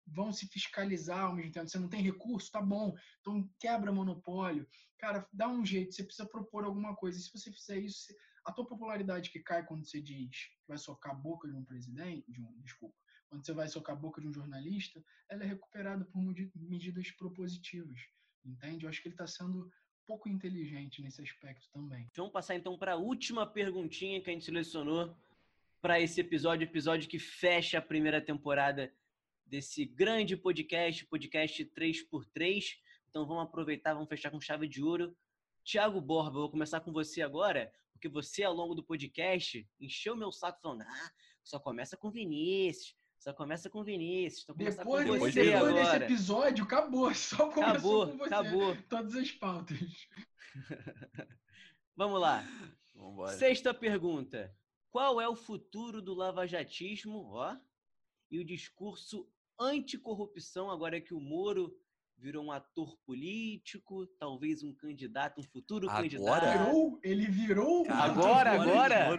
vão 0.08 0.32
se 0.32 0.48
fiscalizar 0.48 1.26
ao 1.26 1.36
mesmo 1.36 1.52
tempo. 1.52 1.68
Você 1.68 1.80
não 1.80 1.90
tem 1.90 2.02
recurso, 2.02 2.52
tá 2.52 2.62
bom. 2.62 2.96
Então 3.22 3.50
quebra 3.60 3.92
monopólio. 3.92 4.68
Cara, 4.98 5.28
dá 5.32 5.48
um 5.48 5.66
jeito, 5.66 5.94
você 5.94 6.04
precisa 6.04 6.28
propor 6.28 6.66
alguma 6.66 6.96
coisa. 6.96 7.18
E 7.18 7.22
se 7.22 7.32
você 7.32 7.52
fizer 7.52 7.80
isso, 7.80 8.14
a 8.46 8.52
tua 8.52 8.66
popularidade 8.66 9.30
que 9.30 9.40
cai 9.40 9.66
quando 9.66 9.86
você 9.86 10.02
diz 10.02 10.30
que 10.30 10.68
vai 10.68 10.78
socar 10.78 11.14
a 11.14 11.16
boca 11.16 11.48
de 11.48 11.56
um 11.56 11.64
presidente, 11.64 12.32
de 12.32 12.42
um, 12.42 12.52
desculpa, 12.62 12.96
quando 13.30 13.46
você 13.46 13.54
vai 13.54 13.68
socar 13.68 13.96
a 13.96 14.00
boca 14.00 14.20
de 14.20 14.28
um 14.28 14.34
jornalista, 14.34 15.04
ela 15.30 15.44
é 15.44 15.48
recuperada 15.48 16.04
por 16.06 16.22
medidas 16.56 17.12
propositivas. 17.12 18.00
Entende? 18.44 18.86
Eu 18.86 18.90
acho 18.90 19.02
que 19.02 19.08
ele 19.08 19.14
está 19.14 19.28
sendo 19.28 19.70
pouco 20.08 20.28
inteligente 20.28 21.02
nesse 21.04 21.22
aspecto 21.22 21.70
também. 21.72 22.10
Vamos 22.16 22.34
passar 22.34 22.56
então 22.56 22.78
para 22.78 22.94
a 22.94 22.98
última 22.98 23.46
perguntinha 23.46 24.22
que 24.22 24.30
a 24.30 24.34
gente 24.34 24.46
selecionou 24.46 25.16
para 25.80 26.00
esse 26.00 26.20
episódio, 26.20 26.66
episódio 26.66 27.08
que 27.08 27.20
fecha 27.20 27.78
a 27.78 27.82
primeira 27.82 28.20
temporada 28.20 28.92
desse 29.50 29.84
grande 29.84 30.38
podcast, 30.38 31.06
podcast 31.08 31.66
3x3. 31.66 32.78
Então 33.10 33.26
vamos 33.26 33.44
aproveitar, 33.44 33.94
vamos 33.94 34.08
fechar 34.08 34.30
com 34.30 34.40
chave 34.40 34.68
de 34.68 34.84
ouro. 34.84 35.18
Tiago 35.64 36.00
Borba, 36.00 36.40
vou 36.40 36.52
começar 36.52 36.80
com 36.80 36.92
você 36.92 37.22
agora, 37.22 37.72
porque 37.92 38.08
você, 38.08 38.44
ao 38.44 38.54
longo 38.54 38.76
do 38.76 38.84
podcast, 38.84 39.68
encheu 39.80 40.16
meu 40.16 40.32
saco 40.32 40.62
falando: 40.62 40.84
ah, 40.84 41.12
só 41.44 41.60
começa 41.60 41.98
com 41.98 42.12
Vinícius, 42.12 42.96
só 43.18 43.34
começa 43.34 43.70
com 43.70 43.84
Vinícius. 43.84 44.44
Então 44.44 44.56
depois, 44.56 45.08
com 45.08 45.14
depois, 45.14 45.34
depois 45.34 45.56
agora. 45.56 45.74
desse 45.74 46.14
episódio, 46.14 46.64
acabou. 46.64 47.14
Só 47.14 47.50
começou 47.50 48.04
acabou, 48.04 48.08
com 48.08 48.18
você. 48.18 48.34
Acabou. 48.34 48.78
Todas 48.88 49.16
as 49.16 49.32
pautas. 49.32 50.08
Vamos 51.96 52.22
lá. 52.22 52.46
Vambora. 52.96 53.34
Sexta 53.34 53.74
pergunta. 53.74 54.56
Qual 54.90 55.20
é 55.20 55.28
o 55.28 55.36
futuro 55.36 56.02
do 56.02 56.14
lavajatismo 56.14 57.32
ó, 57.34 57.56
e 58.32 58.40
o 58.40 58.46
discurso 58.46 59.30
anticorrupção, 59.60 60.72
agora 60.72 61.02
que 61.02 61.14
o 61.14 61.20
Moro 61.20 61.76
virou 62.18 62.44
um 62.44 62.52
ator 62.52 62.98
político, 63.06 64.06
talvez 64.20 64.64
um 64.64 64.74
candidato, 64.74 65.40
um 65.40 65.44
futuro 65.44 65.90
agora? 65.90 66.04
candidato. 66.04 66.66
Virou, 66.66 67.00
ele 67.04 67.26
virou. 67.28 67.86
Agora, 67.90 68.52
agora. 68.52 69.18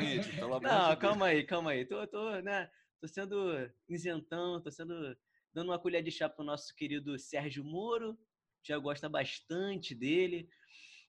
Gente, 0.00 0.40
Não, 0.40 0.96
calma 0.96 1.26
aí, 1.26 1.44
calma 1.44 1.70
aí. 1.72 1.84
Tô, 1.84 2.06
tô, 2.06 2.30
né, 2.40 2.70
tô 3.00 3.06
sendo 3.06 3.70
isentão, 3.88 4.60
tô 4.60 4.70
sendo 4.70 5.16
dando 5.52 5.70
uma 5.70 5.78
colher 5.78 6.02
de 6.02 6.10
chá 6.10 6.28
pro 6.28 6.44
nosso 6.44 6.74
querido 6.74 7.18
Sérgio 7.18 7.62
Moro. 7.64 8.18
Já 8.62 8.78
gosta 8.78 9.08
bastante 9.08 9.94
dele. 9.94 10.48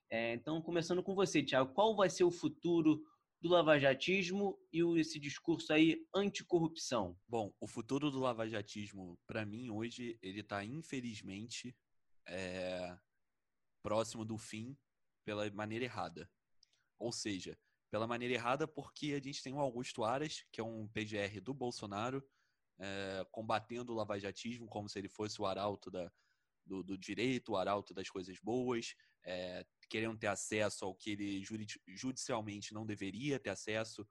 É, 0.08 0.34
então, 0.34 0.62
começando 0.62 1.02
com 1.02 1.14
você, 1.14 1.42
Tiago, 1.42 1.72
qual 1.72 1.96
vai 1.96 2.08
ser 2.08 2.22
o 2.22 2.30
futuro 2.30 3.02
do 3.40 3.48
lavajatismo 3.48 4.58
e 4.72 4.80
esse 4.98 5.18
discurso 5.18 5.72
aí 5.72 6.04
anticorrupção? 6.14 7.18
Bom, 7.28 7.52
o 7.60 7.66
futuro 7.66 8.10
do 8.10 8.18
lavajatismo, 8.18 9.18
para 9.26 9.44
mim, 9.44 9.70
hoje, 9.70 10.18
ele 10.22 10.40
está 10.40 10.64
infelizmente 10.64 11.76
é, 12.26 12.96
próximo 13.82 14.24
do 14.24 14.38
fim 14.38 14.76
pela 15.24 15.50
maneira 15.50 15.84
errada. 15.84 16.30
Ou 16.98 17.12
seja, 17.12 17.58
pela 17.90 18.06
maneira 18.06 18.34
errada 18.34 18.66
porque 18.66 19.12
a 19.12 19.20
gente 19.20 19.42
tem 19.42 19.54
o 19.54 19.60
Augusto 19.60 20.02
Aras, 20.02 20.44
que 20.50 20.60
é 20.60 20.64
um 20.64 20.88
PGR 20.88 21.40
do 21.40 21.54
Bolsonaro, 21.54 22.26
é, 22.78 23.26
combatendo 23.30 23.92
o 23.92 23.96
lavajatismo 23.96 24.66
como 24.66 24.88
se 24.88 24.98
ele 24.98 25.08
fosse 25.08 25.40
o 25.40 25.46
arauto 25.46 25.90
da, 25.90 26.10
do, 26.64 26.82
do 26.82 26.98
direito, 26.98 27.52
o 27.52 27.56
arauto 27.56 27.94
das 27.94 28.10
coisas 28.10 28.38
boas, 28.40 28.94
é, 29.24 29.64
querendo 29.88 30.18
ter 30.18 30.26
acesso 30.26 30.84
ao 30.84 30.94
que 30.94 31.10
ele 31.10 31.42
judicialmente 31.86 32.74
não 32.74 32.86
deveria 32.86 33.38
ter 33.38 33.50
acesso 33.50 34.06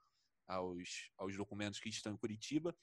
aos, 0.48 1.12
aos 1.18 1.36
documentos 1.36 1.80
que 1.80 1.90
estão 1.90 2.14
em 2.14 2.18
Curitiba. 2.18 2.76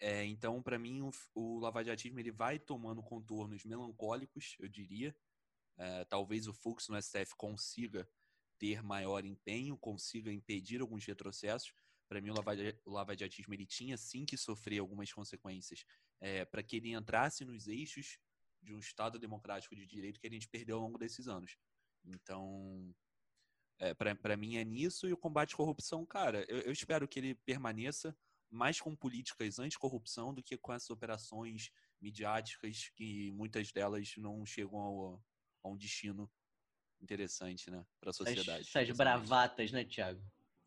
É, 0.00 0.24
então, 0.24 0.62
para 0.62 0.78
mim, 0.78 1.02
o, 1.02 1.10
o 1.34 1.58
lavajatismo 1.58 2.18
ele 2.20 2.30
vai 2.30 2.58
tomando 2.58 3.02
contornos 3.02 3.64
melancólicos, 3.64 4.56
eu 4.58 4.68
diria. 4.68 5.16
É, 5.76 6.04
talvez 6.04 6.46
o 6.46 6.52
fluxo 6.52 6.92
no 6.92 7.00
STF 7.00 7.34
consiga 7.36 8.08
ter 8.58 8.82
maior 8.82 9.24
empenho, 9.24 9.76
consiga 9.76 10.32
impedir 10.32 10.80
alguns 10.80 11.04
retrocessos. 11.04 11.72
Para 12.08 12.20
mim, 12.20 12.30
o 12.30 12.90
lavajatismo 12.90 13.54
ele 13.54 13.66
tinha 13.66 13.96
sim 13.96 14.24
que 14.24 14.36
sofrer 14.36 14.78
algumas 14.78 15.12
consequências 15.12 15.84
é, 16.20 16.44
para 16.44 16.62
que 16.62 16.76
ele 16.76 16.92
entrasse 16.92 17.44
nos 17.44 17.68
eixos 17.68 18.18
de 18.62 18.74
um 18.74 18.78
Estado 18.78 19.18
democrático 19.18 19.76
de 19.76 19.86
direito 19.86 20.18
que 20.18 20.26
a 20.26 20.30
gente 20.30 20.48
perdeu 20.48 20.76
ao 20.76 20.82
longo 20.82 20.98
desses 20.98 21.28
anos. 21.28 21.56
Então, 22.08 22.94
é, 23.78 23.94
para 23.94 24.36
mim 24.36 24.56
é 24.56 24.64
nisso 24.64 25.08
e 25.08 25.12
o 25.12 25.16
combate 25.16 25.54
à 25.54 25.56
corrupção, 25.56 26.04
cara, 26.04 26.44
eu, 26.48 26.60
eu, 26.60 26.72
espero 26.72 27.06
que 27.06 27.18
ele 27.18 27.34
permaneça 27.34 28.16
mais 28.50 28.80
com 28.80 28.96
políticas 28.96 29.58
anticorrupção 29.58 30.32
do 30.32 30.42
que 30.42 30.56
com 30.56 30.72
essas 30.72 30.90
operações 30.90 31.70
midiáticas 32.00 32.90
que 32.94 33.30
muitas 33.32 33.70
delas 33.72 34.14
não 34.16 34.44
chegam 34.46 34.78
ao, 34.78 35.22
a 35.62 35.68
um 35.68 35.76
destino 35.76 36.30
interessante, 37.00 37.70
né, 37.70 37.84
para 38.00 38.10
a 38.10 38.12
sociedade. 38.12 38.62
Essas, 38.62 38.76
essas 38.76 38.96
bravatas, 38.96 39.70
né, 39.70 39.84
Tiago? 39.84 40.20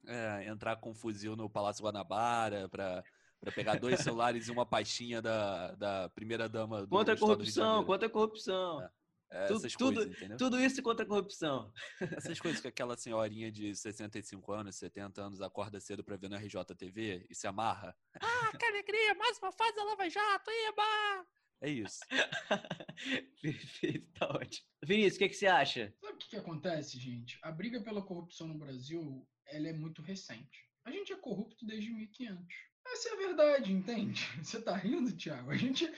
É, 0.06 0.48
entrar 0.48 0.78
com 0.78 0.92
um 0.92 0.96
fuzil 0.96 1.36
no 1.36 1.50
Palácio 1.50 1.84
Guanabara 1.84 2.70
para 2.70 3.04
para 3.42 3.52
pegar 3.52 3.80
dois 3.80 4.00
celulares 4.02 4.48
e 4.48 4.52
uma 4.52 4.68
pastinha 4.68 5.20
da, 5.20 5.72
da 5.74 6.10
primeira 6.10 6.48
dama 6.48 6.82
do 6.82 6.90
Contra 6.90 7.16
a 7.16 7.18
corrupção, 7.18 7.84
contra 7.84 8.08
a 8.08 8.10
corrupção. 8.10 8.84
É. 8.84 8.90
É, 9.34 9.48
Tu- 9.48 9.54
essas 9.56 9.74
tudo, 9.74 9.96
coisas, 9.96 10.14
entendeu? 10.18 10.38
tudo 10.38 10.60
isso 10.60 10.84
contra 10.84 11.06
a 11.06 11.08
corrupção. 11.08 11.72
Essas 12.02 12.38
coisas 12.40 12.60
que 12.60 12.68
aquela 12.70 12.98
senhorinha 12.98 13.50
de 13.52 13.74
65 13.74 14.52
anos, 14.52 14.76
70 14.76 15.22
anos, 15.22 15.42
acorda 15.42 15.80
cedo 15.80 16.04
pra 16.04 16.18
ver 16.18 16.30
no 16.30 16.36
RJTV 16.36 17.28
e 17.30 17.34
se 17.34 17.48
amarra. 17.48 17.96
Ah, 18.20 18.58
que 18.58 18.66
alegria! 18.66 19.16
Mais 19.16 19.38
uma 19.40 19.52
fase 19.54 19.74
da 19.76 19.84
Lava 19.86 20.10
Jato, 20.10 20.50
eba! 20.68 21.26
É 21.62 21.70
isso. 21.70 22.00
Perfeito, 23.42 24.12
tá 24.14 24.28
ótimo. 24.28 24.68
Vinícius, 24.84 25.16
o 25.16 25.20
que, 25.20 25.30
que 25.30 25.36
você 25.36 25.48
acha? 25.48 25.94
Sabe 26.02 26.14
o 26.14 26.18
que, 26.18 26.30
que 26.30 26.36
acontece, 26.36 27.00
gente? 27.00 27.40
A 27.42 27.52
briga 27.52 27.82
pela 27.82 28.02
corrupção 28.02 28.48
no 28.48 28.58
Brasil, 28.58 29.28
ela 29.48 29.68
é 29.68 29.74
muito 29.74 30.02
recente. 30.02 30.68
A 30.84 30.92
gente 30.92 31.14
é 31.14 31.16
corrupto 31.16 31.66
desde 31.66 31.90
1500. 31.92 32.46
Essa 32.88 33.10
é 33.10 33.14
a 33.14 33.16
verdade, 33.16 33.72
entende? 33.72 34.22
Você 34.44 34.62
tá 34.62 34.76
rindo, 34.76 35.16
Thiago? 35.16 35.52
A 35.52 35.56
gente, 35.56 35.90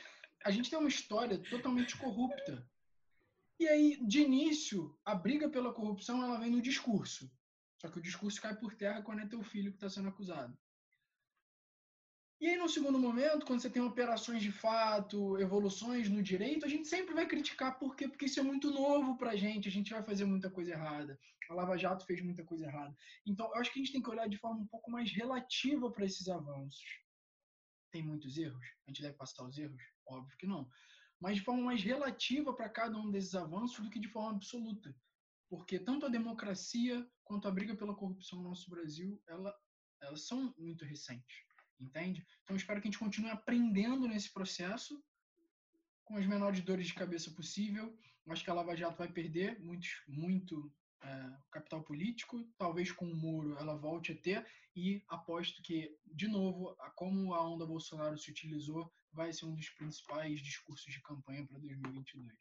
a 0.46 0.52
gente 0.52 0.70
tem 0.70 0.78
uma 0.78 0.90
história 0.90 1.38
totalmente 1.50 1.98
corrupta. 1.98 2.68
E 3.64 3.68
aí, 3.70 3.98
de 4.06 4.20
início, 4.20 4.94
a 5.06 5.16
briga 5.16 5.48
pela 5.48 5.74
corrupção, 5.74 6.22
ela 6.22 6.38
vem 6.38 6.52
no 6.52 6.62
discurso. 6.62 7.32
Só 7.80 7.88
que 7.88 7.98
o 7.98 8.02
discurso 8.02 8.42
cai 8.42 8.54
por 8.54 8.76
terra 8.76 9.02
quando 9.02 9.22
é 9.22 9.26
teu 9.26 9.42
filho 9.42 9.72
que 9.72 9.78
está 9.78 9.90
sendo 9.90 10.10
acusado. 10.10 10.54
E 12.42 12.50
aí, 12.50 12.58
no 12.58 12.68
segundo 12.68 13.00
momento, 13.00 13.46
quando 13.46 13.62
você 13.62 13.70
tem 13.70 13.82
operações 13.82 14.44
de 14.44 14.52
fato, 14.52 15.40
evoluções 15.40 16.10
no 16.10 16.22
direito, 16.22 16.66
a 16.66 16.68
gente 16.68 16.90
sempre 16.90 17.14
vai 17.14 17.26
criticar. 17.26 17.80
Por 17.80 17.96
quê? 17.96 18.10
Porque 18.10 18.26
isso 18.26 18.42
é 18.42 18.44
muito 18.44 18.70
novo 18.70 19.18
pra 19.18 19.38
gente, 19.38 19.70
a 19.70 19.72
gente 19.72 19.94
vai 19.94 20.04
fazer 20.04 20.26
muita 20.26 20.52
coisa 20.52 20.72
errada. 20.72 21.18
A 21.50 21.54
Lava 21.54 21.78
Jato 21.78 22.06
fez 22.06 22.22
muita 22.22 22.44
coisa 22.44 22.66
errada. 22.66 22.94
Então, 23.26 23.46
eu 23.46 23.56
acho 23.62 23.72
que 23.72 23.80
a 23.80 23.82
gente 23.82 23.94
tem 23.94 24.02
que 24.02 24.10
olhar 24.10 24.28
de 24.28 24.38
forma 24.40 24.60
um 24.60 24.68
pouco 24.68 24.92
mais 24.92 25.10
relativa 25.10 25.90
para 25.90 26.04
esses 26.04 26.28
avanços. 26.28 27.00
Tem 27.92 28.04
muitos 28.04 28.38
erros? 28.38 28.66
A 28.86 28.90
gente 28.90 29.02
deve 29.02 29.16
passar 29.16 29.46
os 29.46 29.58
erros? 29.58 29.82
Óbvio 30.06 30.36
que 30.38 30.46
não. 30.46 30.70
Mas 31.24 31.38
de 31.38 31.44
forma 31.44 31.64
mais 31.64 31.82
relativa 31.82 32.54
para 32.54 32.70
cada 32.70 32.98
um 32.98 33.10
desses 33.10 33.34
avanços 33.34 33.80
do 33.84 33.90
que 33.90 34.00
de 34.00 34.10
forma 34.10 34.32
absoluta. 34.32 34.94
Porque 35.50 35.80
tanto 35.80 36.06
a 36.06 36.10
democracia 36.10 36.96
quanto 37.24 37.48
a 37.48 37.52
briga 37.52 37.76
pela 37.76 37.96
corrupção 37.96 38.40
no 38.40 38.50
nosso 38.50 38.70
Brasil, 38.70 39.22
ela, 39.28 39.52
elas 40.02 40.28
são 40.28 40.54
muito 40.58 40.84
recentes 40.84 41.38
entende? 41.84 42.26
Então 42.44 42.56
espero 42.56 42.82
que 42.82 42.88
a 42.88 42.92
gente 42.92 43.00
continue 43.00 43.32
aprendendo 43.32 44.08
nesse 44.08 44.32
processo 44.32 45.04
com 46.06 46.18
as 46.18 46.26
menores 46.26 46.62
dores 46.62 46.88
de 46.88 46.94
cabeça 46.94 47.32
possível. 47.32 47.98
Acho 48.30 48.44
que 48.44 48.50
a 48.50 48.54
Lava 48.54 48.76
Jato 48.76 48.98
vai 48.98 49.12
perder 49.12 49.60
muito, 49.60 49.88
muito 50.08 50.74
é, 51.04 51.38
capital 51.52 51.84
político. 51.84 52.44
Talvez 52.58 52.92
com 52.92 53.06
o 53.06 53.16
Moro 53.16 53.58
ela 53.60 53.76
volte 53.76 54.12
a 54.12 54.16
ter 54.16 54.46
e 54.76 55.04
aposto 55.08 55.62
que, 55.62 55.96
de 56.06 56.28
novo, 56.28 56.76
a- 56.80 56.90
como 56.92 57.34
a 57.34 57.48
onda 57.48 57.66
Bolsonaro 57.66 58.18
se 58.18 58.32
utilizou, 58.32 58.92
vai 59.12 59.32
ser 59.32 59.46
um 59.46 59.56
dos 59.56 59.70
principais 59.70 60.40
discursos 60.42 60.92
de 60.92 61.02
campanha 61.02 61.46
para 61.46 61.60
2022. 61.60 62.34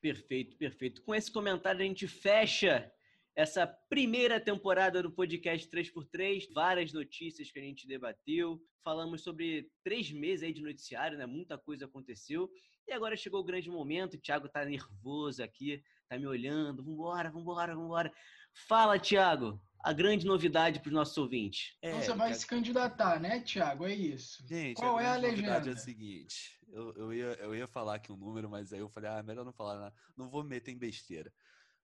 Perfeito, 0.00 0.56
perfeito. 0.56 1.02
Com 1.02 1.14
esse 1.14 1.30
comentário 1.30 1.80
a 1.80 1.84
gente 1.84 2.08
fecha 2.08 2.92
essa 3.36 3.66
primeira 3.66 4.40
temporada 4.40 5.02
do 5.02 5.12
podcast 5.12 5.68
3x3. 5.70 6.48
Várias 6.52 6.92
notícias 6.92 7.50
que 7.50 7.58
a 7.58 7.62
gente 7.62 7.86
debateu. 7.86 8.60
Falamos 8.82 9.22
sobre 9.22 9.70
três 9.84 10.10
meses 10.10 10.42
aí 10.42 10.52
de 10.52 10.60
noticiário, 10.60 11.16
né? 11.16 11.24
Muita 11.24 11.56
coisa 11.56 11.84
aconteceu. 11.84 12.50
E 12.88 12.92
agora 12.92 13.16
chegou 13.16 13.40
o 13.40 13.44
grande 13.44 13.70
momento. 13.70 14.14
O 14.14 14.20
Thiago 14.20 14.48
tá 14.48 14.64
nervoso 14.64 15.42
aqui, 15.42 15.82
tá 16.12 16.18
me 16.18 16.26
olhando. 16.26 16.82
Vambora, 16.82 17.30
vambora, 17.30 17.74
vambora. 17.74 18.12
Fala, 18.52 18.98
Thiago. 18.98 19.60
A 19.82 19.92
grande 19.92 20.24
novidade 20.26 20.78
para 20.78 20.88
os 20.88 20.94
nossos 20.94 21.16
ouvintes. 21.18 21.76
É, 21.82 21.88
Então 21.90 22.02
você 22.02 22.08
vai 22.10 22.28
cara, 22.28 22.34
se 22.34 22.46
candidatar, 22.46 23.20
né, 23.20 23.40
Thiago? 23.40 23.84
É 23.84 23.92
isso. 23.92 24.46
Gente, 24.46 24.76
Qual 24.76 24.98
a 24.98 25.02
é 25.02 25.06
a 25.06 25.14
é 25.14 25.18
legenda? 25.18 25.70
o 25.70 25.76
seguinte. 25.76 26.60
Eu, 26.68 26.92
eu, 26.94 27.12
ia, 27.12 27.26
eu 27.40 27.54
ia 27.54 27.66
falar 27.66 27.96
aqui 27.96 28.12
um 28.12 28.16
número, 28.16 28.48
mas 28.48 28.72
aí 28.72 28.78
eu 28.78 28.88
falei, 28.88 29.10
ah, 29.10 29.22
melhor 29.22 29.44
não 29.44 29.52
falar 29.52 29.78
nada. 29.78 29.94
Não 30.16 30.30
vou 30.30 30.44
me 30.44 30.50
meter 30.50 30.70
em 30.70 30.78
besteira. 30.78 31.32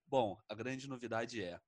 Bom, 0.07 0.39
a 0.49 0.55
grande 0.55 0.89
novidade 0.89 1.43
é, 1.43 1.61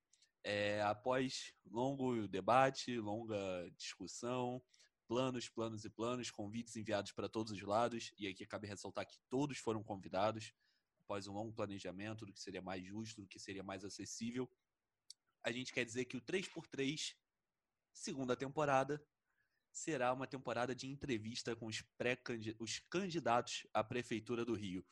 é 0.45 0.83
após 0.83 1.53
longo 1.69 2.29
debate, 2.29 2.97
longa 2.99 3.37
discussão, 3.77 4.63
planos, 5.09 5.49
planos 5.49 5.85
e 5.85 5.91
planos, 5.91 6.31
convites 6.31 6.77
enviados 6.77 7.11
para 7.11 7.29
todos 7.29 7.51
os 7.53 7.61
lados, 7.63 8.13
e 8.17 8.29
aqui 8.29 8.47
cabe 8.47 8.69
ressaltar 8.69 9.05
que 9.05 9.19
todos 9.29 9.59
foram 9.59 9.83
convidados, 9.83 10.53
após 11.11 11.27
um 11.27 11.33
longo 11.33 11.53
planejamento 11.53 12.25
do 12.25 12.33
que 12.33 12.41
seria 12.41 12.63
mais 12.63 12.87
justo, 12.87 13.23
do 13.23 13.27
que 13.27 13.41
seria 13.41 13.65
mais 13.65 13.85
acessível. 13.85 14.49
A 15.43 15.51
gente 15.51 15.73
quer 15.73 15.85
dizer 15.85 16.05
que 16.05 16.17
o 16.17 16.21
3x3, 16.21 17.17
segunda 17.93 18.37
temporada, 18.37 19.05
será 19.73 20.13
uma 20.13 20.29
temporada 20.29 20.73
de 20.73 20.87
entrevista 20.87 21.57
com 21.57 21.67
os, 21.67 21.83
pré 21.99 22.17
os 22.61 22.79
candidatos 22.89 23.67
à 23.75 23.83
Prefeitura 23.83 24.45
do 24.45 24.55
Rio. 24.55 24.87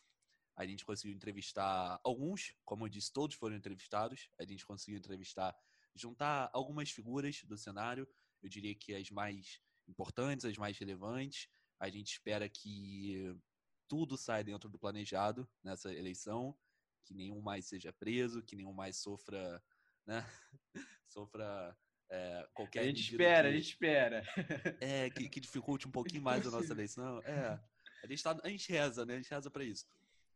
A 0.56 0.66
gente 0.66 0.84
conseguiu 0.84 1.14
entrevistar 1.14 2.00
alguns, 2.02 2.52
como 2.64 2.84
eu 2.84 2.88
disse, 2.88 3.12
todos 3.12 3.36
foram 3.36 3.54
entrevistados. 3.54 4.28
A 4.40 4.44
gente 4.44 4.66
conseguiu 4.66 4.98
entrevistar, 4.98 5.56
juntar 5.94 6.50
algumas 6.52 6.90
figuras 6.90 7.44
do 7.44 7.56
cenário, 7.56 8.08
eu 8.42 8.48
diria 8.48 8.74
que 8.74 8.92
as 8.92 9.08
mais 9.10 9.60
importantes, 9.86 10.44
as 10.44 10.56
mais 10.56 10.76
relevantes. 10.78 11.48
A 11.78 11.88
gente 11.88 12.10
espera 12.10 12.48
que 12.48 13.38
tudo 13.88 14.16
saia 14.16 14.44
dentro 14.44 14.68
do 14.68 14.78
planejado 14.78 15.48
nessa 15.64 15.92
eleição, 15.92 16.56
que 17.04 17.14
nenhum 17.14 17.40
mais 17.40 17.66
seja 17.66 17.92
preso, 17.92 18.42
que 18.42 18.54
nenhum 18.54 18.72
mais 18.72 18.96
sofra, 18.98 19.62
né, 20.06 20.24
sofra 21.08 21.76
é, 22.10 22.48
qualquer 22.54 22.80
A 22.80 22.84
gente 22.84 23.00
espera, 23.10 23.48
a 23.48 23.50
que- 23.50 23.56
gente 23.58 23.68
espera. 23.70 24.22
é, 24.80 25.10
que, 25.10 25.28
que 25.28 25.40
dificulte 25.40 25.88
um 25.88 25.90
pouquinho 25.90 26.22
mais 26.22 26.46
a 26.46 26.50
nossa 26.50 26.72
eleição. 26.72 27.18
É, 27.24 27.58
a 28.02 28.06
gente, 28.06 28.22
tá, 28.22 28.38
a 28.42 28.48
gente 28.48 28.70
reza, 28.70 29.04
né? 29.04 29.14
A 29.14 29.16
gente 29.16 29.30
reza 29.30 29.50
pra 29.50 29.64
isso. 29.64 29.86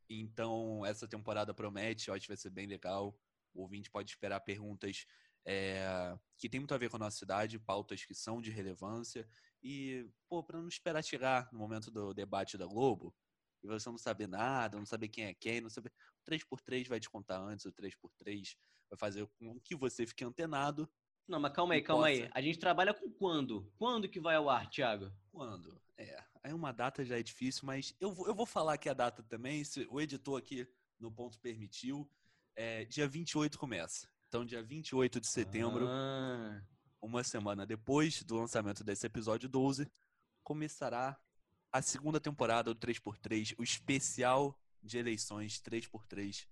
Então, 0.09 0.85
essa 0.85 1.07
temporada 1.09 1.55
promete, 1.55 2.09
eu 2.09 2.15
acho 2.15 2.23
que 2.23 2.29
vai 2.29 2.37
ser 2.37 2.51
bem 2.51 2.67
legal. 2.67 3.19
O 3.55 3.63
ouvinte 3.63 3.91
pode 3.91 4.11
esperar 4.11 4.41
perguntas 4.41 5.07
é, 5.45 6.17
que 6.37 6.49
tem 6.49 6.61
muito 6.61 6.75
a 6.75 6.79
ver 6.79 6.91
com 6.91 6.97
a 6.97 7.01
nossa 7.01 7.17
cidade, 7.19 7.59
pautas 7.59 8.05
que 8.05 8.15
são 8.15 8.41
de 8.41 8.51
relevância. 8.51 9.27
E, 9.63 10.11
pô, 10.29 10.43
pra 10.43 10.59
não 10.61 10.69
esperar 10.69 11.03
chegar 11.03 11.49
no 11.53 11.59
momento 11.59 11.91
do 11.91 12.13
debate 12.13 12.59
da 12.59 12.67
Globo, 12.67 13.15
e 13.63 13.67
você 13.67 13.89
não 13.89 13.99
saber 13.99 14.27
nada, 14.27 14.77
não 14.79 14.87
saber 14.87 15.09
quem 15.09 15.25
é 15.25 15.35
quem, 15.35 15.61
não 15.61 15.71
saber. 15.71 15.93
O 16.21 16.31
3x3 16.31 16.89
vai 16.89 16.99
te 17.01 17.09
contar 17.09 17.39
antes, 17.41 17.65
o 17.67 17.73
3x3 17.73 18.57
vai 18.91 18.99
fazer 18.99 19.27
com 19.39 19.59
que 19.61 19.75
você 19.77 20.07
fique 20.07 20.25
antenado 20.25 20.91
Não, 21.27 21.39
mas 21.41 21.53
calma 21.53 21.75
aí, 21.75 21.83
calma 21.83 22.07
aí. 22.07 22.21
possa. 22.23 22.33
A 22.35 22.41
gente 22.43 22.59
trabalha 22.59 22.93
com 22.93 23.11
quando? 23.11 23.73
Quando 23.77 24.09
que 24.09 24.21
vai 24.21 24.37
ao 24.37 24.51
ar, 24.51 24.69
Thiago? 24.69 25.13
Quando? 25.31 25.81
É, 25.97 26.23
aí 26.43 26.53
uma 26.53 26.73
data 26.73 27.05
já 27.05 27.19
é 27.19 27.23
difícil, 27.23 27.65
mas 27.65 27.95
eu 28.01 28.13
vou, 28.13 28.27
eu 28.27 28.35
vou 28.35 28.47
falar 28.47 28.75
aqui 28.75 28.89
a 28.89 28.95
data 28.95 29.23
também, 29.23 29.63
se 29.65 29.87
o 29.91 30.01
editor 30.01 30.39
aqui 30.39 30.67
no 30.99 31.11
ponto 31.13 31.39
permitiu. 31.39 32.11
É, 32.55 32.85
dia 32.85 33.09
28 33.09 33.59
começa. 33.59 34.09
Então, 34.29 34.45
dia 34.45 34.63
28 34.63 35.21
de 35.21 35.27
setembro, 35.27 35.87
Ah, 35.89 36.63
uma 37.01 37.23
semana 37.25 37.65
depois 37.67 38.23
do 38.23 38.37
lançamento 38.37 38.83
desse 38.85 39.07
episódio 39.07 39.49
12, 39.49 39.91
começará 40.43 41.19
a 41.73 41.81
segunda 41.81 42.21
temporada 42.21 42.75
do 42.75 42.79
3x3, 42.79 43.55
o 43.59 43.63
especial 43.63 44.59
de 44.83 44.99
eleições 44.99 45.61
3x3 45.61 46.47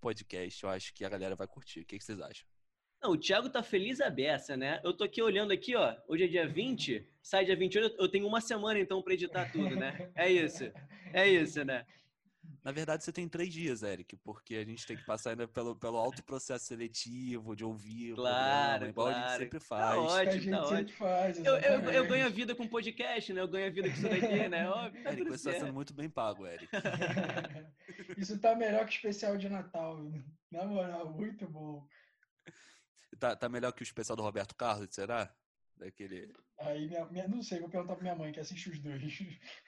podcast. 0.00 0.64
Eu 0.64 0.70
acho 0.70 0.92
que 0.92 1.04
a 1.04 1.08
galera 1.08 1.36
vai 1.36 1.46
curtir. 1.46 1.80
O 1.80 1.84
que, 1.84 1.96
que 1.96 2.04
vocês 2.04 2.20
acham? 2.20 2.46
Não, 3.00 3.12
o 3.12 3.16
Thiago 3.18 3.48
tá 3.50 3.62
feliz 3.62 4.00
a 4.00 4.10
beça, 4.10 4.56
né? 4.56 4.80
Eu 4.82 4.92
tô 4.94 5.04
aqui 5.04 5.22
olhando 5.22 5.52
aqui, 5.52 5.76
ó. 5.76 5.94
Hoje 6.08 6.24
é 6.24 6.26
dia 6.26 6.48
20, 6.48 7.06
sai 7.22 7.44
dia 7.44 7.56
28, 7.56 7.96
eu 7.98 8.08
tenho 8.08 8.26
uma 8.26 8.40
semana 8.40 8.80
então 8.80 9.02
pra 9.02 9.14
editar 9.14 9.50
tudo, 9.52 9.76
né? 9.76 10.10
É 10.14 10.30
isso. 10.30 10.64
É 11.12 11.28
isso, 11.28 11.64
né? 11.64 11.86
Na 12.62 12.72
verdade, 12.72 13.04
você 13.04 13.12
tem 13.12 13.28
três 13.28 13.52
dias, 13.52 13.82
Eric, 13.82 14.16
porque 14.16 14.56
a 14.56 14.64
gente 14.64 14.86
tem 14.86 14.96
que 14.96 15.04
passar 15.04 15.30
ainda 15.30 15.46
pelo, 15.46 15.76
pelo 15.76 15.98
alto 15.98 16.24
processo 16.24 16.64
seletivo, 16.64 17.54
de 17.54 17.62
ouvir 17.64 18.12
o 18.12 18.16
Claro, 18.16 18.68
programa, 18.86 18.88
igual 18.90 19.06
a 19.08 19.12
claro. 19.12 19.28
gente 19.28 19.38
sempre 19.38 19.58
Tá 19.60 19.64
faz. 19.66 19.98
ótimo. 19.98 20.16
a 20.18 20.24
gente 20.36 20.50
tá 20.50 20.62
sempre 20.62 20.76
ótimo. 20.82 20.98
faz. 20.98 21.38
Eu, 21.44 21.56
eu, 21.58 21.80
eu 21.90 22.06
ganho 22.08 22.24
a 22.26 22.28
vida 22.30 22.54
com 22.54 22.66
podcast, 22.66 23.32
né? 23.34 23.40
Eu 23.42 23.48
ganho 23.48 23.66
a 23.66 23.70
vida 23.70 23.88
com 23.88 23.94
isso 23.94 24.08
daqui, 24.08 24.48
né? 24.48 24.68
Óbvio, 24.70 25.02
tá 25.04 25.12
Eric, 25.12 25.28
você 25.28 25.50
está 25.50 25.60
sendo 25.60 25.74
muito 25.74 25.92
bem 25.92 26.08
pago, 26.08 26.46
Eric. 26.46 26.68
Isso 28.16 28.38
tá 28.40 28.54
melhor 28.56 28.86
que 28.86 28.92
o 28.92 28.96
especial 28.96 29.36
de 29.36 29.48
Natal. 29.48 29.98
Na 30.50 30.64
moral, 30.64 31.12
muito 31.12 31.46
bom. 31.46 31.86
Tá, 33.18 33.36
tá 33.36 33.48
melhor 33.48 33.72
que 33.72 33.82
o 33.82 33.84
especial 33.84 34.16
do 34.16 34.22
Roberto 34.22 34.54
Carlos, 34.54 34.88
será? 34.94 35.32
Daquele. 35.76 36.32
Aí, 36.60 36.88
minha, 36.88 37.04
minha- 37.06 37.28
não 37.28 37.42
sei, 37.42 37.60
vou 37.60 37.68
perguntar 37.68 37.94
pra 37.94 38.02
minha 38.02 38.14
mãe 38.16 38.32
que 38.32 38.40
assiste 38.40 38.70
os 38.70 38.78
dois. 38.78 39.18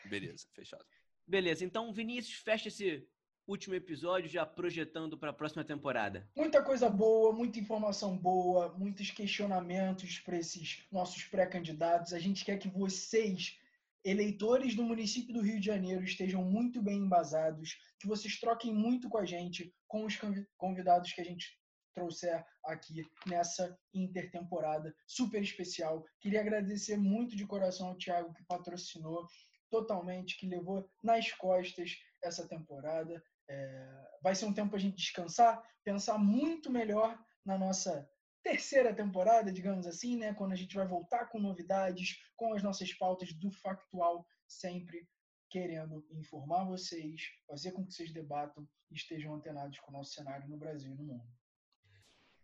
Beleza, 0.07 0.47
fechado. 0.55 0.85
Beleza, 1.29 1.64
então 1.64 1.93
Vinícius, 1.93 2.39
fecha 2.39 2.68
esse 2.68 3.05
último 3.49 3.74
episódio, 3.74 4.31
já 4.31 4.47
projetando 4.47 5.18
para 5.18 5.31
a 5.31 5.33
próxima 5.33 5.64
temporada? 5.64 6.29
Muita 6.37 6.62
coisa 6.62 6.89
boa, 6.89 7.33
muita 7.33 7.59
informação 7.59 8.16
boa, 8.16 8.72
muitos 8.79 9.11
questionamentos 9.11 10.20
para 10.20 10.37
esses 10.37 10.87
nossos 10.91 11.24
pré-candidatos. 11.24 12.12
A 12.12 12.18
gente 12.20 12.45
quer 12.45 12.59
que 12.59 12.68
vocês, 12.68 13.59
eleitores 14.05 14.77
do 14.77 14.85
município 14.85 15.35
do 15.35 15.43
Rio 15.43 15.59
de 15.59 15.66
Janeiro, 15.66 16.05
estejam 16.05 16.45
muito 16.45 16.81
bem 16.81 16.99
embasados, 16.99 17.77
que 17.99 18.07
vocês 18.07 18.39
troquem 18.39 18.72
muito 18.72 19.09
com 19.09 19.18
a 19.18 19.24
gente, 19.24 19.74
com 19.89 20.05
os 20.05 20.16
convidados 20.57 21.12
que 21.12 21.20
a 21.20 21.24
gente 21.24 21.59
trouxer 21.93 22.45
aqui 22.64 23.03
nessa 23.27 23.77
intertemporada 23.95 24.95
super 25.07 25.43
especial. 25.43 26.05
Queria 26.20 26.41
agradecer 26.41 26.97
muito 26.97 27.35
de 27.35 27.47
coração 27.47 27.89
ao 27.89 27.97
Thiago 27.97 28.35
que 28.35 28.45
patrocinou 28.45 29.27
totalmente, 29.71 30.37
que 30.37 30.47
levou 30.47 30.89
nas 31.03 31.33
costas 31.33 31.97
essa 32.23 32.47
temporada. 32.47 33.23
É, 33.49 34.09
vai 34.23 34.35
ser 34.35 34.47
um 34.47 34.53
tempo 34.53 34.71
para 34.71 34.79
a 34.79 34.83
gente 34.83 34.97
descansar, 34.97 35.62
pensar 35.85 36.19
muito 36.19 36.71
melhor 36.71 37.19
na 37.45 37.57
nossa 37.57 38.09
terceira 38.43 38.95
temporada, 38.95 39.53
digamos 39.53 39.87
assim, 39.87 40.17
né? 40.17 40.35
Quando 40.35 40.53
a 40.53 40.57
gente 40.57 40.75
vai 40.75 40.87
voltar 40.87 41.27
com 41.27 41.41
novidades, 41.41 42.17
com 42.37 42.55
as 42.55 42.62
nossas 42.62 42.93
pautas 42.95 43.33
do 43.33 43.51
factual, 43.51 44.27
sempre 44.47 45.09
querendo 45.51 46.07
informar 46.12 46.64
vocês, 46.64 47.23
fazer 47.47 47.73
com 47.73 47.85
que 47.85 47.93
vocês 47.93 48.12
debatam 48.12 48.69
e 48.91 48.95
estejam 48.95 49.35
antenados 49.35 49.79
com 49.81 49.91
o 49.91 49.95
nosso 49.95 50.12
cenário 50.12 50.49
no 50.49 50.57
Brasil 50.57 50.93
e 50.93 50.95
no 50.95 51.05
mundo. 51.05 51.27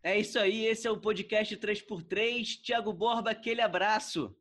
É 0.02 0.18
isso 0.18 0.38
aí, 0.38 0.66
esse 0.66 0.88
é 0.88 0.90
o 0.90 1.00
podcast 1.00 1.56
3x3. 1.56 2.60
Tiago 2.62 2.92
Borba, 2.92 3.30
aquele 3.30 3.60
abraço. 3.60 4.36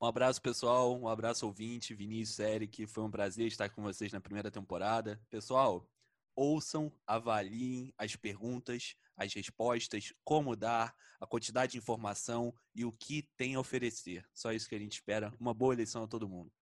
Um 0.00 0.06
abraço, 0.06 0.40
pessoal. 0.42 0.98
Um 1.00 1.08
abraço, 1.08 1.46
ouvinte, 1.46 1.94
Vinícius, 1.94 2.38
Eric. 2.38 2.86
Foi 2.86 3.04
um 3.04 3.10
prazer 3.10 3.46
estar 3.46 3.68
com 3.68 3.82
vocês 3.82 4.12
na 4.12 4.20
primeira 4.20 4.50
temporada. 4.50 5.20
Pessoal, 5.30 5.88
ouçam, 6.36 6.92
avaliem 7.06 7.92
as 7.96 8.16
perguntas, 8.16 8.96
as 9.16 9.32
respostas, 9.32 10.12
como 10.24 10.56
dar, 10.56 10.94
a 11.20 11.26
quantidade 11.26 11.72
de 11.72 11.78
informação 11.78 12.54
e 12.74 12.84
o 12.84 12.92
que 12.92 13.22
tem 13.36 13.54
a 13.54 13.60
oferecer. 13.60 14.24
Só 14.34 14.52
isso 14.52 14.68
que 14.68 14.74
a 14.74 14.78
gente 14.78 14.92
espera. 14.92 15.32
Uma 15.40 15.54
boa 15.54 15.72
eleição 15.72 16.02
a 16.04 16.08
todo 16.08 16.28
mundo. 16.28 16.52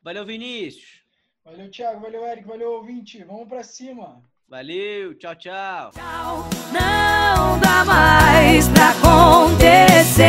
Valeu, 0.00 0.24
Vinícius. 0.24 1.02
Valeu, 1.44 1.70
Thiago. 1.70 2.00
Valeu, 2.00 2.24
Eric. 2.24 2.46
Valeu, 2.46 2.72
ouvinte. 2.72 3.22
Vamos 3.24 3.48
para 3.48 3.62
cima. 3.62 4.22
Valeu. 4.46 5.14
Tchau, 5.18 5.34
tchau. 5.34 5.90
Tchau. 5.90 6.48
Não 6.72 7.60
dá 7.60 7.84
mais 7.84 8.68
pra 8.68 8.90
acontecer. 8.90 10.28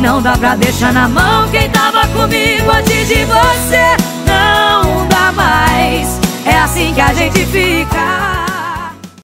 Não 0.00 0.22
dá 0.22 0.36
pra 0.38 0.54
deixar 0.54 0.92
na 0.92 1.08
mão 1.08 1.48
quem 1.50 1.68
tava 1.70 2.06
comigo 2.08 2.70
antes 2.70 3.08
de 3.08 3.24
você. 3.24 3.96
Não 4.26 5.06
dá 5.08 5.32
mais, 5.32 6.20
é 6.44 6.56
assim 6.56 6.94
que 6.94 7.00
a 7.00 7.12
gente 7.12 7.44
fica. 7.46 8.37